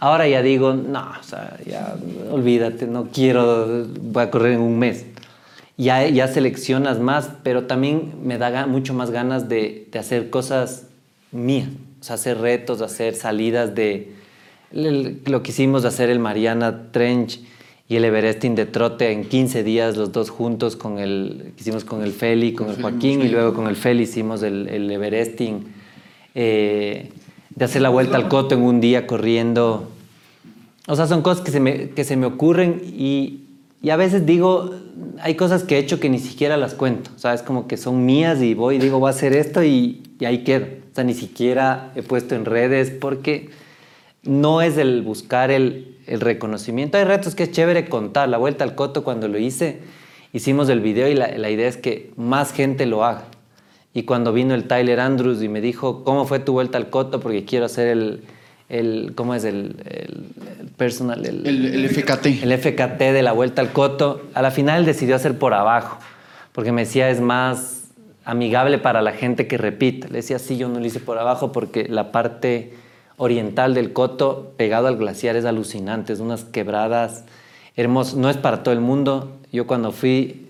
Ahora 0.00 0.26
ya 0.26 0.42
digo, 0.42 0.74
no, 0.74 1.12
o 1.20 1.22
sea, 1.22 1.56
ya 1.64 1.94
olvídate, 2.32 2.88
no 2.88 3.04
quiero, 3.12 3.86
voy 4.00 4.24
a 4.24 4.32
correr 4.32 4.54
en 4.54 4.62
un 4.62 4.80
mes 4.80 5.06
ya, 5.76 6.06
ya 6.08 6.28
seleccionas 6.28 6.98
más, 6.98 7.30
pero 7.44 7.66
también 7.66 8.14
me 8.24 8.36
da 8.36 8.66
mucho 8.66 8.94
más 8.94 9.10
ganas 9.12 9.48
de 9.48 9.88
hacer 9.96 10.28
cosas 10.28 10.88
mías, 11.32 11.68
o 12.00 12.04
sea, 12.04 12.14
hacer 12.14 12.38
retos, 12.38 12.80
hacer 12.80 13.14
salidas 13.14 13.74
de 13.74 14.12
lo 14.72 15.42
que 15.42 15.50
hicimos 15.50 15.82
de 15.82 15.88
hacer 15.88 16.10
el 16.10 16.18
Mariana 16.18 16.92
Trench 16.92 17.40
y 17.88 17.96
el 17.96 18.04
Everesting 18.04 18.54
de 18.54 18.66
trote 18.66 19.10
en 19.10 19.24
15 19.24 19.64
días, 19.64 19.96
los 19.96 20.12
dos 20.12 20.30
juntos, 20.30 20.76
con 20.76 20.98
el, 20.98 21.52
hicimos 21.58 21.84
con 21.84 22.02
el 22.02 22.12
Feli, 22.12 22.54
con 22.54 22.70
el, 22.70 22.80
Joaquín, 22.80 23.20
y 23.20 23.28
luego 23.28 23.52
con 23.52 23.66
el 23.66 23.74
Feli 23.74 24.04
hicimos 24.04 24.44
el, 24.44 24.68
el 24.68 24.88
Everesting, 24.90 25.66
eh, 26.36 27.10
de 27.50 27.64
hacer 27.64 27.82
la 27.82 27.88
vuelta 27.88 28.16
al 28.16 28.28
coto 28.28 28.54
en 28.54 28.62
un 28.62 28.80
día 28.80 29.08
corriendo. 29.08 29.90
O 30.86 30.94
sea, 30.94 31.08
son 31.08 31.22
cosas 31.22 31.44
que 31.44 31.50
se 31.50 31.58
me, 31.58 31.90
que 31.90 32.04
se 32.04 32.16
me 32.16 32.26
ocurren 32.26 32.80
y, 32.84 33.40
y 33.82 33.90
a 33.90 33.96
veces 33.96 34.26
digo, 34.26 34.74
hay 35.20 35.36
cosas 35.36 35.64
que 35.64 35.76
he 35.76 35.78
hecho 35.78 36.00
que 36.00 36.10
ni 36.10 36.18
siquiera 36.18 36.56
las 36.56 36.74
cuento, 36.74 37.10
¿sabes? 37.16 37.42
Como 37.42 37.66
que 37.66 37.76
son 37.76 38.04
mías 38.04 38.42
y 38.42 38.54
voy 38.54 38.76
y 38.76 38.78
digo, 38.78 38.98
voy 38.98 39.08
a 39.08 39.10
hacer 39.10 39.34
esto 39.34 39.62
y, 39.62 40.02
y 40.18 40.24
ahí 40.26 40.44
quedo. 40.44 40.66
O 40.66 40.94
sea, 40.94 41.04
ni 41.04 41.14
siquiera 41.14 41.92
he 41.94 42.02
puesto 42.02 42.34
en 42.34 42.44
redes 42.44 42.90
porque 42.90 43.50
no 44.22 44.60
es 44.60 44.76
el 44.76 45.00
buscar 45.00 45.50
el, 45.50 45.96
el, 46.06 46.20
reconocimiento. 46.20 46.98
Hay 46.98 47.04
retos 47.04 47.34
que 47.34 47.44
es 47.44 47.52
chévere 47.52 47.88
contar. 47.88 48.28
La 48.28 48.36
vuelta 48.36 48.64
al 48.64 48.74
coto, 48.74 49.02
cuando 49.02 49.28
lo 49.28 49.38
hice, 49.38 49.78
hicimos 50.34 50.68
el 50.68 50.80
video 50.80 51.08
y 51.08 51.14
la, 51.14 51.38
la 51.38 51.48
idea 51.48 51.68
es 51.68 51.78
que 51.78 52.12
más 52.16 52.52
gente 52.52 52.84
lo 52.84 53.04
haga. 53.04 53.24
Y 53.94 54.02
cuando 54.02 54.32
vino 54.32 54.54
el 54.54 54.64
Tyler 54.64 55.00
Andrews 55.00 55.42
y 55.42 55.48
me 55.48 55.60
dijo, 55.60 56.04
¿cómo 56.04 56.26
fue 56.26 56.38
tu 56.38 56.52
vuelta 56.52 56.76
al 56.76 56.90
coto? 56.90 57.18
Porque 57.20 57.44
quiero 57.44 57.64
hacer 57.64 57.88
el, 57.88 58.24
el 58.68 59.12
¿cómo 59.14 59.34
es? 59.34 59.44
El, 59.44 59.76
personal, 60.80 61.26
el, 61.26 61.46
el, 61.46 61.88
FKT. 61.90 62.42
El 62.42 62.58
FKT 62.58 62.98
de 62.98 63.22
la 63.22 63.32
vuelta 63.32 63.60
al 63.60 63.70
coto. 63.70 64.22
A 64.32 64.40
la 64.40 64.50
final 64.50 64.86
decidió 64.86 65.14
hacer 65.14 65.36
por 65.36 65.52
abajo, 65.52 65.98
porque 66.52 66.72
me 66.72 66.86
decía 66.86 67.10
es 67.10 67.20
más 67.20 67.90
amigable 68.24 68.78
para 68.78 69.02
la 69.02 69.12
gente 69.12 69.46
que 69.46 69.58
repite. 69.58 70.08
Le 70.08 70.16
decía, 70.16 70.38
sí, 70.38 70.56
yo 70.56 70.70
no 70.70 70.80
lo 70.80 70.86
hice 70.86 70.98
por 70.98 71.18
abajo 71.18 71.52
porque 71.52 71.86
la 71.86 72.12
parte 72.12 72.72
oriental 73.18 73.74
del 73.74 73.92
coto 73.92 74.54
pegado 74.56 74.88
al 74.88 74.96
glaciar 74.96 75.36
es 75.36 75.44
alucinante, 75.44 76.14
es 76.14 76.20
unas 76.20 76.44
quebradas 76.44 77.24
hermosas. 77.76 78.14
No 78.14 78.30
es 78.30 78.38
para 78.38 78.62
todo 78.62 78.72
el 78.72 78.80
mundo. 78.80 79.36
Yo 79.52 79.66
cuando 79.66 79.92
fui 79.92 80.46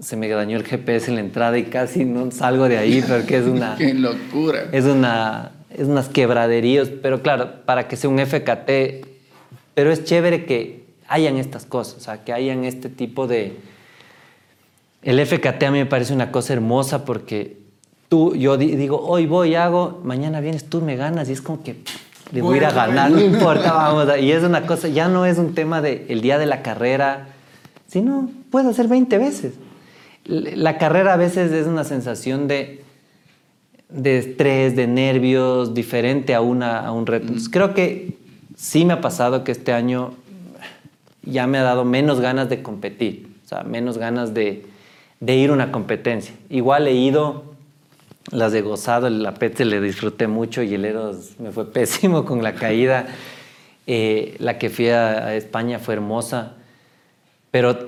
se 0.00 0.16
me 0.16 0.30
dañó 0.30 0.56
el 0.56 0.64
GPS 0.64 1.10
en 1.10 1.16
la 1.16 1.20
entrada 1.20 1.58
y 1.58 1.64
casi 1.64 2.06
no 2.06 2.30
salgo 2.30 2.70
de 2.70 2.78
ahí 2.78 3.04
porque 3.06 3.36
es 3.36 3.44
una... 3.44 3.74
¡Qué 3.78 3.92
locura! 3.92 4.64
Es 4.72 4.86
una 4.86 5.52
es 5.76 5.88
unas 5.88 6.08
quebraderíos, 6.08 6.88
pero 6.88 7.20
claro, 7.20 7.50
para 7.66 7.88
que 7.88 7.96
sea 7.96 8.08
un 8.08 8.18
FKT, 8.18 9.13
pero 9.74 9.92
es 9.92 10.04
chévere 10.04 10.46
que 10.46 10.84
hayan 11.08 11.36
estas 11.36 11.66
cosas, 11.66 11.96
o 11.96 12.00
sea, 12.00 12.24
que 12.24 12.32
hayan 12.32 12.64
este 12.64 12.88
tipo 12.88 13.26
de... 13.26 13.58
El 15.02 15.24
FKT 15.24 15.62
a 15.64 15.70
mí 15.70 15.78
me 15.78 15.86
parece 15.86 16.14
una 16.14 16.32
cosa 16.32 16.54
hermosa 16.54 17.04
porque 17.04 17.58
tú, 18.08 18.34
yo 18.34 18.56
digo, 18.56 19.00
hoy 19.00 19.26
voy, 19.26 19.54
hago, 19.54 20.00
mañana 20.02 20.40
vienes, 20.40 20.64
tú 20.64 20.80
me 20.80 20.96
ganas 20.96 21.28
y 21.28 21.32
es 21.32 21.42
como 21.42 21.62
que 21.62 21.76
le 22.32 22.40
voy, 22.40 22.54
a 22.54 22.56
ir 22.56 22.64
a 22.64 22.72
ganar, 22.72 23.10
no 23.10 23.20
importa, 23.20 23.72
vamos. 23.72 24.08
Y 24.18 24.32
es 24.32 24.42
una 24.42 24.66
cosa, 24.66 24.88
ya 24.88 25.08
no 25.08 25.26
es 25.26 25.36
un 25.36 25.54
tema 25.54 25.82
del 25.82 26.06
el 26.08 26.22
día 26.22 26.38
de 26.38 26.46
la 26.46 26.62
carrera, 26.62 27.28
sino 27.86 28.30
puedo 28.50 28.70
hacer 28.70 28.88
20 28.88 29.18
veces. 29.18 29.54
La 30.24 30.78
carrera 30.78 31.12
a 31.12 31.16
veces 31.18 31.52
es 31.52 31.66
una 31.66 31.84
sensación 31.84 32.48
de 32.48 32.84
de 33.94 34.18
estrés, 34.18 34.74
de 34.74 34.86
nervios, 34.86 35.72
diferente 35.72 36.34
a, 36.34 36.40
una, 36.40 36.80
a 36.80 36.92
un 36.92 37.06
reto. 37.06 37.32
creo 37.50 37.74
que 37.74 38.16
sí 38.56 38.84
me 38.84 38.94
ha 38.94 39.00
pasado 39.00 39.44
que 39.44 39.52
este 39.52 39.72
año 39.72 40.14
ya 41.22 41.46
me 41.46 41.58
ha 41.58 41.62
dado 41.62 41.84
menos 41.84 42.20
ganas 42.20 42.48
de 42.48 42.62
competir, 42.62 43.28
o 43.44 43.48
sea, 43.48 43.62
menos 43.62 43.98
ganas 43.98 44.34
de, 44.34 44.66
ir 45.26 45.50
a 45.50 45.52
una 45.52 45.72
competencia. 45.72 46.34
Igual 46.50 46.86
he 46.86 46.92
ido, 46.92 47.44
las 48.30 48.52
he 48.54 48.60
gozado, 48.60 49.08
la 49.08 49.34
PET 49.34 49.60
le 49.60 49.80
disfruté 49.80 50.26
mucho 50.26 50.62
y 50.62 50.74
el 50.74 50.84
Eros 50.84 51.38
me 51.38 51.50
fue 51.50 51.66
pésimo 51.72 52.24
con 52.24 52.42
la 52.42 52.54
caída. 52.54 53.06
Eh, 53.86 54.36
la 54.38 54.58
que 54.58 54.70
fui 54.70 54.88
a 54.88 55.34
España 55.34 55.78
fue 55.78 55.94
hermosa, 55.94 56.54
pero 57.50 57.78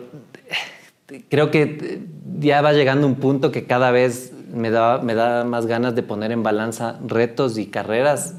creo 1.30 1.50
que 1.50 2.02
ya 2.38 2.60
va 2.60 2.74
llegando 2.74 3.06
un 3.06 3.14
punto 3.14 3.50
que 3.50 3.64
cada 3.64 3.90
vez 3.90 4.32
me 4.52 4.70
da 4.70 5.44
más 5.44 5.66
ganas 5.66 5.94
de 5.94 6.02
poner 6.02 6.32
en 6.32 6.42
balanza 6.42 6.98
retos 7.06 7.56
y 7.56 7.66
carreras 7.66 8.34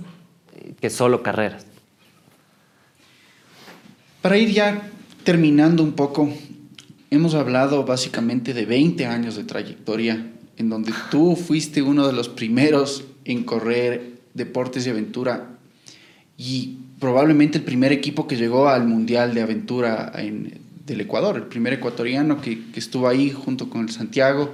que 0.80 0.90
solo 0.90 1.24
carreras. 1.24 1.67
Para 4.28 4.40
ir 4.40 4.52
ya 4.52 4.82
terminando 5.24 5.82
un 5.82 5.94
poco, 5.94 6.30
hemos 7.12 7.34
hablado 7.34 7.86
básicamente 7.86 8.54
de 8.54 8.66
20 8.66 9.06
años 9.06 9.38
de 9.38 9.46
trayectoria 9.46 10.34
en 10.58 10.68
donde 10.68 10.92
tú 11.10 11.38
fuiste 11.38 11.82
uno 11.82 12.06
de 12.06 12.12
los 12.12 12.28
primeros 12.28 13.06
en 13.24 13.46
correr 13.46 14.20
deportes 14.34 14.84
de 14.84 14.92
aventura 14.92 15.58
y 16.38 16.76
probablemente 17.00 17.58
el 17.58 17.64
primer 17.64 17.94
equipo 17.94 18.28
que 18.28 18.36
llegó 18.36 18.68
al 18.68 18.86
Mundial 18.86 19.34
de 19.34 19.44
Aventura 19.44 20.12
en, 20.18 20.60
del 20.86 21.00
Ecuador, 21.00 21.38
el 21.38 21.44
primer 21.44 21.72
ecuatoriano 21.72 22.42
que, 22.42 22.70
que 22.74 22.82
estuvo 22.82 23.08
ahí 23.08 23.30
junto 23.30 23.70
con 23.70 23.84
el 23.84 23.92
Santiago. 23.92 24.52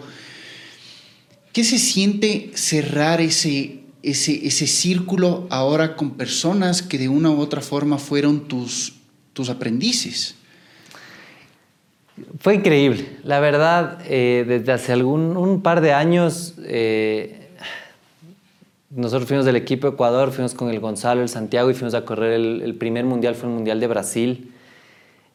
¿Qué 1.52 1.64
se 1.64 1.80
siente 1.80 2.52
cerrar 2.54 3.22
ese, 3.22 3.80
ese, 4.04 4.46
ese 4.46 4.68
círculo 4.68 5.48
ahora 5.50 5.96
con 5.96 6.12
personas 6.12 6.84
que 6.84 7.00
de 7.00 7.10
una 7.10 7.32
u 7.32 7.40
otra 7.40 7.62
forma 7.62 7.98
fueron 7.98 8.48
tus, 8.48 9.00
tus 9.34 9.50
aprendices? 9.50 10.36
Fue 12.40 12.56
increíble. 12.56 13.08
La 13.24 13.40
verdad, 13.40 14.00
eh, 14.08 14.46
desde 14.48 14.72
hace 14.72 14.94
algún 14.94 15.36
un 15.36 15.62
par 15.62 15.82
de 15.82 15.94
años, 15.94 16.54
eh, 16.64 17.50
nosotros 18.92 19.28
fuimos 19.28 19.46
del 19.46 19.56
equipo 19.56 19.88
Ecuador, 19.88 20.32
fuimos 20.32 20.54
con 20.54 20.70
el 20.70 20.80
Gonzalo, 20.80 21.24
el 21.24 21.30
Santiago 21.30 21.72
y 21.72 21.74
fuimos 21.74 21.96
a 21.96 22.06
correr 22.06 22.34
el, 22.34 22.76
primer 22.76 23.06
mundial, 23.06 23.34
fue 23.34 23.50
el 23.50 23.56
Mundial 23.56 23.80
de 23.80 23.88
Brasil. 23.88 24.52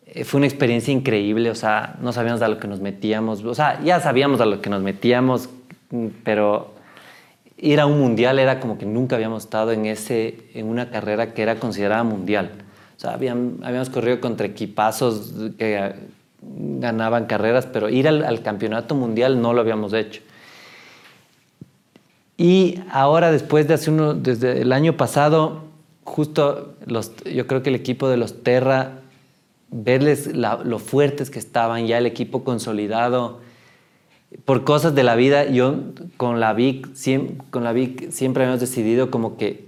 Eh, 0.06 0.24
fue 0.24 0.38
una 0.38 0.46
experiencia 0.46 0.92
increíble, 0.94 1.50
o 1.50 1.56
sea, 1.56 1.96
no 2.00 2.12
sabíamos 2.12 2.40
a 2.42 2.48
lo 2.48 2.60
que 2.60 2.68
nos 2.68 2.80
metíamos, 2.80 3.44
o 3.44 3.54
sea, 3.54 3.82
ya 3.82 4.00
sabíamos 4.00 4.40
a 4.40 4.46
lo 4.46 4.62
que 4.62 4.70
nos 4.70 4.82
metíamos, 4.82 5.50
pero 6.22 6.74
ir 7.56 7.80
a 7.80 7.86
un 7.86 7.98
mundial 7.98 8.38
era 8.38 8.60
como 8.60 8.78
que 8.78 8.86
nunca 8.86 9.16
habíamos 9.16 9.42
estado 9.42 9.72
en, 9.72 9.86
ese, 9.86 10.38
en 10.54 10.66
una 10.66 10.90
carrera 10.90 11.34
que 11.34 11.42
era 11.42 11.56
considerada 11.56 12.04
mundial. 12.04 12.52
O 12.98 13.00
sea, 13.00 13.12
habían, 13.12 13.60
habíamos 13.62 13.90
corrido 13.90 14.20
contra 14.20 14.44
equipazos 14.44 15.32
que 15.56 15.94
ganaban 16.42 17.26
carreras, 17.26 17.66
pero 17.66 17.88
ir 17.88 18.08
al, 18.08 18.24
al, 18.24 18.42
campeonato 18.42 18.96
mundial 18.96 19.40
no 19.40 19.52
lo 19.52 19.60
habíamos 19.60 19.92
hecho. 19.92 20.20
Y 22.36 22.80
ahora, 22.90 23.30
después 23.30 23.68
de 23.68 23.74
hace 23.74 23.90
uno, 23.90 24.14
desde 24.14 24.62
el 24.62 24.72
año 24.72 24.96
pasado, 24.96 25.62
justo 26.02 26.74
los, 26.86 27.12
yo 27.24 27.46
creo 27.46 27.62
que 27.62 27.68
el 27.68 27.76
equipo 27.76 28.08
de 28.08 28.16
los 28.16 28.42
Terra, 28.42 29.00
verles 29.70 30.34
la, 30.34 30.56
lo 30.64 30.80
fuertes 30.80 31.30
que 31.30 31.38
estaban, 31.38 31.86
ya 31.86 31.98
el 31.98 32.06
equipo 32.06 32.42
consolidado, 32.42 33.38
por 34.44 34.64
cosas 34.64 34.96
de 34.96 35.04
la 35.04 35.14
vida, 35.14 35.44
yo 35.46 35.76
con 36.16 36.40
la 36.40 36.52
Vic, 36.52 36.92
siempre, 36.94 37.44
con 37.50 37.62
la 37.62 37.72
Vic 37.72 38.10
siempre 38.10 38.44
hemos 38.44 38.58
decidido 38.58 39.10
como 39.10 39.36
que 39.36 39.66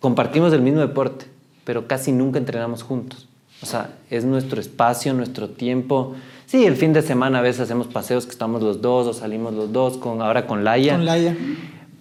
compartimos 0.00 0.52
el 0.52 0.60
mismo 0.60 0.80
deporte, 0.80 1.31
pero 1.64 1.86
casi 1.86 2.12
nunca 2.12 2.38
entrenamos 2.38 2.82
juntos. 2.82 3.28
O 3.62 3.66
sea, 3.66 3.94
es 4.10 4.24
nuestro 4.24 4.60
espacio, 4.60 5.14
nuestro 5.14 5.48
tiempo. 5.48 6.14
Sí, 6.46 6.66
el 6.66 6.76
fin 6.76 6.92
de 6.92 7.02
semana 7.02 7.38
a 7.38 7.42
veces 7.42 7.62
hacemos 7.62 7.86
paseos 7.86 8.26
que 8.26 8.32
estamos 8.32 8.62
los 8.62 8.82
dos 8.82 9.06
o 9.06 9.14
salimos 9.14 9.54
los 9.54 9.72
dos, 9.72 9.98
con, 9.98 10.20
ahora 10.20 10.46
con 10.46 10.64
Laia. 10.64 10.94
Con 10.94 11.04
Laia. 11.04 11.36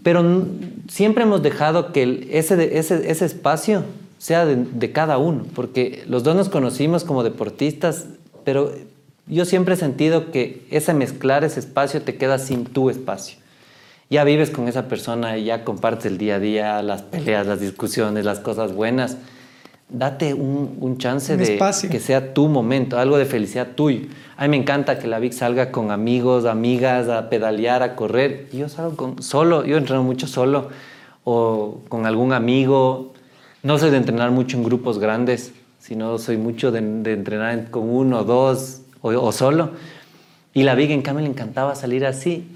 Pero 0.03 0.45
siempre 0.89 1.23
hemos 1.23 1.43
dejado 1.43 1.93
que 1.93 2.03
el, 2.03 2.27
ese, 2.31 2.77
ese, 2.77 3.11
ese 3.11 3.25
espacio 3.25 3.83
sea 4.17 4.45
de, 4.45 4.55
de 4.55 4.91
cada 4.91 5.19
uno, 5.19 5.45
porque 5.53 6.03
los 6.07 6.23
dos 6.23 6.35
nos 6.35 6.49
conocimos 6.49 7.03
como 7.03 7.23
deportistas, 7.23 8.07
pero 8.43 8.71
yo 9.27 9.45
siempre 9.45 9.75
he 9.75 9.77
sentido 9.77 10.31
que 10.31 10.65
ese 10.71 10.93
mezclar 10.93 11.43
ese 11.43 11.59
espacio 11.59 12.01
te 12.01 12.15
queda 12.15 12.39
sin 12.39 12.65
tu 12.65 12.89
espacio. 12.89 13.37
Ya 14.09 14.23
vives 14.25 14.49
con 14.49 14.67
esa 14.67 14.87
persona 14.87 15.37
y 15.37 15.45
ya 15.45 15.63
compartes 15.63 16.07
el 16.07 16.17
día 16.17 16.35
a 16.35 16.39
día, 16.39 16.81
las 16.81 17.03
peleas, 17.03 17.47
las 17.47 17.61
discusiones, 17.61 18.25
las 18.25 18.39
cosas 18.39 18.73
buenas. 18.73 19.17
Date 19.93 20.33
un, 20.33 20.77
un 20.79 20.97
chance 20.97 21.33
Un 21.33 21.39
de 21.39 21.53
espacio. 21.53 21.89
que 21.89 21.99
sea 21.99 22.33
tu 22.33 22.47
momento, 22.47 22.97
algo 22.97 23.17
de 23.17 23.25
felicidad 23.25 23.67
tuyo. 23.75 24.07
A 24.37 24.43
mí 24.43 24.49
me 24.49 24.57
encanta 24.57 24.97
que 24.97 25.05
la 25.07 25.19
Vic 25.19 25.33
salga 25.33 25.69
con 25.71 25.91
amigos, 25.91 26.45
amigas, 26.45 27.09
a 27.09 27.29
pedalear, 27.29 27.83
a 27.83 27.95
correr. 27.95 28.47
Yo 28.53 28.69
salgo 28.69 28.95
con, 28.95 29.21
solo, 29.21 29.65
yo 29.65 29.77
entreno 29.77 30.01
mucho 30.03 30.27
solo 30.27 30.69
o 31.25 31.81
con 31.89 32.05
algún 32.05 32.31
amigo. 32.31 33.13
No 33.63 33.77
soy 33.77 33.91
de 33.91 33.97
entrenar 33.97 34.31
mucho 34.31 34.55
en 34.57 34.63
grupos 34.63 34.97
grandes, 34.97 35.51
sino 35.79 36.17
soy 36.17 36.37
mucho 36.37 36.71
de, 36.71 36.81
de 36.81 37.13
entrenar 37.13 37.69
con 37.69 37.89
uno, 37.89 38.23
dos, 38.23 38.81
o, 39.01 39.09
o, 39.09 39.31
solo. 39.31 39.71
Y 40.53 40.63
la 40.63 40.73
Viga, 40.75 40.93
en 40.93 41.01
cambio, 41.01 41.23
le 41.23 41.29
encantaba 41.29 41.75
salir 41.75 42.05
así. 42.05 42.47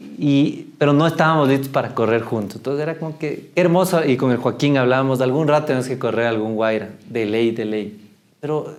Y, 0.00 0.68
pero 0.78 0.92
no 0.92 1.06
estábamos 1.06 1.48
listos 1.48 1.68
para 1.68 1.94
correr 1.94 2.22
juntos. 2.22 2.56
Entonces 2.56 2.82
era 2.82 2.98
como 2.98 3.18
que 3.18 3.50
hermoso. 3.56 4.04
Y 4.04 4.16
con 4.16 4.30
el 4.30 4.36
Joaquín 4.38 4.76
hablábamos, 4.76 5.18
de 5.18 5.24
algún 5.24 5.48
rato 5.48 5.66
tenemos 5.66 5.88
que 5.88 5.98
correr 5.98 6.26
algún 6.26 6.54
Guaira, 6.54 6.90
de 7.08 7.26
ley, 7.26 7.50
de 7.50 7.64
ley. 7.64 8.10
Pero 8.40 8.76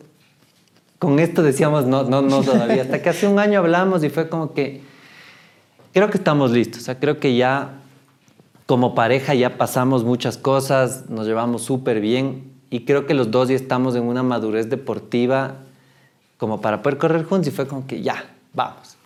con 0.97 1.19
esto 1.19 1.43
decíamos, 1.43 1.85
no, 1.85 2.03
no, 2.03 2.21
no 2.21 2.41
todavía. 2.41 2.83
Hasta 2.83 3.01
que 3.01 3.09
hace 3.09 3.27
un 3.27 3.39
año 3.39 3.59
hablamos 3.59 4.03
y 4.03 4.09
fue 4.09 4.29
como 4.29 4.53
que 4.53 4.81
creo 5.93 6.09
que 6.09 6.17
estamos 6.17 6.51
listos. 6.51 6.81
O 6.81 6.85
sea, 6.85 6.99
creo 6.99 7.19
que 7.19 7.35
ya 7.35 7.81
como 8.65 8.93
pareja 8.93 9.33
ya 9.33 9.57
pasamos 9.57 10.03
muchas 10.03 10.37
cosas, 10.37 11.09
nos 11.09 11.25
llevamos 11.25 11.63
súper 11.63 11.99
bien 11.99 12.53
y 12.69 12.85
creo 12.85 13.07
que 13.07 13.13
los 13.13 13.31
dos 13.31 13.49
ya 13.49 13.55
estamos 13.55 13.95
en 13.95 14.03
una 14.03 14.21
madurez 14.21 14.69
deportiva 14.69 15.55
como 16.37 16.61
para 16.61 16.81
poder 16.83 16.99
correr 16.99 17.23
juntos 17.23 17.47
y 17.47 17.51
fue 17.51 17.67
como 17.67 17.87
que 17.87 18.01
ya, 18.01 18.23
vamos. 18.53 18.98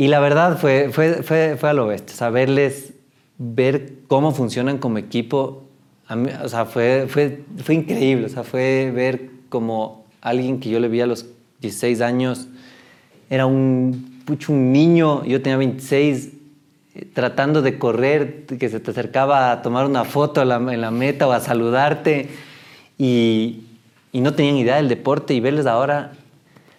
Y 0.00 0.08
la 0.08 0.18
verdad 0.18 0.56
fue, 0.56 0.88
fue, 0.90 1.22
fue, 1.22 1.58
fue 1.60 1.68
a 1.68 1.74
lo 1.74 1.86
bestia, 1.86 2.16
saberles 2.16 2.94
ver 3.36 3.96
cómo 4.08 4.32
funcionan 4.32 4.78
como 4.78 4.96
equipo, 4.96 5.64
a 6.06 6.16
mí, 6.16 6.30
o 6.42 6.48
sea, 6.48 6.64
fue, 6.64 7.04
fue, 7.06 7.42
fue 7.62 7.74
increíble, 7.74 8.24
o 8.24 8.28
sea, 8.30 8.42
fue 8.42 8.90
ver 8.94 9.28
como 9.50 10.06
alguien 10.22 10.58
que 10.58 10.70
yo 10.70 10.80
le 10.80 10.88
vi 10.88 11.02
a 11.02 11.06
los 11.06 11.26
16 11.60 12.00
años, 12.00 12.48
era 13.28 13.44
un, 13.44 14.22
un 14.48 14.72
niño, 14.72 15.22
yo 15.26 15.42
tenía 15.42 15.58
26, 15.58 16.30
tratando 17.12 17.60
de 17.60 17.78
correr, 17.78 18.46
que 18.46 18.70
se 18.70 18.80
te 18.80 18.92
acercaba 18.92 19.52
a 19.52 19.60
tomar 19.60 19.84
una 19.84 20.06
foto 20.06 20.40
en 20.40 20.48
la, 20.48 20.56
en 20.56 20.80
la 20.80 20.90
meta 20.90 21.28
o 21.28 21.32
a 21.32 21.40
saludarte 21.40 22.30
y, 22.96 23.64
y 24.12 24.22
no 24.22 24.32
tenían 24.32 24.56
idea 24.56 24.76
del 24.76 24.88
deporte 24.88 25.34
y 25.34 25.40
verles 25.40 25.66
ahora 25.66 26.12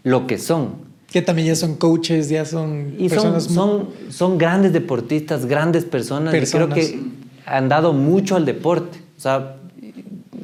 lo 0.02 0.26
que 0.26 0.40
son. 0.40 0.91
Que 1.12 1.22
también 1.22 1.50
ya 1.50 1.56
son 1.56 1.76
coaches, 1.76 2.30
ya 2.30 2.46
son 2.46 2.96
y 2.98 3.10
personas. 3.10 3.44
Son, 3.44 3.54
son, 3.56 3.90
son, 4.10 4.38
grandes 4.38 4.72
deportistas, 4.72 5.46
grandes 5.46 5.84
personas. 5.84 6.34
personas. 6.34 6.70
Y 6.70 6.72
creo 6.72 6.90
que 6.90 7.00
han 7.46 7.68
dado 7.68 7.94
mucho 7.94 8.36
al 8.36 8.46
deporte. 8.46 9.00
O 9.18 9.20
sea, 9.20 9.58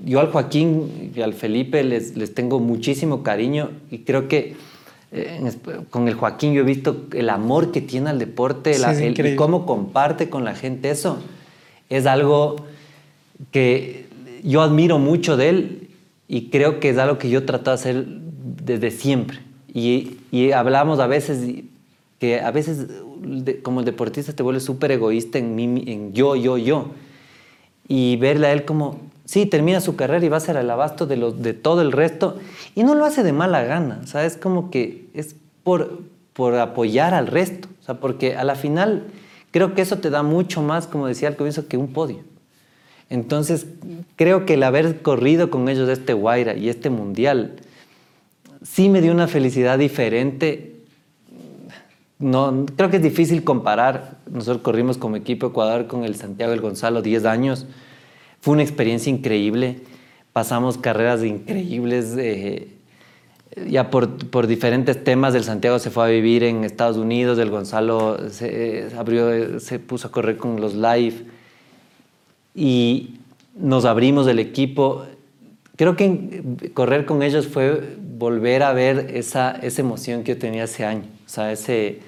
yo 0.05 0.19
al 0.19 0.31
Joaquín 0.31 1.11
y 1.15 1.21
al 1.21 1.33
Felipe 1.33 1.83
les, 1.83 2.15
les 2.15 2.33
tengo 2.33 2.59
muchísimo 2.59 3.23
cariño 3.23 3.71
y 3.91 3.99
creo 3.99 4.27
que 4.27 4.55
eh, 5.11 5.51
con 5.89 6.07
el 6.07 6.15
Joaquín 6.15 6.53
yo 6.53 6.61
he 6.61 6.65
visto 6.65 7.05
el 7.13 7.29
amor 7.29 7.71
que 7.71 7.81
tiene 7.81 8.09
al 8.09 8.19
deporte 8.19 8.73
Sí, 8.73 8.81
la, 8.81 8.91
es 8.91 8.99
el, 8.99 9.25
y 9.25 9.35
cómo 9.35 9.65
comparte 9.65 10.29
con 10.29 10.43
la 10.43 10.53
gente 10.53 10.89
eso. 10.89 11.19
Es 11.89 12.05
algo 12.05 12.57
que 13.51 14.07
yo 14.43 14.61
admiro 14.61 14.99
mucho 14.99 15.37
de 15.37 15.49
él 15.49 15.89
y 16.27 16.49
creo 16.49 16.79
que 16.79 16.89
es 16.89 16.97
algo 16.97 17.17
que 17.17 17.29
yo 17.29 17.45
trato 17.45 17.71
de 17.71 17.75
hacer 17.75 18.05
desde 18.05 18.91
siempre. 18.91 19.39
Y, 19.73 20.17
y 20.31 20.51
hablamos 20.51 20.99
a 20.99 21.07
veces 21.07 21.63
que 22.19 22.39
a 22.39 22.51
veces 22.51 22.87
como 23.63 23.79
el 23.79 23.85
deportista 23.85 24.33
te 24.33 24.43
vuelves 24.43 24.63
súper 24.63 24.91
egoísta 24.91 25.37
en, 25.37 25.55
mí, 25.55 25.83
en 25.87 26.13
yo, 26.13 26.35
yo, 26.35 26.57
yo. 26.57 26.89
Y 27.87 28.17
verle 28.17 28.47
a 28.47 28.53
él 28.53 28.65
como, 28.65 28.99
sí, 29.25 29.45
termina 29.45 29.81
su 29.81 29.95
carrera 29.95 30.25
y 30.25 30.29
va 30.29 30.37
a 30.37 30.41
ser 30.41 30.57
el 30.57 30.69
abasto 30.69 31.05
de, 31.05 31.17
lo, 31.17 31.31
de 31.31 31.53
todo 31.53 31.81
el 31.81 31.91
resto. 31.91 32.37
Y 32.75 32.83
no 32.83 32.95
lo 32.95 33.05
hace 33.05 33.23
de 33.23 33.33
mala 33.33 33.63
gana, 33.63 34.01
o 34.03 34.07
sea, 34.07 34.25
es 34.25 34.37
como 34.37 34.69
que 34.69 35.05
es 35.13 35.35
por, 35.63 36.01
por 36.33 36.55
apoyar 36.55 37.13
al 37.13 37.27
resto. 37.27 37.67
O 37.81 37.85
sea, 37.85 37.99
porque 37.99 38.35
a 38.35 38.43
la 38.43 38.55
final 38.55 39.05
creo 39.51 39.73
que 39.73 39.81
eso 39.81 39.97
te 39.99 40.09
da 40.09 40.23
mucho 40.23 40.61
más, 40.61 40.87
como 40.87 41.07
decía 41.07 41.27
al 41.29 41.37
comienzo, 41.37 41.67
que 41.67 41.77
un 41.77 41.93
podio. 41.93 42.19
Entonces, 43.09 43.67
creo 44.17 44.45
que 44.45 44.55
el 44.55 44.63
haber 44.63 45.01
corrido 45.01 45.49
con 45.49 45.69
ellos 45.69 45.87
este 45.87 46.11
Guaira 46.11 46.55
y 46.55 46.67
este 46.67 46.89
Mundial 46.89 47.55
sí 48.73 48.89
me 48.89 49.01
dio 49.01 49.11
una 49.11 49.27
felicidad 49.27 49.79
diferente. 49.79 50.75
No, 52.19 52.65
creo 52.75 52.89
que 52.89 52.97
es 52.97 53.03
difícil 53.03 53.43
comparar. 53.43 54.17
Nosotros 54.29 54.61
corrimos 54.61 54.97
como 54.97 55.15
equipo 55.15 55.47
Ecuador 55.47 55.87
con 55.87 56.03
el 56.03 56.15
Santiago 56.15 56.51
del 56.51 56.61
Gonzalo 56.61 57.01
10 57.01 57.25
años. 57.25 57.65
Fue 58.41 58.53
una 58.53 58.63
experiencia 58.63 59.11
increíble. 59.11 59.79
Pasamos 60.33 60.77
carreras 60.77 61.23
increíbles. 61.23 62.15
Eh, 62.17 62.67
ya 63.67 63.89
por, 63.89 64.29
por, 64.29 64.45
diferentes 64.45 65.03
temas, 65.03 65.33
el 65.33 65.43
Santiago 65.43 65.79
se 65.79 65.89
fue 65.89 66.05
a 66.05 66.07
vivir 66.07 66.43
en 66.43 66.63
Estados 66.63 66.97
Unidos, 66.97 67.39
el 67.39 67.49
Gonzalo 67.49 68.29
se, 68.29 68.89
abrió, 68.95 69.59
se 69.59 69.79
puso 69.79 70.09
a 70.09 70.11
correr 70.11 70.37
con 70.37 70.61
los 70.61 70.75
live 70.75 71.25
y 72.53 73.15
nos 73.55 73.85
abrimos 73.85 74.27
el 74.27 74.37
equipo. 74.37 75.05
Creo 75.75 75.95
que 75.95 76.43
correr 76.75 77.05
con 77.05 77.23
ellos 77.23 77.47
fue 77.47 77.97
volver 78.17 78.63
a 78.63 78.73
ver 78.73 79.11
esa, 79.13 79.51
esa 79.51 79.81
emoción 79.81 80.23
que 80.23 80.33
yo 80.33 80.39
tenía 80.39 80.63
ese 80.63 80.85
año, 80.85 81.03
o 81.25 81.29
sea, 81.29 81.51
ese, 81.51 81.99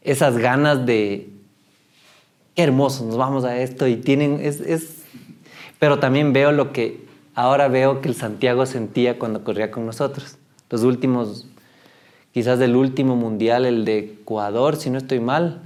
esas 0.00 0.38
ganas 0.38 0.86
de, 0.86 1.28
qué 2.54 2.62
hermoso, 2.62 3.04
nos 3.04 3.16
vamos 3.16 3.44
a 3.44 3.58
esto 3.58 3.86
y 3.86 3.96
tienen, 3.96 4.38
es, 4.40 4.60
es, 4.60 5.02
pero 5.78 5.98
también 5.98 6.32
veo 6.32 6.52
lo 6.52 6.72
que 6.72 7.04
ahora 7.34 7.68
veo 7.68 8.00
que 8.00 8.08
el 8.08 8.14
Santiago 8.14 8.64
sentía 8.66 9.18
cuando 9.18 9.42
corría 9.44 9.70
con 9.70 9.86
nosotros. 9.86 10.38
Los 10.70 10.82
últimos, 10.82 11.46
quizás 12.32 12.58
del 12.58 12.76
último 12.76 13.16
mundial, 13.16 13.66
el 13.66 13.84
de 13.84 13.98
Ecuador, 13.98 14.76
si 14.76 14.90
no 14.90 14.98
estoy 14.98 15.20
mal, 15.20 15.62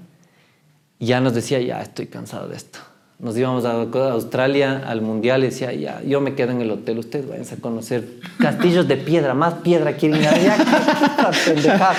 ya 0.99 1.21
nos 1.21 1.35
decía, 1.35 1.61
ya 1.61 1.81
estoy 1.83 2.07
cansado 2.07 2.49
de 2.49 2.57
esto. 2.57 2.79
Nos 3.19 3.37
íbamos 3.37 3.65
a 3.65 3.73
Australia 4.13 4.85
al 4.87 5.01
mundial 5.01 5.43
y 5.43 5.47
decía, 5.47 5.73
ya, 5.73 6.01
yo 6.03 6.21
me 6.21 6.35
quedo 6.35 6.53
en 6.53 6.61
el 6.61 6.71
hotel, 6.71 6.99
ustedes 6.99 7.29
vayan 7.29 7.45
a 7.45 7.61
conocer 7.61 8.05
castillos 8.39 8.87
de 8.87 8.97
piedra, 8.97 9.35
más 9.35 9.55
piedra 9.55 9.95
quieren 9.95 10.21
ir 10.21 10.29
allá. 10.29 10.57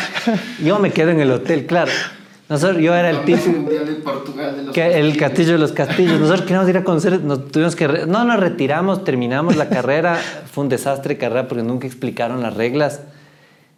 Yo 0.63 0.79
me 0.79 0.91
quedo 0.91 1.09
en 1.09 1.19
el 1.19 1.31
hotel, 1.31 1.65
claro. 1.65 1.91
Nosotros, 2.47 2.81
yo 2.81 2.95
era 2.95 3.11
el 3.11 3.25
típico. 3.25 3.69
El 4.75 5.17
castillo 5.17 5.51
de 5.51 5.59
los 5.59 5.71
castillos. 5.71 6.19
Nosotros 6.19 6.41
queríamos 6.41 6.67
ir 6.67 6.77
a 6.77 6.83
conocer, 6.83 7.21
nos 7.21 7.51
tuvimos 7.51 7.75
que. 7.75 7.87
No 8.07 8.23
nos 8.23 8.39
retiramos, 8.39 9.03
terminamos 9.03 9.55
la 9.55 9.69
carrera. 9.69 10.19
Fue 10.51 10.63
un 10.63 10.69
desastre 10.69 11.19
carrera 11.19 11.47
porque 11.47 11.63
nunca 11.63 11.85
explicaron 11.85 12.41
las 12.41 12.55
reglas. 12.55 13.01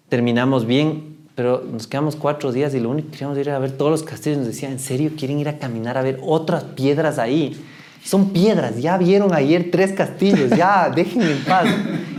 Terminamos 0.07 0.65
bien, 0.65 1.10
pero 1.35 1.63
nos 1.69 1.87
quedamos 1.87 2.15
cuatro 2.15 2.51
días 2.51 2.73
y 2.73 2.79
lo 2.79 2.89
único 2.89 3.07
que 3.07 3.13
queríamos 3.13 3.37
era 3.37 3.55
a 3.55 3.59
ver 3.59 3.71
todos 3.71 3.91
los 3.91 4.03
castillos. 4.03 4.39
Nos 4.39 4.47
decían, 4.47 4.73
¿en 4.73 4.79
serio 4.79 5.11
quieren 5.17 5.39
ir 5.39 5.49
a 5.49 5.57
caminar 5.57 5.97
a 5.97 6.01
ver 6.01 6.19
otras 6.21 6.63
piedras 6.63 7.19
ahí? 7.19 7.59
Son 8.03 8.31
piedras, 8.31 8.81
ya 8.81 8.97
vieron 8.97 9.33
ayer 9.33 9.69
tres 9.71 9.93
castillos, 9.93 10.49
ya 10.51 10.91
déjenme 10.95 11.31
en 11.31 11.43
paz. 11.43 11.67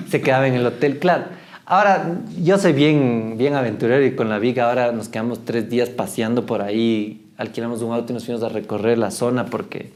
Se 0.09 0.21
quedaba 0.21 0.47
en 0.47 0.55
el 0.55 0.67
hotel, 0.67 0.99
claro. 0.99 1.25
Ahora, 1.65 2.21
yo 2.41 2.59
soy 2.59 2.73
bien, 2.73 3.37
bien 3.39 3.55
aventurero 3.55 4.05
y 4.05 4.15
con 4.15 4.29
la 4.29 4.39
Viga 4.39 4.69
ahora 4.69 4.93
nos 4.93 5.09
quedamos 5.09 5.45
tres 5.45 5.71
días 5.71 5.89
paseando 5.89 6.45
por 6.45 6.61
ahí, 6.61 7.31
alquilamos 7.37 7.83
un 7.83 7.93
auto 7.93 8.13
y 8.13 8.15
nos 8.15 8.25
fuimos 8.25 8.43
a 8.43 8.49
recorrer 8.49 8.99
la 8.99 9.11
zona 9.11 9.47
porque 9.47 9.93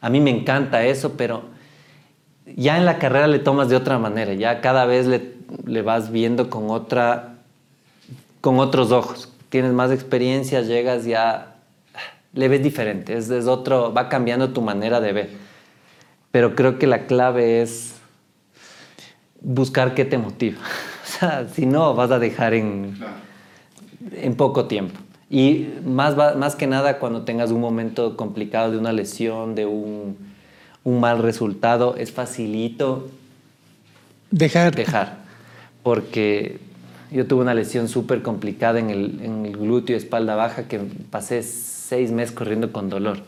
a 0.00 0.10
mí 0.10 0.20
me 0.20 0.30
encanta 0.30 0.84
eso, 0.84 1.12
pero 1.16 1.42
ya 2.56 2.78
en 2.78 2.84
la 2.84 2.98
carrera 2.98 3.26
le 3.26 3.38
tomas 3.38 3.68
de 3.68 3.76
otra 3.76 3.98
manera, 3.98 4.32
ya 4.34 4.60
cada 4.60 4.86
vez 4.86 5.06
le, 5.06 5.34
le 5.66 5.82
vas 5.82 6.10
viendo 6.10 6.50
con, 6.50 6.70
otra, 6.70 7.33
con 8.44 8.58
otros 8.58 8.92
ojos. 8.92 9.30
Tienes 9.48 9.72
más 9.72 9.90
experiencia, 9.90 10.60
llegas 10.60 11.06
ya, 11.06 11.54
le 12.34 12.48
ves 12.48 12.62
diferente, 12.62 13.16
es, 13.16 13.30
es 13.30 13.46
otro, 13.46 13.94
va 13.94 14.10
cambiando 14.10 14.50
tu 14.50 14.60
manera 14.60 15.00
de 15.00 15.14
ver. 15.14 15.30
Pero 16.30 16.54
creo 16.54 16.78
que 16.78 16.86
la 16.86 17.06
clave 17.06 17.62
es 17.62 17.94
buscar 19.40 19.94
qué 19.94 20.04
te 20.04 20.18
motiva. 20.18 20.58
si 21.54 21.64
no, 21.64 21.94
vas 21.94 22.10
a 22.10 22.18
dejar 22.18 22.52
en, 22.52 22.98
en 24.12 24.34
poco 24.34 24.66
tiempo. 24.66 25.00
Y 25.30 25.70
más, 25.82 26.14
más 26.14 26.54
que 26.54 26.66
nada 26.66 26.98
cuando 26.98 27.22
tengas 27.22 27.50
un 27.50 27.62
momento 27.62 28.14
complicado 28.14 28.72
de 28.72 28.76
una 28.76 28.92
lesión, 28.92 29.54
de 29.54 29.64
un, 29.64 30.18
un 30.82 31.00
mal 31.00 31.22
resultado, 31.22 31.96
es 31.96 32.12
facilito 32.12 33.08
dejar. 34.30 34.74
Dejar. 34.74 35.24
Porque 35.82 36.58
yo 37.14 37.26
tuve 37.26 37.42
una 37.42 37.54
lesión 37.54 37.88
súper 37.88 38.22
complicada 38.22 38.78
en 38.78 38.90
el, 38.90 39.20
en 39.22 39.46
el 39.46 39.56
glúteo 39.56 39.96
espalda 39.96 40.34
baja 40.34 40.68
que 40.68 40.80
pasé 41.10 41.42
seis 41.42 42.10
meses 42.10 42.34
corriendo 42.34 42.72
con 42.72 42.90
dolor. 42.90 43.18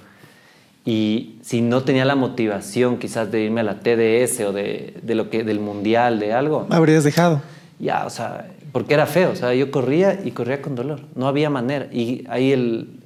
Y 0.84 1.36
si 1.42 1.62
no 1.62 1.82
tenía 1.82 2.04
la 2.04 2.14
motivación 2.14 2.98
quizás 2.98 3.32
de 3.32 3.42
irme 3.42 3.60
a 3.60 3.64
la 3.64 3.80
TDS 3.80 4.40
o 4.40 4.52
de, 4.52 4.94
de 5.02 5.14
lo 5.14 5.30
que, 5.30 5.42
del 5.42 5.60
mundial, 5.60 6.20
de 6.20 6.32
algo. 6.32 6.66
Habrías 6.70 7.02
dejado 7.02 7.40
ya, 7.78 8.06
o 8.06 8.10
sea, 8.10 8.48
porque 8.72 8.94
era 8.94 9.06
feo, 9.06 9.32
o 9.32 9.36
sea, 9.36 9.54
yo 9.54 9.70
corría 9.70 10.18
y 10.24 10.30
corría 10.30 10.62
con 10.62 10.74
dolor, 10.74 11.00
no 11.14 11.28
había 11.28 11.50
manera. 11.50 11.88
Y 11.92 12.24
ahí 12.28 12.52
el, 12.52 13.00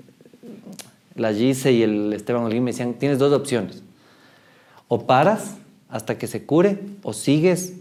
la 1.15 1.33
Gise 1.33 1.73
y 1.73 1.83
el 1.83 2.13
Esteban 2.13 2.45
Olín 2.45 2.65
me 2.65 2.73
decían, 2.73 2.95
tienes 2.95 3.19
dos 3.19 3.33
opciones, 3.33 3.83
o 4.89 5.07
paras 5.07 5.57
hasta 5.89 6.19
que 6.19 6.27
se 6.27 6.45
cure, 6.45 6.79
o 7.03 7.13
sigues, 7.13 7.75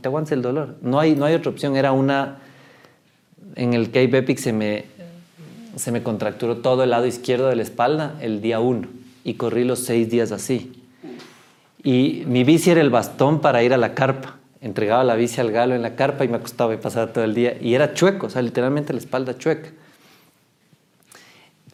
te 0.00 0.08
aguantas 0.08 0.32
el 0.32 0.42
dolor. 0.42 0.76
No 0.82 1.00
hay, 1.00 1.16
no 1.16 1.24
hay 1.24 1.34
otra 1.34 1.50
opción, 1.50 1.76
era 1.76 1.92
una, 1.92 2.38
en 3.56 3.74
el 3.74 3.86
Cape 3.86 4.18
Epic 4.18 4.38
se 4.38 4.52
me, 4.52 4.84
se 5.76 5.90
me 5.90 6.02
contracturó 6.02 6.58
todo 6.58 6.84
el 6.84 6.90
lado 6.90 7.06
izquierdo 7.06 7.48
de 7.48 7.56
la 7.56 7.62
espalda 7.62 8.14
el 8.20 8.40
día 8.40 8.60
uno, 8.60 8.88
y 9.24 9.34
corrí 9.34 9.64
los 9.64 9.80
seis 9.80 10.10
días 10.10 10.32
así. 10.32 10.72
Y 11.82 12.24
mi 12.26 12.44
bici 12.44 12.70
era 12.70 12.80
el 12.80 12.90
bastón 12.90 13.40
para 13.40 13.62
ir 13.62 13.74
a 13.74 13.76
la 13.76 13.94
carpa 13.94 14.36
entregaba 14.64 15.04
la 15.04 15.14
bici 15.14 15.42
al 15.42 15.52
galo 15.52 15.74
en 15.74 15.82
la 15.82 15.94
carpa 15.94 16.24
y 16.24 16.28
me 16.28 16.36
acostaba 16.36 16.72
y 16.72 16.78
pasaba 16.78 17.12
todo 17.12 17.22
el 17.22 17.34
día. 17.34 17.58
Y 17.60 17.74
era 17.74 17.92
chueco, 17.92 18.28
o 18.28 18.30
sea, 18.30 18.40
literalmente 18.40 18.94
la 18.94 18.98
espalda 18.98 19.36
chueca. 19.36 19.68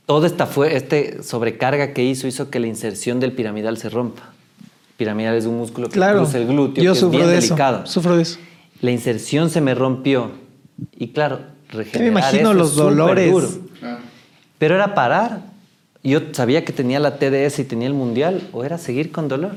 Todo 0.06 0.26
esta 0.26 0.46
fue, 0.46 0.74
este 0.74 1.22
sobrecarga 1.22 1.92
que 1.94 2.02
hizo 2.02 2.26
hizo 2.26 2.50
que 2.50 2.58
la 2.58 2.66
inserción 2.66 3.20
del 3.20 3.30
piramidal 3.30 3.78
se 3.78 3.90
rompa. 3.90 4.32
Piramidal 5.00 5.34
es 5.34 5.46
un 5.46 5.56
músculo 5.56 5.88
que 5.88 5.94
claro, 5.94 6.18
cruza 6.18 6.36
el 6.36 6.46
glúteo, 6.46 6.84
yo 6.84 6.92
que 6.92 7.00
sufro 7.00 7.20
es 7.20 7.24
bien 7.26 7.34
de 7.34 7.40
delicado. 7.40 7.84
Eso, 7.84 7.92
sufro 7.94 8.16
de 8.16 8.22
eso. 8.22 8.38
La 8.82 8.90
inserción 8.90 9.48
se 9.48 9.62
me 9.62 9.74
rompió. 9.74 10.32
Y 10.94 11.08
claro, 11.08 11.40
regenerar 11.70 12.02
Me 12.02 12.20
imagino 12.20 12.50
eso 12.50 12.52
los 12.52 12.70
es 12.72 12.76
dolores. 12.76 13.32
duro. 13.32 13.48
Pero 14.58 14.74
era 14.74 14.94
parar. 14.94 15.40
Yo 16.04 16.20
sabía 16.32 16.66
que 16.66 16.74
tenía 16.74 17.00
la 17.00 17.16
TDS 17.16 17.60
y 17.60 17.64
tenía 17.64 17.88
el 17.88 17.94
mundial, 17.94 18.42
o 18.52 18.62
era 18.62 18.76
seguir 18.76 19.10
con 19.10 19.26
dolor. 19.28 19.52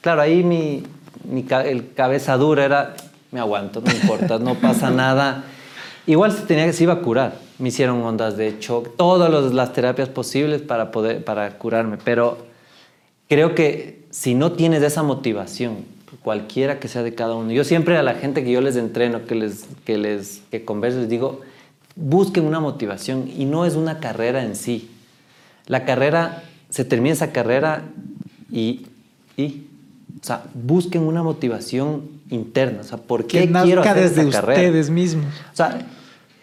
Claro, 0.00 0.22
ahí 0.22 0.42
mi, 0.42 0.82
mi 1.30 1.44
el 1.66 1.92
cabeza 1.92 2.38
dura 2.38 2.64
era, 2.64 2.96
me 3.32 3.40
aguanto, 3.40 3.82
no 3.82 3.92
importa, 3.92 4.38
no 4.38 4.54
pasa 4.54 4.90
nada. 4.90 5.44
Igual 6.06 6.32
se 6.32 6.44
tenía 6.44 6.64
que 6.64 6.72
se 6.72 6.84
iba 6.84 6.94
a 6.94 7.00
curar. 7.00 7.34
Me 7.58 7.68
hicieron 7.68 8.02
ondas 8.02 8.38
de 8.38 8.56
shock, 8.60 8.96
todas 8.96 9.52
las 9.52 9.72
terapias 9.74 10.08
posibles 10.08 10.62
para 10.62 10.90
poder 10.90 11.22
para 11.22 11.58
curarme, 11.58 11.98
pero 12.02 12.45
creo 13.28 13.54
que 13.54 14.04
si 14.10 14.34
no 14.34 14.52
tienes 14.52 14.82
esa 14.82 15.02
motivación, 15.02 15.84
cualquiera 16.22 16.80
que 16.80 16.88
sea 16.88 17.04
de 17.04 17.14
cada 17.14 17.34
uno. 17.34 17.52
Yo 17.52 17.62
siempre 17.62 17.96
a 17.96 18.02
la 18.02 18.14
gente 18.14 18.42
que 18.42 18.50
yo 18.50 18.60
les 18.60 18.76
entreno, 18.76 19.26
que 19.26 19.36
les 19.36 19.64
que 19.84 19.96
les 19.96 20.42
que 20.50 20.64
converso 20.64 20.98
les 20.98 21.08
digo, 21.08 21.42
busquen 21.94 22.44
una 22.44 22.58
motivación 22.58 23.30
y 23.36 23.44
no 23.44 23.64
es 23.64 23.74
una 23.74 24.00
carrera 24.00 24.42
en 24.42 24.56
sí. 24.56 24.90
La 25.66 25.84
carrera 25.84 26.42
se 26.68 26.84
termina 26.84 27.12
esa 27.12 27.30
carrera 27.30 27.84
y 28.50 28.86
y 29.36 29.66
o 30.20 30.24
sea, 30.24 30.42
busquen 30.54 31.02
una 31.02 31.22
motivación 31.22 32.08
interna. 32.30 32.80
O 32.80 32.84
sea, 32.84 32.98
¿por 32.98 33.26
qué 33.26 33.46
que 33.46 33.52
quiero 33.62 33.82
hacer 33.82 33.94
desde 34.08 34.22
esa 34.22 34.40
carrera? 34.40 34.60
ustedes 34.60 34.90
mismos. 34.90 35.26
O 35.52 35.56
sea, 35.56 35.86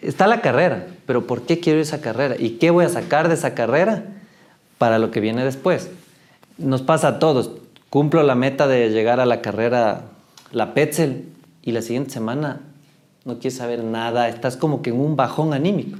está 0.00 0.26
la 0.26 0.40
carrera, 0.40 0.86
pero 1.06 1.26
¿por 1.26 1.42
qué 1.42 1.60
quiero 1.60 1.80
esa 1.80 2.00
carrera? 2.00 2.36
¿Y 2.38 2.52
qué 2.52 2.70
voy 2.70 2.84
a 2.84 2.88
sacar 2.88 3.28
de 3.28 3.34
esa 3.34 3.54
carrera 3.54 4.04
para 4.78 4.98
lo 4.98 5.10
que 5.10 5.20
viene 5.20 5.44
después? 5.44 5.90
Nos 6.58 6.82
pasa 6.82 7.08
a 7.08 7.18
todos. 7.18 7.50
Cumplo 7.90 8.22
la 8.22 8.34
meta 8.34 8.66
de 8.66 8.90
llegar 8.90 9.20
a 9.20 9.26
la 9.26 9.40
carrera, 9.40 10.02
la 10.52 10.74
Petzel, 10.74 11.28
y 11.62 11.72
la 11.72 11.82
siguiente 11.82 12.10
semana 12.10 12.60
no 13.24 13.34
quieres 13.38 13.56
saber 13.56 13.82
nada. 13.84 14.28
Estás 14.28 14.56
como 14.56 14.82
que 14.82 14.90
en 14.90 15.00
un 15.00 15.16
bajón 15.16 15.54
anímico. 15.54 15.98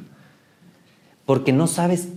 Porque 1.26 1.52
no 1.52 1.66
sabes, 1.66 2.09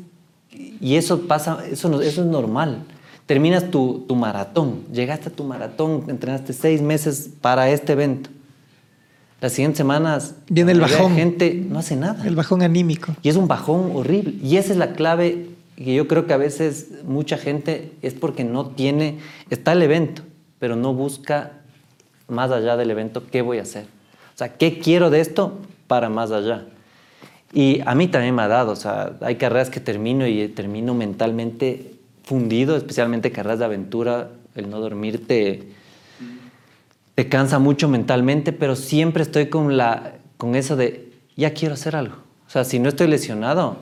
y 0.51 0.95
eso 0.95 1.27
pasa, 1.27 1.65
eso, 1.69 2.01
eso 2.01 2.21
es 2.21 2.27
normal 2.27 2.83
terminas 3.27 3.69
tu, 3.69 4.05
tu, 4.07 4.15
maratón, 4.15 4.85
llegaste 4.91 5.27
a 5.27 5.31
tu 5.31 5.43
maratón, 5.43 6.05
entrenaste 6.07 6.53
seis 6.53 6.81
meses 6.81 7.29
para 7.41 7.69
este 7.69 7.91
evento. 7.91 8.31
Las 9.39 9.51
siguientes 9.51 9.77
semanas 9.77 10.33
viene 10.49 10.71
el 10.71 10.79
bajón. 10.79 11.11
La 11.11 11.19
gente 11.19 11.53
no 11.69 11.77
hace 11.77 11.95
nada. 11.95 12.25
El 12.25 12.35
bajón 12.35 12.63
anímico. 12.63 13.15
Y 13.21 13.29
es 13.29 13.35
un 13.35 13.47
bajón 13.47 13.91
horrible. 13.93 14.33
Y 14.41 14.57
esa 14.57 14.71
es 14.71 14.79
la 14.79 14.93
clave 14.93 15.46
que 15.77 15.93
yo 15.93 16.07
creo 16.07 16.25
que 16.25 16.33
a 16.33 16.37
veces 16.37 17.03
mucha 17.05 17.37
gente 17.37 17.91
es 18.01 18.13
porque 18.15 18.43
no 18.43 18.67
tiene, 18.67 19.19
está 19.49 19.73
el 19.73 19.83
evento, 19.83 20.23
pero 20.59 20.75
no 20.75 20.93
busca 20.93 21.51
más 22.27 22.51
allá 22.51 22.75
del 22.75 22.89
evento 22.89 23.23
qué 23.31 23.41
voy 23.41 23.59
a 23.59 23.61
hacer. 23.61 23.85
O 24.33 24.37
sea, 24.37 24.57
¿qué 24.57 24.79
quiero 24.79 25.09
de 25.09 25.21
esto 25.21 25.59
para 25.87 26.09
más 26.09 26.31
allá? 26.31 26.65
Y 27.53 27.81
a 27.85 27.95
mí 27.95 28.07
también 28.07 28.35
me 28.35 28.41
ha 28.41 28.47
dado, 28.47 28.71
o 28.71 28.75
sea, 28.75 29.17
hay 29.21 29.35
carreras 29.35 29.69
que 29.69 29.79
termino 29.79 30.27
y 30.27 30.47
termino 30.49 30.93
mentalmente 30.93 31.93
fundido, 32.23 32.75
especialmente 32.75 33.31
carreras 33.31 33.59
de 33.59 33.65
aventura, 33.65 34.31
el 34.55 34.69
no 34.69 34.79
dormir 34.79 35.27
te, 35.27 35.69
te 37.13 37.29
cansa 37.29 37.59
mucho 37.59 37.87
mentalmente, 37.87 38.51
pero 38.51 38.75
siempre 38.75 39.23
estoy 39.23 39.47
con, 39.47 39.77
la, 39.77 40.15
con 40.37 40.55
eso 40.55 40.75
de, 40.75 41.13
ya 41.35 41.53
quiero 41.53 41.75
hacer 41.75 41.95
algo. 41.95 42.15
O 42.47 42.49
sea, 42.49 42.63
si 42.63 42.79
no 42.79 42.89
estoy 42.89 43.07
lesionado, 43.07 43.77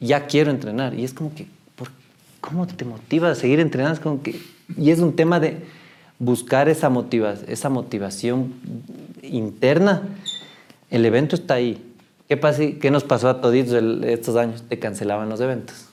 ya 0.00 0.26
quiero 0.26 0.50
entrenar. 0.50 0.94
Y 0.94 1.04
es 1.04 1.12
como 1.12 1.34
que, 1.34 1.46
¿por, 1.76 1.88
¿cómo 2.40 2.66
te 2.66 2.84
motiva 2.84 3.30
a 3.30 3.34
seguir 3.34 3.60
entrenando? 3.60 3.94
Es 3.94 4.00
como 4.00 4.22
que, 4.22 4.40
y 4.76 4.90
es 4.90 5.00
un 5.00 5.14
tema 5.14 5.40
de 5.40 5.58
buscar 6.18 6.68
esa, 6.68 6.88
motiva, 6.88 7.34
esa 7.46 7.68
motivación 7.68 8.54
interna. 9.22 10.02
El 10.90 11.04
evento 11.04 11.36
está 11.36 11.54
ahí. 11.54 11.84
¿Qué, 12.28 12.36
pasa, 12.36 12.62
¿Qué 12.80 12.90
nos 12.90 13.04
pasó 13.04 13.28
a 13.28 13.40
toditos 13.40 13.82
estos 14.04 14.36
años? 14.36 14.62
Te 14.68 14.78
cancelaban 14.78 15.28
los 15.28 15.40
eventos. 15.40 15.86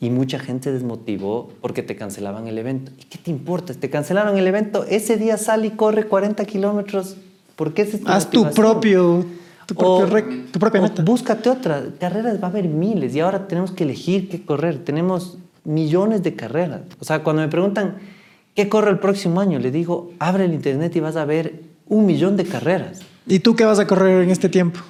Y 0.00 0.10
mucha 0.10 0.38
gente 0.38 0.72
desmotivó 0.72 1.50
porque 1.60 1.82
te 1.82 1.96
cancelaban 1.96 2.46
el 2.48 2.58
evento. 2.58 2.92
¿Y 2.98 3.04
qué 3.04 3.18
te 3.18 3.30
importa? 3.30 3.72
Te 3.72 3.88
cancelaron 3.88 4.36
el 4.36 4.46
evento. 4.46 4.84
Ese 4.84 5.16
día 5.16 5.38
sal 5.38 5.64
y 5.64 5.70
corre 5.70 6.04
40 6.04 6.44
kilómetros. 6.44 7.16
¿Por 7.56 7.72
qué 7.72 7.82
es 7.82 7.98
Haz 8.04 8.30
tu 8.30 8.50
propio, 8.50 9.24
tu, 9.66 9.74
propio 9.74 10.18
o, 10.18 10.52
tu 10.52 10.58
propia 10.58 10.80
meta. 10.80 11.02
Búscate 11.02 11.50
otra. 11.50 11.82
Carreras 12.00 12.40
va 12.40 12.46
a 12.48 12.50
haber 12.50 12.68
miles 12.68 13.14
y 13.14 13.20
ahora 13.20 13.46
tenemos 13.46 13.72
que 13.72 13.84
elegir 13.84 14.28
qué 14.28 14.44
correr. 14.44 14.84
Tenemos 14.84 15.38
millones 15.64 16.22
de 16.22 16.34
carreras. 16.34 16.82
O 17.00 17.04
sea, 17.04 17.22
cuando 17.22 17.42
me 17.42 17.48
preguntan 17.48 17.96
qué 18.54 18.68
corre 18.68 18.90
el 18.90 18.98
próximo 18.98 19.40
año, 19.40 19.58
le 19.58 19.70
digo, 19.70 20.12
abre 20.18 20.44
el 20.44 20.54
internet 20.54 20.94
y 20.96 21.00
vas 21.00 21.16
a 21.16 21.24
ver 21.24 21.60
un 21.86 22.06
millón 22.06 22.36
de 22.36 22.44
carreras. 22.44 23.00
¿Y 23.26 23.40
tú 23.40 23.56
qué 23.56 23.64
vas 23.64 23.78
a 23.78 23.86
correr 23.86 24.22
en 24.22 24.30
este 24.30 24.48
tiempo? 24.48 24.80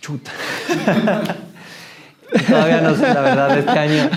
Chuta. 0.00 0.30
Todavía 2.48 2.80
no 2.80 2.94
sé, 2.94 3.02
la 3.02 3.20
verdad, 3.20 3.58
este 3.58 3.70
año. 3.70 4.10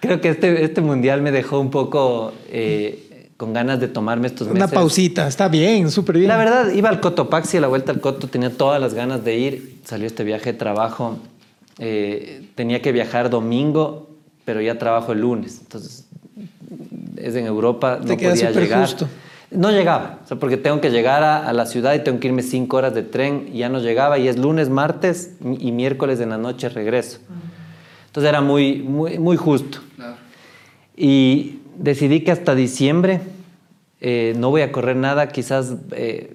creo 0.00 0.20
que 0.20 0.30
este, 0.30 0.64
este 0.64 0.80
mundial 0.80 1.22
me 1.22 1.30
dejó 1.30 1.60
un 1.60 1.70
poco 1.70 2.32
eh, 2.50 3.07
con 3.38 3.52
ganas 3.54 3.78
de 3.80 3.88
tomarme 3.88 4.26
estos 4.26 4.48
meses. 4.48 4.62
Una 4.64 4.68
pausita, 4.68 5.26
está 5.28 5.48
bien, 5.48 5.90
súper 5.90 6.16
bien. 6.18 6.28
La 6.28 6.36
verdad, 6.36 6.70
iba 6.72 6.88
al 6.90 7.00
Cotopaxi, 7.00 7.56
a 7.56 7.60
la 7.60 7.68
vuelta 7.68 7.92
al 7.92 8.00
Coto, 8.00 8.26
tenía 8.26 8.50
todas 8.50 8.80
las 8.80 8.92
ganas 8.94 9.24
de 9.24 9.38
ir. 9.38 9.78
Salió 9.84 10.06
este 10.08 10.24
viaje 10.24 10.52
de 10.52 10.58
trabajo. 10.58 11.18
Eh, 11.78 12.48
tenía 12.56 12.82
que 12.82 12.90
viajar 12.90 13.30
domingo, 13.30 14.10
pero 14.44 14.60
ya 14.60 14.76
trabajo 14.76 15.12
el 15.12 15.20
lunes. 15.20 15.58
Entonces, 15.60 16.04
es 17.16 17.34
en 17.36 17.46
Europa, 17.46 18.00
Te 18.00 18.08
no 18.08 18.16
podía 18.16 18.50
llegar. 18.50 18.80
justo. 18.82 19.08
No 19.52 19.70
llegaba, 19.70 20.18
o 20.24 20.28
sea, 20.28 20.36
porque 20.36 20.56
tengo 20.56 20.80
que 20.80 20.90
llegar 20.90 21.22
a, 21.22 21.48
a 21.48 21.52
la 21.54 21.64
ciudad 21.64 21.94
y 21.94 22.00
tengo 22.00 22.18
que 22.20 22.26
irme 22.26 22.42
cinco 22.42 22.76
horas 22.76 22.92
de 22.92 23.02
tren. 23.04 23.48
Y 23.52 23.58
ya 23.58 23.68
no 23.68 23.78
llegaba, 23.78 24.18
y 24.18 24.26
es 24.26 24.36
lunes, 24.36 24.68
martes 24.68 25.30
y 25.60 25.70
miércoles 25.72 26.18
en 26.20 26.30
la 26.30 26.38
noche 26.38 26.68
regreso. 26.68 27.18
Entonces 28.08 28.28
era 28.28 28.40
muy, 28.40 28.78
muy, 28.82 29.18
muy 29.20 29.36
justo. 29.36 29.78
Y 30.96 31.60
decidí 31.78 32.20
que 32.20 32.30
hasta 32.32 32.54
diciembre 32.54 33.20
eh, 34.00 34.34
no 34.36 34.50
voy 34.50 34.62
a 34.62 34.70
correr 34.72 34.96
nada, 34.96 35.28
quizás 35.28 35.74
eh, 35.92 36.34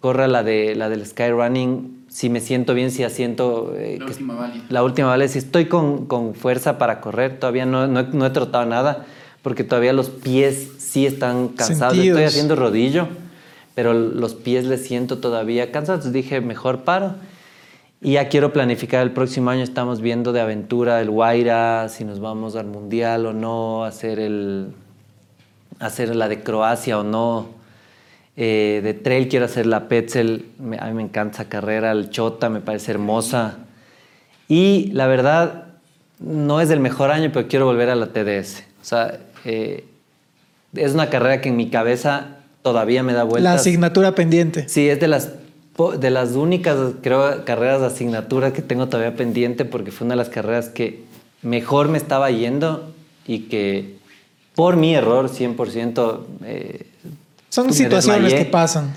corra 0.00 0.28
la, 0.28 0.42
de, 0.42 0.74
la 0.74 0.88
del 0.88 1.04
Skyrunning 1.04 2.04
si 2.08 2.30
me 2.30 2.40
siento 2.40 2.72
bien, 2.72 2.90
si 2.90 3.02
asiento... 3.02 3.74
eh, 3.76 3.96
La 3.98 4.06
que- 4.06 4.12
última 4.12 4.34
válida. 4.34 4.64
La 4.70 4.82
última 4.82 5.08
vale, 5.08 5.28
si 5.28 5.38
estoy 5.38 5.66
con, 5.66 6.06
con 6.06 6.34
fuerza 6.34 6.78
para 6.78 7.00
correr, 7.00 7.38
todavía 7.38 7.66
no, 7.66 7.86
no 7.86 8.00
he- 8.00 8.08
no 8.12 8.24
he 8.24 8.30
trotado 8.30 8.64
nada, 8.64 9.04
porque 9.42 9.64
todavía 9.64 9.92
los 9.92 10.08
pies 10.08 10.68
sí 10.78 11.04
están 11.04 11.48
cansados. 11.48 11.94
Sentidos. 11.94 12.18
Estoy 12.20 12.24
haciendo 12.28 12.56
rodillo, 12.56 13.08
pero 13.74 13.92
los 13.92 14.34
pies 14.34 14.64
les 14.64 14.86
siento 14.86 15.18
todavía 15.18 15.70
cansados. 15.72 16.06
Entonces 16.06 16.22
dije, 16.24 16.40
mejor 16.40 16.84
paro. 16.84 17.16
Y 18.06 18.12
ya 18.12 18.28
quiero 18.28 18.52
planificar 18.52 19.02
el 19.02 19.10
próximo 19.10 19.50
año. 19.50 19.64
Estamos 19.64 20.00
viendo 20.00 20.32
de 20.32 20.40
aventura 20.40 21.00
el 21.00 21.10
Guaira, 21.10 21.88
si 21.88 22.04
nos 22.04 22.20
vamos 22.20 22.54
al 22.54 22.66
Mundial 22.66 23.26
o 23.26 23.32
no, 23.32 23.84
hacer, 23.84 24.20
el, 24.20 24.68
hacer 25.80 26.14
la 26.14 26.28
de 26.28 26.40
Croacia 26.44 27.00
o 27.00 27.02
no. 27.02 27.48
Eh, 28.36 28.80
de 28.84 28.94
trail 28.94 29.26
quiero 29.26 29.46
hacer 29.46 29.66
la 29.66 29.88
Petzel. 29.88 30.46
Me- 30.60 30.78
a 30.78 30.84
mí 30.86 30.94
me 30.94 31.02
encanta 31.02 31.42
esa 31.42 31.48
carrera. 31.48 31.90
El 31.90 32.10
Chota 32.10 32.48
me 32.48 32.60
parece 32.60 32.92
hermosa. 32.92 33.56
Y 34.46 34.92
la 34.92 35.08
verdad, 35.08 35.64
no 36.20 36.60
es 36.60 36.70
el 36.70 36.78
mejor 36.78 37.10
año, 37.10 37.30
pero 37.34 37.48
quiero 37.48 37.66
volver 37.66 37.90
a 37.90 37.96
la 37.96 38.06
TDS. 38.12 38.62
O 38.82 38.84
sea, 38.84 39.18
eh, 39.44 39.84
es 40.76 40.92
una 40.94 41.10
carrera 41.10 41.40
que 41.40 41.48
en 41.48 41.56
mi 41.56 41.70
cabeza 41.70 42.36
todavía 42.62 43.02
me 43.02 43.14
da 43.14 43.24
vueltas. 43.24 43.42
La 43.42 43.54
asignatura 43.54 44.14
pendiente. 44.14 44.68
Sí, 44.68 44.88
es 44.88 45.00
de 45.00 45.08
las, 45.08 45.32
de 45.98 46.10
las 46.10 46.32
únicas, 46.32 46.76
creo, 47.02 47.44
carreras 47.44 47.80
de 47.80 47.86
asignatura 47.88 48.52
que 48.52 48.62
tengo 48.62 48.88
todavía 48.88 49.14
pendiente 49.16 49.64
porque 49.64 49.90
fue 49.92 50.06
una 50.06 50.14
de 50.14 50.18
las 50.18 50.28
carreras 50.30 50.68
que 50.70 51.02
mejor 51.42 51.88
me 51.88 51.98
estaba 51.98 52.30
yendo 52.30 52.92
y 53.26 53.40
que 53.40 53.96
por 54.54 54.76
mi 54.76 54.94
error 54.94 55.28
100% 55.28 56.20
eh, 56.44 56.86
Son 57.50 57.72
situaciones 57.72 58.22
desmayé. 58.22 58.44
que 58.44 58.50
pasan. 58.50 58.94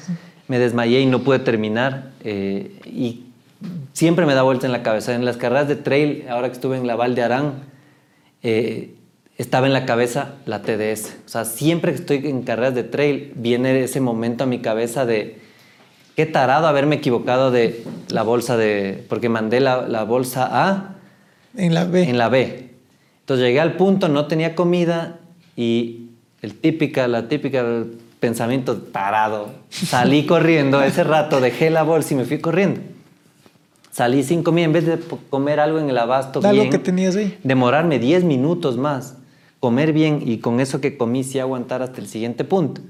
me 0.47 0.57
desmayé 0.57 1.01
y 1.01 1.05
no 1.05 1.19
pude 1.21 1.39
terminar. 1.39 2.11
eh, 2.23 2.71
y 2.85 3.23
siempre 3.91 4.25
me 4.25 4.33
da 4.33 4.43
vuelta 4.43 4.65
en 4.65 4.71
la 4.71 4.81
cabeza. 4.83 5.13
En 5.13 5.25
las 5.25 5.35
carreras 5.35 5.67
de 5.67 5.75
trail, 5.75 6.23
ahora 6.29 6.47
que 6.47 6.53
estuve 6.53 6.77
en 6.77 6.87
la 6.87 6.95
Val 6.95 7.13
de 7.15 7.23
Arán, 7.23 7.53
eh, 8.41 8.93
estaba 9.37 9.67
en 9.67 9.73
la 9.73 9.85
cabeza 9.85 10.35
la 10.45 10.61
TDS. 10.61 11.17
O 11.25 11.29
sea, 11.29 11.43
siempre 11.43 11.91
que 11.91 11.99
estoy 11.99 12.17
en 12.27 12.43
carreras 12.43 12.73
de 12.75 12.83
trail, 12.83 13.33
viene 13.35 13.83
ese 13.83 13.99
momento 13.99 14.45
a 14.45 14.47
mi 14.47 14.59
cabeza 14.59 15.05
de 15.05 15.37
qué 16.19 16.25
tarado 16.25 16.67
haberme 16.67 16.97
equivocado 16.97 17.49
de 17.49 17.81
la 18.09 18.23
bolsa 18.23 18.57
de. 18.57 19.05
Porque 19.07 19.29
mandé 19.29 19.61
la, 19.61 19.87
la 19.87 20.03
bolsa 20.03 20.49
A 20.51 20.95
En 21.55 21.73
la 21.73 21.85
B. 21.85 22.09
en 22.09 22.17
la 22.17 22.27
B. 22.27 22.71
Entonces 23.21 23.45
llegué 23.45 23.61
al 23.61 23.77
punto, 23.77 24.09
no 24.09 24.27
tenía 24.27 24.53
comida 24.53 25.19
y 25.55 26.07
el 26.41 26.55
típica, 26.55 27.07
la 27.07 27.29
típica 27.29 27.63
pensamiento 28.19 28.75
tarado. 28.75 29.51
Salí 29.69 30.25
corriendo 30.27 30.83
ese 30.83 31.05
rato, 31.05 31.39
dejé 31.39 31.69
la 31.69 31.83
bolsa 31.83 32.13
y 32.15 32.17
me 32.17 32.25
fui 32.25 32.39
corriendo. 32.39 32.81
Salí 33.89 34.21
sin 34.23 34.43
comida 34.43 34.65
en 34.65 34.73
vez 34.73 34.85
de 34.87 34.99
comer 35.29 35.61
algo 35.61 35.79
en 35.79 35.89
el 35.89 35.97
abasto 35.97 36.41
Algo 36.43 36.51
bien, 36.63 36.69
que 36.69 36.79
tenías 36.79 37.15
ahí. 37.15 37.37
demorarme 37.45 37.97
10 37.97 38.25
minutos 38.25 38.75
más, 38.75 39.15
comer 39.61 39.93
bien 39.93 40.21
y 40.25 40.39
con 40.39 40.59
eso 40.59 40.81
que 40.81 40.97
comí 40.97 41.23
sí 41.23 41.39
aguantar 41.39 41.81
hasta 41.81 42.01
el 42.01 42.07
siguiente 42.07 42.43
punto. 42.43 42.81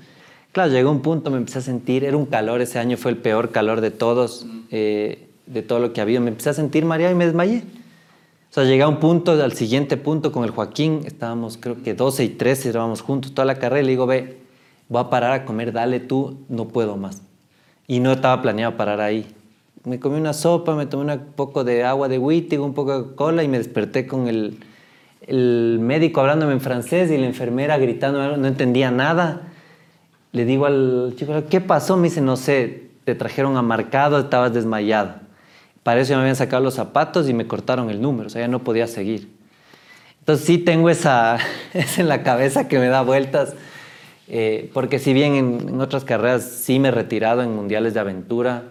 Claro, 0.52 0.72
llegó 0.72 0.90
un 0.90 1.02
punto, 1.02 1.30
me 1.30 1.38
empecé 1.38 1.60
a 1.60 1.62
sentir, 1.62 2.04
era 2.04 2.18
un 2.18 2.26
calor, 2.26 2.60
ese 2.62 2.80
año 2.80 2.98
fue 2.98 3.12
el 3.12 3.18
peor 3.18 3.52
calor 3.52 3.82
de 3.82 3.92
todos, 3.92 4.48
eh, 4.72 5.28
de 5.46 5.62
todo 5.62 5.80
lo 5.80 5.94
que 5.94 6.02
ha 6.02 6.04
habido. 6.04 6.22
Me 6.22 6.30
empecé 6.30 6.50
a 6.50 6.54
sentir 6.54 6.86
mareado 6.86 7.14
y 7.14 7.18
me 7.18 7.26
desmayé. 7.26 7.64
O 8.50 8.54
sea, 8.54 8.64
llegué 8.64 8.82
a 8.82 8.88
un 8.88 8.98
punto, 8.98 9.32
al 9.32 9.54
siguiente 9.54 9.96
punto 9.96 10.32
con 10.32 10.44
el 10.44 10.50
Joaquín, 10.50 11.02
estábamos 11.06 11.58
creo 11.58 11.84
que 11.84 11.94
12 11.94 12.24
y 12.24 12.30
13, 12.30 12.70
estábamos 12.70 13.02
juntos 13.02 13.36
toda 13.36 13.46
la 13.46 13.60
carrera, 13.60 13.82
y 13.82 13.86
le 13.86 13.92
digo, 13.92 14.08
ve, 14.08 14.40
voy 14.88 15.02
a 15.02 15.10
parar 15.12 15.34
a 15.34 15.46
comer, 15.46 15.72
dale 15.72 16.00
tú, 16.00 16.40
no 16.50 16.68
puedo 16.68 16.98
más. 16.98 17.22
Y 17.86 18.00
no 18.00 18.12
estaba 18.12 18.42
planeado 18.42 18.76
parar 18.76 19.02
ahí. 19.02 19.28
Me 19.84 20.00
comí 20.00 20.18
una 20.18 20.34
sopa, 20.34 20.74
me 20.76 20.88
tomé 20.88 21.14
un 21.14 21.20
poco 21.36 21.64
de 21.64 21.84
agua 21.84 22.08
de 22.08 22.18
Wittig, 22.18 22.60
un 22.60 22.74
poco 22.74 23.04
de 23.04 23.16
cola 23.16 23.44
y 23.44 23.48
me 23.48 23.60
desperté 23.60 24.08
con 24.08 24.28
el, 24.28 24.58
el 25.28 25.78
médico 25.80 26.22
hablándome 26.22 26.54
en 26.54 26.62
francés 26.62 27.12
y 27.12 27.18
la 27.20 27.28
enfermera 27.28 27.78
gritando, 27.78 28.36
no 28.36 28.48
entendía 28.48 28.90
nada. 28.90 29.44
Le 30.32 30.46
digo 30.46 30.66
al 30.66 31.14
chico, 31.18 31.34
¿qué 31.50 31.62
pasó? 31.62 31.98
Me 31.98 32.10
dice, 32.10 32.22
no 32.22 32.38
sé, 32.38 32.90
te 33.04 33.16
trajeron 33.16 33.58
amarcado, 33.58 34.20
estabas 34.20 34.54
desmayado. 34.54 35.16
Para 35.84 36.02
eso 36.02 36.12
ya 36.12 36.18
me 36.18 36.22
habían 36.22 36.36
sacado 36.36 36.64
los 36.64 36.76
zapatos 36.76 37.28
y 37.30 37.34
me 37.34 37.48
cortaron 37.48 37.90
el 37.90 38.02
número, 38.02 38.28
o 38.28 38.30
sea, 38.30 38.42
ya 38.42 38.48
no 38.48 38.64
podía 38.64 38.88
seguir. 38.88 39.30
Entonces 40.20 40.46
sí 40.46 40.58
tengo 40.60 40.90
esa, 40.90 41.38
esa 41.74 42.02
en 42.02 42.08
la 42.08 42.24
cabeza 42.24 42.68
que 42.68 42.78
me 42.78 42.88
da 42.88 43.02
vueltas, 43.02 43.54
eh, 44.28 44.70
porque 44.74 45.00
si 45.00 45.14
bien 45.14 45.34
en, 45.34 45.70
en 45.70 45.82
otras 45.82 46.04
carreras 46.04 46.44
sí 46.44 46.78
me 46.78 46.90
he 46.90 46.92
retirado 46.92 47.42
en 47.42 47.56
mundiales 47.56 47.96
de 47.96 48.00
aventura, 48.00 48.66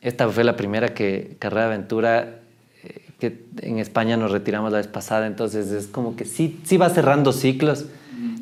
esta 0.00 0.28
fue 0.28 0.42
la 0.42 0.56
primera 0.56 0.88
que, 0.88 1.36
carrera 1.38 1.68
de 1.68 1.74
aventura 1.74 2.40
eh, 2.82 3.06
que 3.20 3.44
en 3.60 3.78
España 3.78 4.16
nos 4.16 4.32
retiramos 4.32 4.72
la 4.72 4.78
vez 4.78 4.88
pasada, 4.88 5.28
entonces 5.28 5.70
es 5.70 5.86
como 5.86 6.16
que 6.16 6.24
sí, 6.24 6.60
sí 6.64 6.76
va 6.76 6.90
cerrando 6.90 7.32
ciclos, 7.32 7.86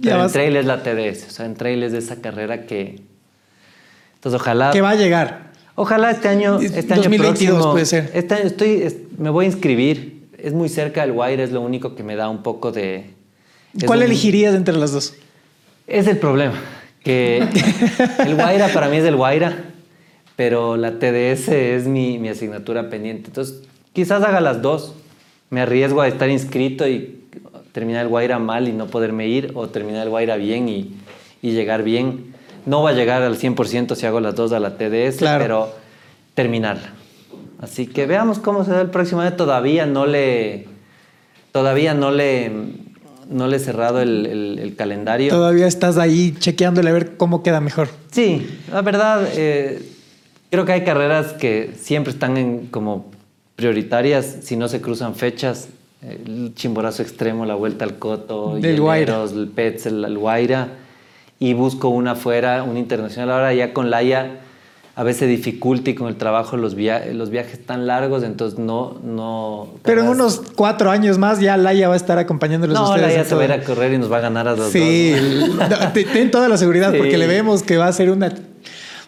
Ya 0.00 0.12
pero 0.12 0.16
en 0.16 0.20
vas- 0.22 0.32
trail 0.32 0.56
es 0.56 0.66
la 0.66 0.82
TDS, 0.82 1.26
o 1.28 1.30
sea, 1.30 1.46
en 1.46 1.54
trail 1.54 1.82
es 1.82 1.92
de 1.92 1.98
esa 1.98 2.16
carrera 2.16 2.66
que... 2.66 3.00
Entonces 4.14 4.40
ojalá... 4.40 4.70
Que 4.70 4.80
va 4.80 4.90
a 4.90 4.94
llegar. 4.96 5.50
Ojalá 5.74 6.10
este 6.10 6.28
año, 6.28 6.58
este 6.60 6.80
año 6.92 7.02
2022 7.02 7.54
próximo- 7.56 7.72
puede 7.72 7.86
ser. 7.86 8.10
Este 8.14 8.34
año 8.34 8.44
estoy, 8.46 8.82
es- 8.82 8.96
me 9.18 9.30
voy 9.30 9.44
a 9.46 9.48
inscribir. 9.48 10.20
Es 10.38 10.52
muy 10.54 10.68
cerca 10.68 11.02
del 11.02 11.12
Guaira, 11.12 11.42
es 11.42 11.52
lo 11.52 11.60
único 11.60 11.94
que 11.94 12.02
me 12.02 12.16
da 12.16 12.28
un 12.28 12.42
poco 12.42 12.72
de. 12.72 13.10
¿Cuál 13.86 13.98
un- 14.00 14.04
elegirías 14.06 14.54
entre 14.54 14.74
las 14.76 14.92
dos? 14.92 15.14
Es 15.86 16.06
el 16.06 16.16
problema. 16.18 16.54
Que 17.04 17.46
el 18.26 18.34
Guaira 18.34 18.68
para 18.68 18.88
mí 18.88 18.96
es 18.98 19.04
el 19.04 19.16
Guaira, 19.16 19.64
pero 20.36 20.76
la 20.76 20.98
TDS 20.98 21.48
es 21.48 21.86
mi, 21.86 22.18
mi 22.18 22.28
asignatura 22.28 22.88
pendiente. 22.90 23.28
Entonces, 23.28 23.62
quizás 23.92 24.22
haga 24.22 24.40
las 24.40 24.60
dos. 24.62 24.94
Me 25.50 25.60
arriesgo 25.62 26.00
a 26.02 26.08
estar 26.08 26.28
inscrito 26.30 26.86
y 26.88 27.19
terminar 27.72 28.02
el 28.02 28.08
Guaira 28.08 28.38
mal 28.38 28.68
y 28.68 28.72
no 28.72 28.86
poderme 28.86 29.28
ir, 29.28 29.52
o 29.54 29.68
terminar 29.68 30.02
el 30.04 30.10
Guaira 30.10 30.36
bien 30.36 30.68
y, 30.68 30.94
y 31.42 31.52
llegar 31.52 31.82
bien. 31.82 32.34
No 32.66 32.82
va 32.82 32.90
a 32.90 32.92
llegar 32.92 33.22
al 33.22 33.36
100% 33.38 33.94
si 33.94 34.06
hago 34.06 34.20
las 34.20 34.34
dos 34.34 34.52
a 34.52 34.60
la 34.60 34.76
TDS, 34.76 35.16
Claro. 35.18 35.42
pero 35.42 35.72
terminarla. 36.34 36.92
Así 37.60 37.86
que 37.86 38.06
veamos 38.06 38.38
cómo 38.38 38.64
se 38.64 38.70
da 38.72 38.80
el 38.80 38.90
próximo 38.90 39.20
año. 39.20 39.34
Todavía 39.36 39.86
no 39.86 40.06
le, 40.06 40.66
todavía 41.52 41.94
no 41.94 42.10
le, 42.10 42.50
no 43.28 43.46
le 43.48 43.56
he 43.56 43.60
cerrado 43.60 44.00
el, 44.00 44.26
el- 44.26 44.58
el 44.58 44.76
calendario. 44.76 45.30
Todavía 45.30 45.66
estás 45.66 45.96
ahí 45.98 46.34
chequeándole 46.38 46.90
a 46.90 46.92
ver 46.92 47.16
cómo 47.16 47.42
queda 47.42 47.60
mejor. 47.60 47.88
Sí, 48.12 48.46
la 48.72 48.82
verdad, 48.82 49.26
eh, 49.34 49.82
creo 50.50 50.64
que 50.64 50.72
hay 50.72 50.84
carreras 50.84 51.32
que 51.34 51.72
siempre 51.78 52.12
están 52.12 52.36
en, 52.36 52.66
como 52.66 53.10
prioritarias 53.56 54.38
si 54.42 54.56
no 54.56 54.68
se 54.68 54.80
cruzan 54.80 55.14
fechas. 55.14 55.68
El 56.02 56.52
chimborazo 56.54 57.02
extremo, 57.02 57.44
la 57.44 57.54
vuelta 57.54 57.84
al 57.84 57.98
Coto, 57.98 58.56
Del 58.58 58.80
Guaira. 58.80 59.22
El 59.24 59.48
Pets, 59.48 59.86
el, 59.86 60.04
el 60.04 60.16
Guaira. 60.18 60.68
Y 61.38 61.52
busco 61.54 61.88
una 61.88 62.12
afuera, 62.12 62.62
una 62.62 62.78
internacional. 62.78 63.30
Ahora 63.30 63.52
ya 63.54 63.72
con 63.72 63.90
Laia 63.90 64.38
a 64.96 65.02
veces 65.02 65.28
dificulta 65.28 65.88
y 65.90 65.94
con 65.94 66.08
el 66.08 66.16
trabajo 66.16 66.56
los, 66.58 66.74
via- 66.74 67.06
los 67.14 67.30
viajes 67.30 67.64
tan 67.64 67.86
largos, 67.86 68.22
entonces 68.22 68.58
no... 68.58 68.98
no 69.02 69.68
Pero 69.82 70.02
en 70.02 70.08
unos 70.08 70.42
cuatro 70.54 70.90
años 70.90 71.16
más 71.16 71.40
ya 71.40 71.56
Laia 71.56 71.88
va 71.88 71.94
a 71.94 71.96
estar 71.96 72.18
acompañándoles 72.18 72.76
a 72.76 72.80
No, 72.80 72.88
ustedes. 72.90 73.06
Laia 73.08 73.24
se 73.24 73.34
va 73.34 73.42
a 73.42 73.44
ir 73.46 73.52
a 73.52 73.62
correr 73.62 73.94
y 73.94 73.98
nos 73.98 74.12
va 74.12 74.18
a 74.18 74.20
ganar 74.20 74.48
a 74.48 74.56
los 74.56 74.70
Sí, 74.72 75.12
dos. 75.12 75.68
te- 75.94 76.04
ten 76.04 76.30
toda 76.30 76.48
la 76.48 76.58
seguridad 76.58 76.92
Sí. 76.92 76.98
porque 76.98 77.16
le 77.16 77.26
vemos 77.26 77.62
que 77.62 77.78
va 77.78 77.86
a 77.86 77.92
ser 77.92 78.10
una, 78.10 78.30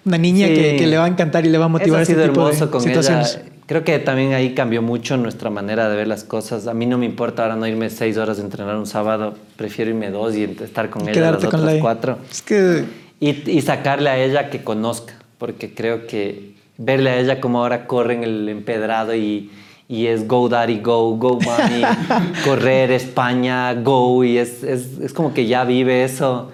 una 0.06 0.16
niña 0.18 0.46
Sí. 0.46 0.54
que, 0.54 0.76
que 0.76 0.86
le 0.86 0.96
va 0.96 1.04
a 1.04 1.08
encantar 1.08 1.44
y 1.44 1.50
le 1.50 1.58
va 1.58 1.66
a 1.66 1.68
motivar 1.68 2.00
Eso 2.00 2.12
ha 2.12 2.14
sido 2.14 2.20
este 2.20 2.30
tipo 2.32 2.46
hermoso 2.48 2.66
de 2.66 2.70
con 2.70 2.88
ella. 2.88 3.42
Creo 3.72 3.84
que 3.84 3.98
también 4.00 4.34
ahí 4.34 4.52
cambió 4.52 4.82
mucho 4.82 5.16
nuestra 5.16 5.48
manera 5.48 5.88
de 5.88 5.96
ver 5.96 6.06
las 6.06 6.24
cosas. 6.24 6.66
A 6.66 6.74
mí 6.74 6.84
no 6.84 6.98
me 6.98 7.06
importa 7.06 7.44
ahora 7.44 7.56
no 7.56 7.66
irme 7.66 7.88
seis 7.88 8.18
horas 8.18 8.38
a 8.38 8.42
entrenar 8.42 8.76
un 8.76 8.84
sábado. 8.84 9.32
Prefiero 9.56 9.92
irme 9.92 10.10
dos 10.10 10.36
y 10.36 10.44
estar 10.44 10.90
con 10.90 11.04
ella 11.04 11.12
Quedarte 11.12 11.44
las 11.44 11.50
con 11.50 11.60
otras 11.60 11.62
Laia. 11.62 11.80
cuatro. 11.80 12.18
Es 12.30 12.42
que 12.42 12.84
Y, 13.18 13.50
y 13.50 13.62
sacarle 13.62 14.10
a 14.10 14.22
ella 14.22 14.50
que 14.50 14.62
conozca. 14.62 15.14
Porque 15.38 15.72
creo 15.72 16.06
que 16.06 16.52
verle 16.76 17.08
a 17.08 17.18
ella 17.18 17.40
como 17.40 17.60
ahora 17.62 17.86
corre 17.86 18.12
en 18.12 18.24
el 18.24 18.46
empedrado 18.50 19.14
y, 19.14 19.50
y 19.88 20.06
es 20.08 20.28
go 20.28 20.50
daddy 20.50 20.80
go, 20.80 21.16
go 21.16 21.38
money, 21.40 21.82
correr 22.44 22.90
España, 22.90 23.72
go 23.72 24.22
y 24.22 24.36
es, 24.36 24.62
es, 24.64 24.98
es, 24.98 25.14
como 25.14 25.32
que 25.32 25.46
ya 25.46 25.64
vive 25.64 26.04
eso. 26.04 26.52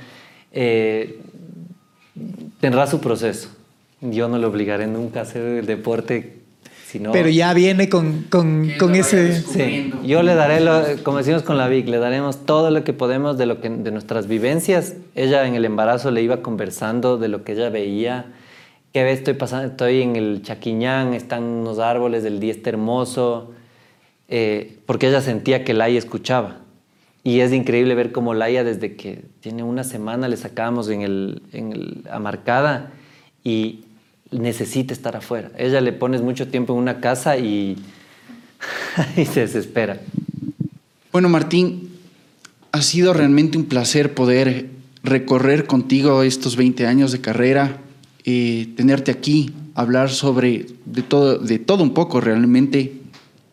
Eh, 0.52 1.18
tendrá 2.60 2.86
su 2.86 3.00
proceso. 3.00 3.48
Yo 4.02 4.28
no 4.28 4.38
le 4.38 4.46
obligaré 4.46 4.86
nunca 4.86 5.18
a 5.18 5.22
hacer 5.24 5.42
el 5.42 5.66
deporte 5.66 6.38
Sino, 6.89 7.12
Pero 7.12 7.28
ya 7.28 7.53
viene 7.53 7.91
con, 7.91 8.24
con, 8.30 8.70
con 8.78 8.95
ese... 8.95 9.43
Sí, 9.43 9.93
yo 10.07 10.22
le 10.22 10.34
daré, 10.34 10.61
lo, 10.61 10.82
como 11.03 11.18
decimos 11.18 11.43
con 11.43 11.59
la 11.59 11.68
Vic, 11.68 11.86
le 11.86 11.99
daremos 11.99 12.47
todo 12.47 12.70
lo 12.70 12.82
que 12.82 12.95
podemos 12.95 13.36
de, 13.36 13.45
lo 13.45 13.61
que, 13.61 13.68
de 13.68 13.91
nuestras 13.91 14.26
vivencias. 14.26 14.95
Ella 15.14 15.47
en 15.47 15.55
el 15.55 15.66
embarazo 15.66 16.11
le 16.11 16.22
iba 16.22 16.41
conversando 16.41 17.18
de 17.18 17.28
lo 17.28 17.45
que 17.45 17.53
ella 17.53 17.68
veía. 17.68 18.32
¿Qué 18.95 19.03
ves? 19.03 19.18
Estoy, 19.18 19.34
pasando, 19.34 19.66
estoy 19.66 20.01
en 20.01 20.16
el 20.16 20.41
Chaquiñán, 20.43 21.12
están 21.12 21.43
unos 21.43 21.78
árboles, 21.78 22.24
el 22.24 22.41
día 22.41 22.53
está 22.53 22.70
hermoso. 22.70 23.53
Eh, 24.30 24.78
porque 24.86 25.09
ella 25.09 25.20
sentía 25.20 25.64
que 25.64 25.74
Laia 25.74 25.99
escuchaba. 25.99 26.61
Y 27.22 27.41
es 27.41 27.53
increíble 27.53 27.95
ver 27.97 28.12
cómo 28.12 28.32
Laia, 28.32 28.64
desde 28.64 28.97
que 28.97 29.26
tiene 29.41 29.62
una 29.62 29.84
semana, 29.84 30.26
le 30.26 30.39
sacábamos 30.39 30.89
en 30.89 31.03
el, 31.03 31.43
en 31.53 31.72
el 31.72 32.05
Amarcada 32.11 32.93
y 33.45 33.80
necesita 34.31 34.93
estar 34.93 35.16
afuera. 35.16 35.51
Ella 35.57 35.81
le 35.81 35.93
pones 35.93 36.22
mucho 36.22 36.49
tiempo 36.49 36.72
en 36.74 36.81
una 36.81 37.01
casa 37.01 37.37
y, 37.39 37.76
se 39.16 39.41
desespera. 39.41 40.01
Bueno, 41.12 41.29
Martín, 41.29 41.91
ha 42.72 42.83
sido 42.83 43.14
realmente 43.14 43.57
un 43.57 43.64
placer 43.64 44.14
poder 44.14 44.70
recorrer 45.03 45.66
contigo 45.66 46.22
estos 46.22 46.57
20 46.57 46.87
años 46.87 47.12
de 47.12 47.20
carrera, 47.20 47.79
eh, 48.24 48.68
tenerte 48.76 49.11
aquí, 49.11 49.53
hablar 49.74 50.11
sobre 50.11 50.66
de 50.85 51.03
todo, 51.03 51.39
de 51.39 51.59
todo 51.59 51.83
un 51.83 51.95
poco 51.95 52.20
realmente, 52.20 53.01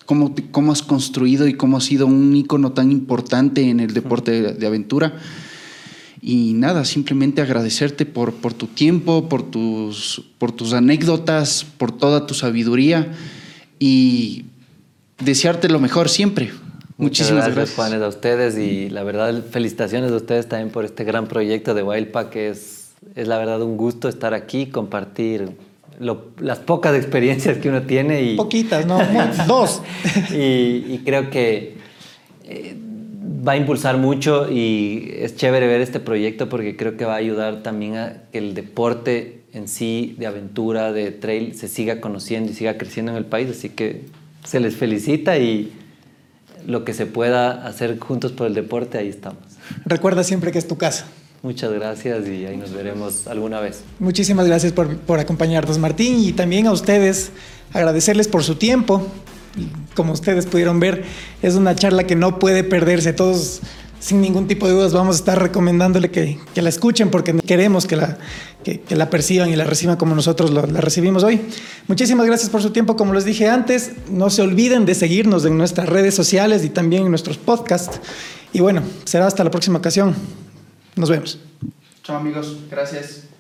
cómo, 0.06 0.36
cómo 0.52 0.72
has 0.72 0.82
construido 0.82 1.48
y 1.48 1.54
cómo 1.54 1.78
has 1.78 1.86
sido 1.86 2.08
un 2.08 2.36
ícono 2.36 2.74
tan 2.74 2.92
importante 2.92 3.70
en 3.70 3.80
el 3.80 3.94
deporte 3.94 4.32
de, 4.42 4.54
de 4.54 4.68
aventura. 4.68 5.14
Y 6.28 6.54
nada, 6.54 6.86
simplemente 6.86 7.44
agradecerte 7.44 8.04
por, 8.04 8.34
por 8.34 8.52
tu 8.52 8.66
tiempo, 8.66 9.30
por 9.30 9.44
tus, 9.44 10.24
por 10.40 10.52
tus 10.52 10.74
anécdotas, 10.74 11.68
por 11.78 11.92
toda 11.92 12.26
tu 12.26 12.34
sabiduría 12.34 13.14
y 13.78 14.46
desearte 15.20 15.70
lo 15.70 15.80
mejor 15.80 16.10
siempre. 16.10 16.46
Muchas 16.46 16.98
Muchísimas 16.98 17.30
gracias, 17.44 17.56
gracias. 17.56 17.76
Juanes, 17.76 18.02
a 18.02 18.08
ustedes 18.08 18.58
y 18.58 18.90
la 18.90 19.04
verdad, 19.04 19.44
felicitaciones 19.52 20.12
a 20.12 20.16
ustedes 20.16 20.50
también 20.50 20.72
por 20.72 20.84
este 20.84 21.04
gran 21.04 21.28
proyecto 21.28 21.76
de 21.76 21.84
Wildpack, 21.84 22.32
que 22.32 22.50
es, 22.50 22.94
es 23.14 23.28
la 23.28 23.38
verdad 23.38 23.62
un 23.62 23.78
gusto 23.78 24.10
estar 24.10 24.34
aquí, 24.34 24.66
compartir 24.66 25.52
lo, 26.00 26.32
las 26.40 26.58
pocas 26.58 26.96
experiencias 26.96 27.60
que 27.60 27.70
uno 27.70 27.84
tiene. 27.84 28.24
Y, 28.24 28.36
Poquitas, 28.36 28.88
¿no? 28.88 28.98
Dos. 29.48 29.84
y, 30.32 30.86
y, 30.90 31.02
creo 31.06 31.30
que 31.30 31.78
eh, 32.46 32.76
va 33.48 33.54
a 33.54 33.58
impulsar 33.58 33.98
mucho 33.98 34.50
y 34.52 35.12
es 35.20 35.36
chévere 35.36 35.68
ver 35.68 35.82
este 35.82 36.00
proyecto 36.00 36.50
porque 36.50 36.76
creo 36.76 36.98
que 36.98 37.06
va 37.06 37.14
a 37.14 37.18
ayudar 37.18 37.64
también 37.64 37.98
a 37.98 38.24
que 38.32 38.40
el 38.40 38.54
deporte 38.54 39.42
en 39.54 39.68
sí, 39.68 40.16
de 40.20 40.28
aventura, 40.28 40.92
de 40.92 41.12
trail, 41.12 41.56
se 41.56 41.68
siga 41.68 42.02
conociendo 42.02 42.52
y 42.52 42.56
siga 42.56 42.78
creciendo 42.78 43.14
en 43.14 43.18
el 43.18 43.26
país. 43.26 43.50
Así 43.50 43.70
que 43.70 44.06
se 44.44 44.60
les 44.60 44.76
felicita 44.76 45.38
y 45.38 45.72
lo 46.68 46.84
que 46.84 46.94
se 46.94 47.06
pueda 47.06 47.66
hacer 47.66 47.98
juntos 48.00 48.34
por 48.34 48.48
el 48.48 48.54
deporte, 48.54 48.98
ahí 48.98 49.08
estamos. 49.08 49.40
Recuerda 49.86 50.24
siempre 50.24 50.52
que 50.52 50.60
es 50.60 50.68
tu 50.68 50.78
casa. 50.78 51.08
Muchas 51.42 51.72
gracias 51.72 52.28
y 52.28 52.46
ahí 52.46 52.58
nos 52.58 52.74
veremos 52.74 53.28
alguna 53.28 53.60
vez. 53.60 53.84
Muchísimas 54.00 54.48
gracias 54.48 54.74
por, 54.74 54.98
por 54.98 55.20
acompañarnos, 55.20 55.78
Martín, 55.78 56.20
y 56.20 56.34
también 56.34 56.68
a 56.68 56.72
ustedes 56.72 57.32
agradecerles 57.72 58.28
por 58.28 58.44
su 58.44 58.56
tiempo. 58.56 59.08
Como 59.96 60.14
ustedes 60.14 60.46
pudieron 60.46 60.80
ver, 60.80 61.04
es 61.42 61.56
una 61.56 61.76
charla 61.76 62.06
que 62.06 62.16
no 62.16 62.40
puede 62.40 62.64
perderse. 62.64 63.14
Todos, 63.14 63.62
sin 64.00 64.22
ningún 64.22 64.48
tipo 64.48 64.68
de 64.68 64.74
dudas, 64.74 64.94
vamos 64.94 65.16
a 65.16 65.20
estar 65.20 65.42
recomendándole 65.42 66.12
que, 66.12 66.40
que 66.54 66.62
la 66.62 66.70
escuchen 66.70 67.10
porque 67.10 67.34
queremos 67.40 67.88
que 67.88 67.96
la, 67.96 68.18
que, 68.64 68.82
que, 68.82 68.96
la 68.96 69.10
perciban 69.10 69.50
y 69.50 69.56
la 69.56 69.64
reciban 69.64 69.96
como 69.98 70.16
nosotros 70.16 70.52
lo, 70.52 70.66
la 70.66 70.82
recibimos 70.82 71.24
hoy. 71.24 71.42
Muchísimas 71.88 72.26
gracias 72.26 72.50
por 72.50 72.62
su 72.62 72.72
tiempo. 72.72 72.96
Como 72.96 73.14
les 73.14 73.26
dije 73.26 73.48
antes, 73.48 73.92
no 74.10 74.30
se 74.30 74.42
olviden 74.42 74.86
de 74.86 74.96
seguirnos 74.96 75.46
en 75.46 75.58
nuestras 75.58 75.88
redes 75.90 76.14
sociales 76.16 76.64
y 76.64 76.70
también 76.70 77.04
en 77.04 77.10
nuestros 77.10 77.38
podcasts. 77.38 78.00
Y 78.54 78.60
bueno, 78.60 78.84
será 79.06 79.28
hasta 79.28 79.44
la 79.44 79.52
próxima 79.52 79.80
ocasión. 79.80 80.16
Nos 80.96 81.10
vemos. 81.10 81.40
Chao 82.04 82.18
amigos, 82.18 82.58
gracias. 82.70 83.35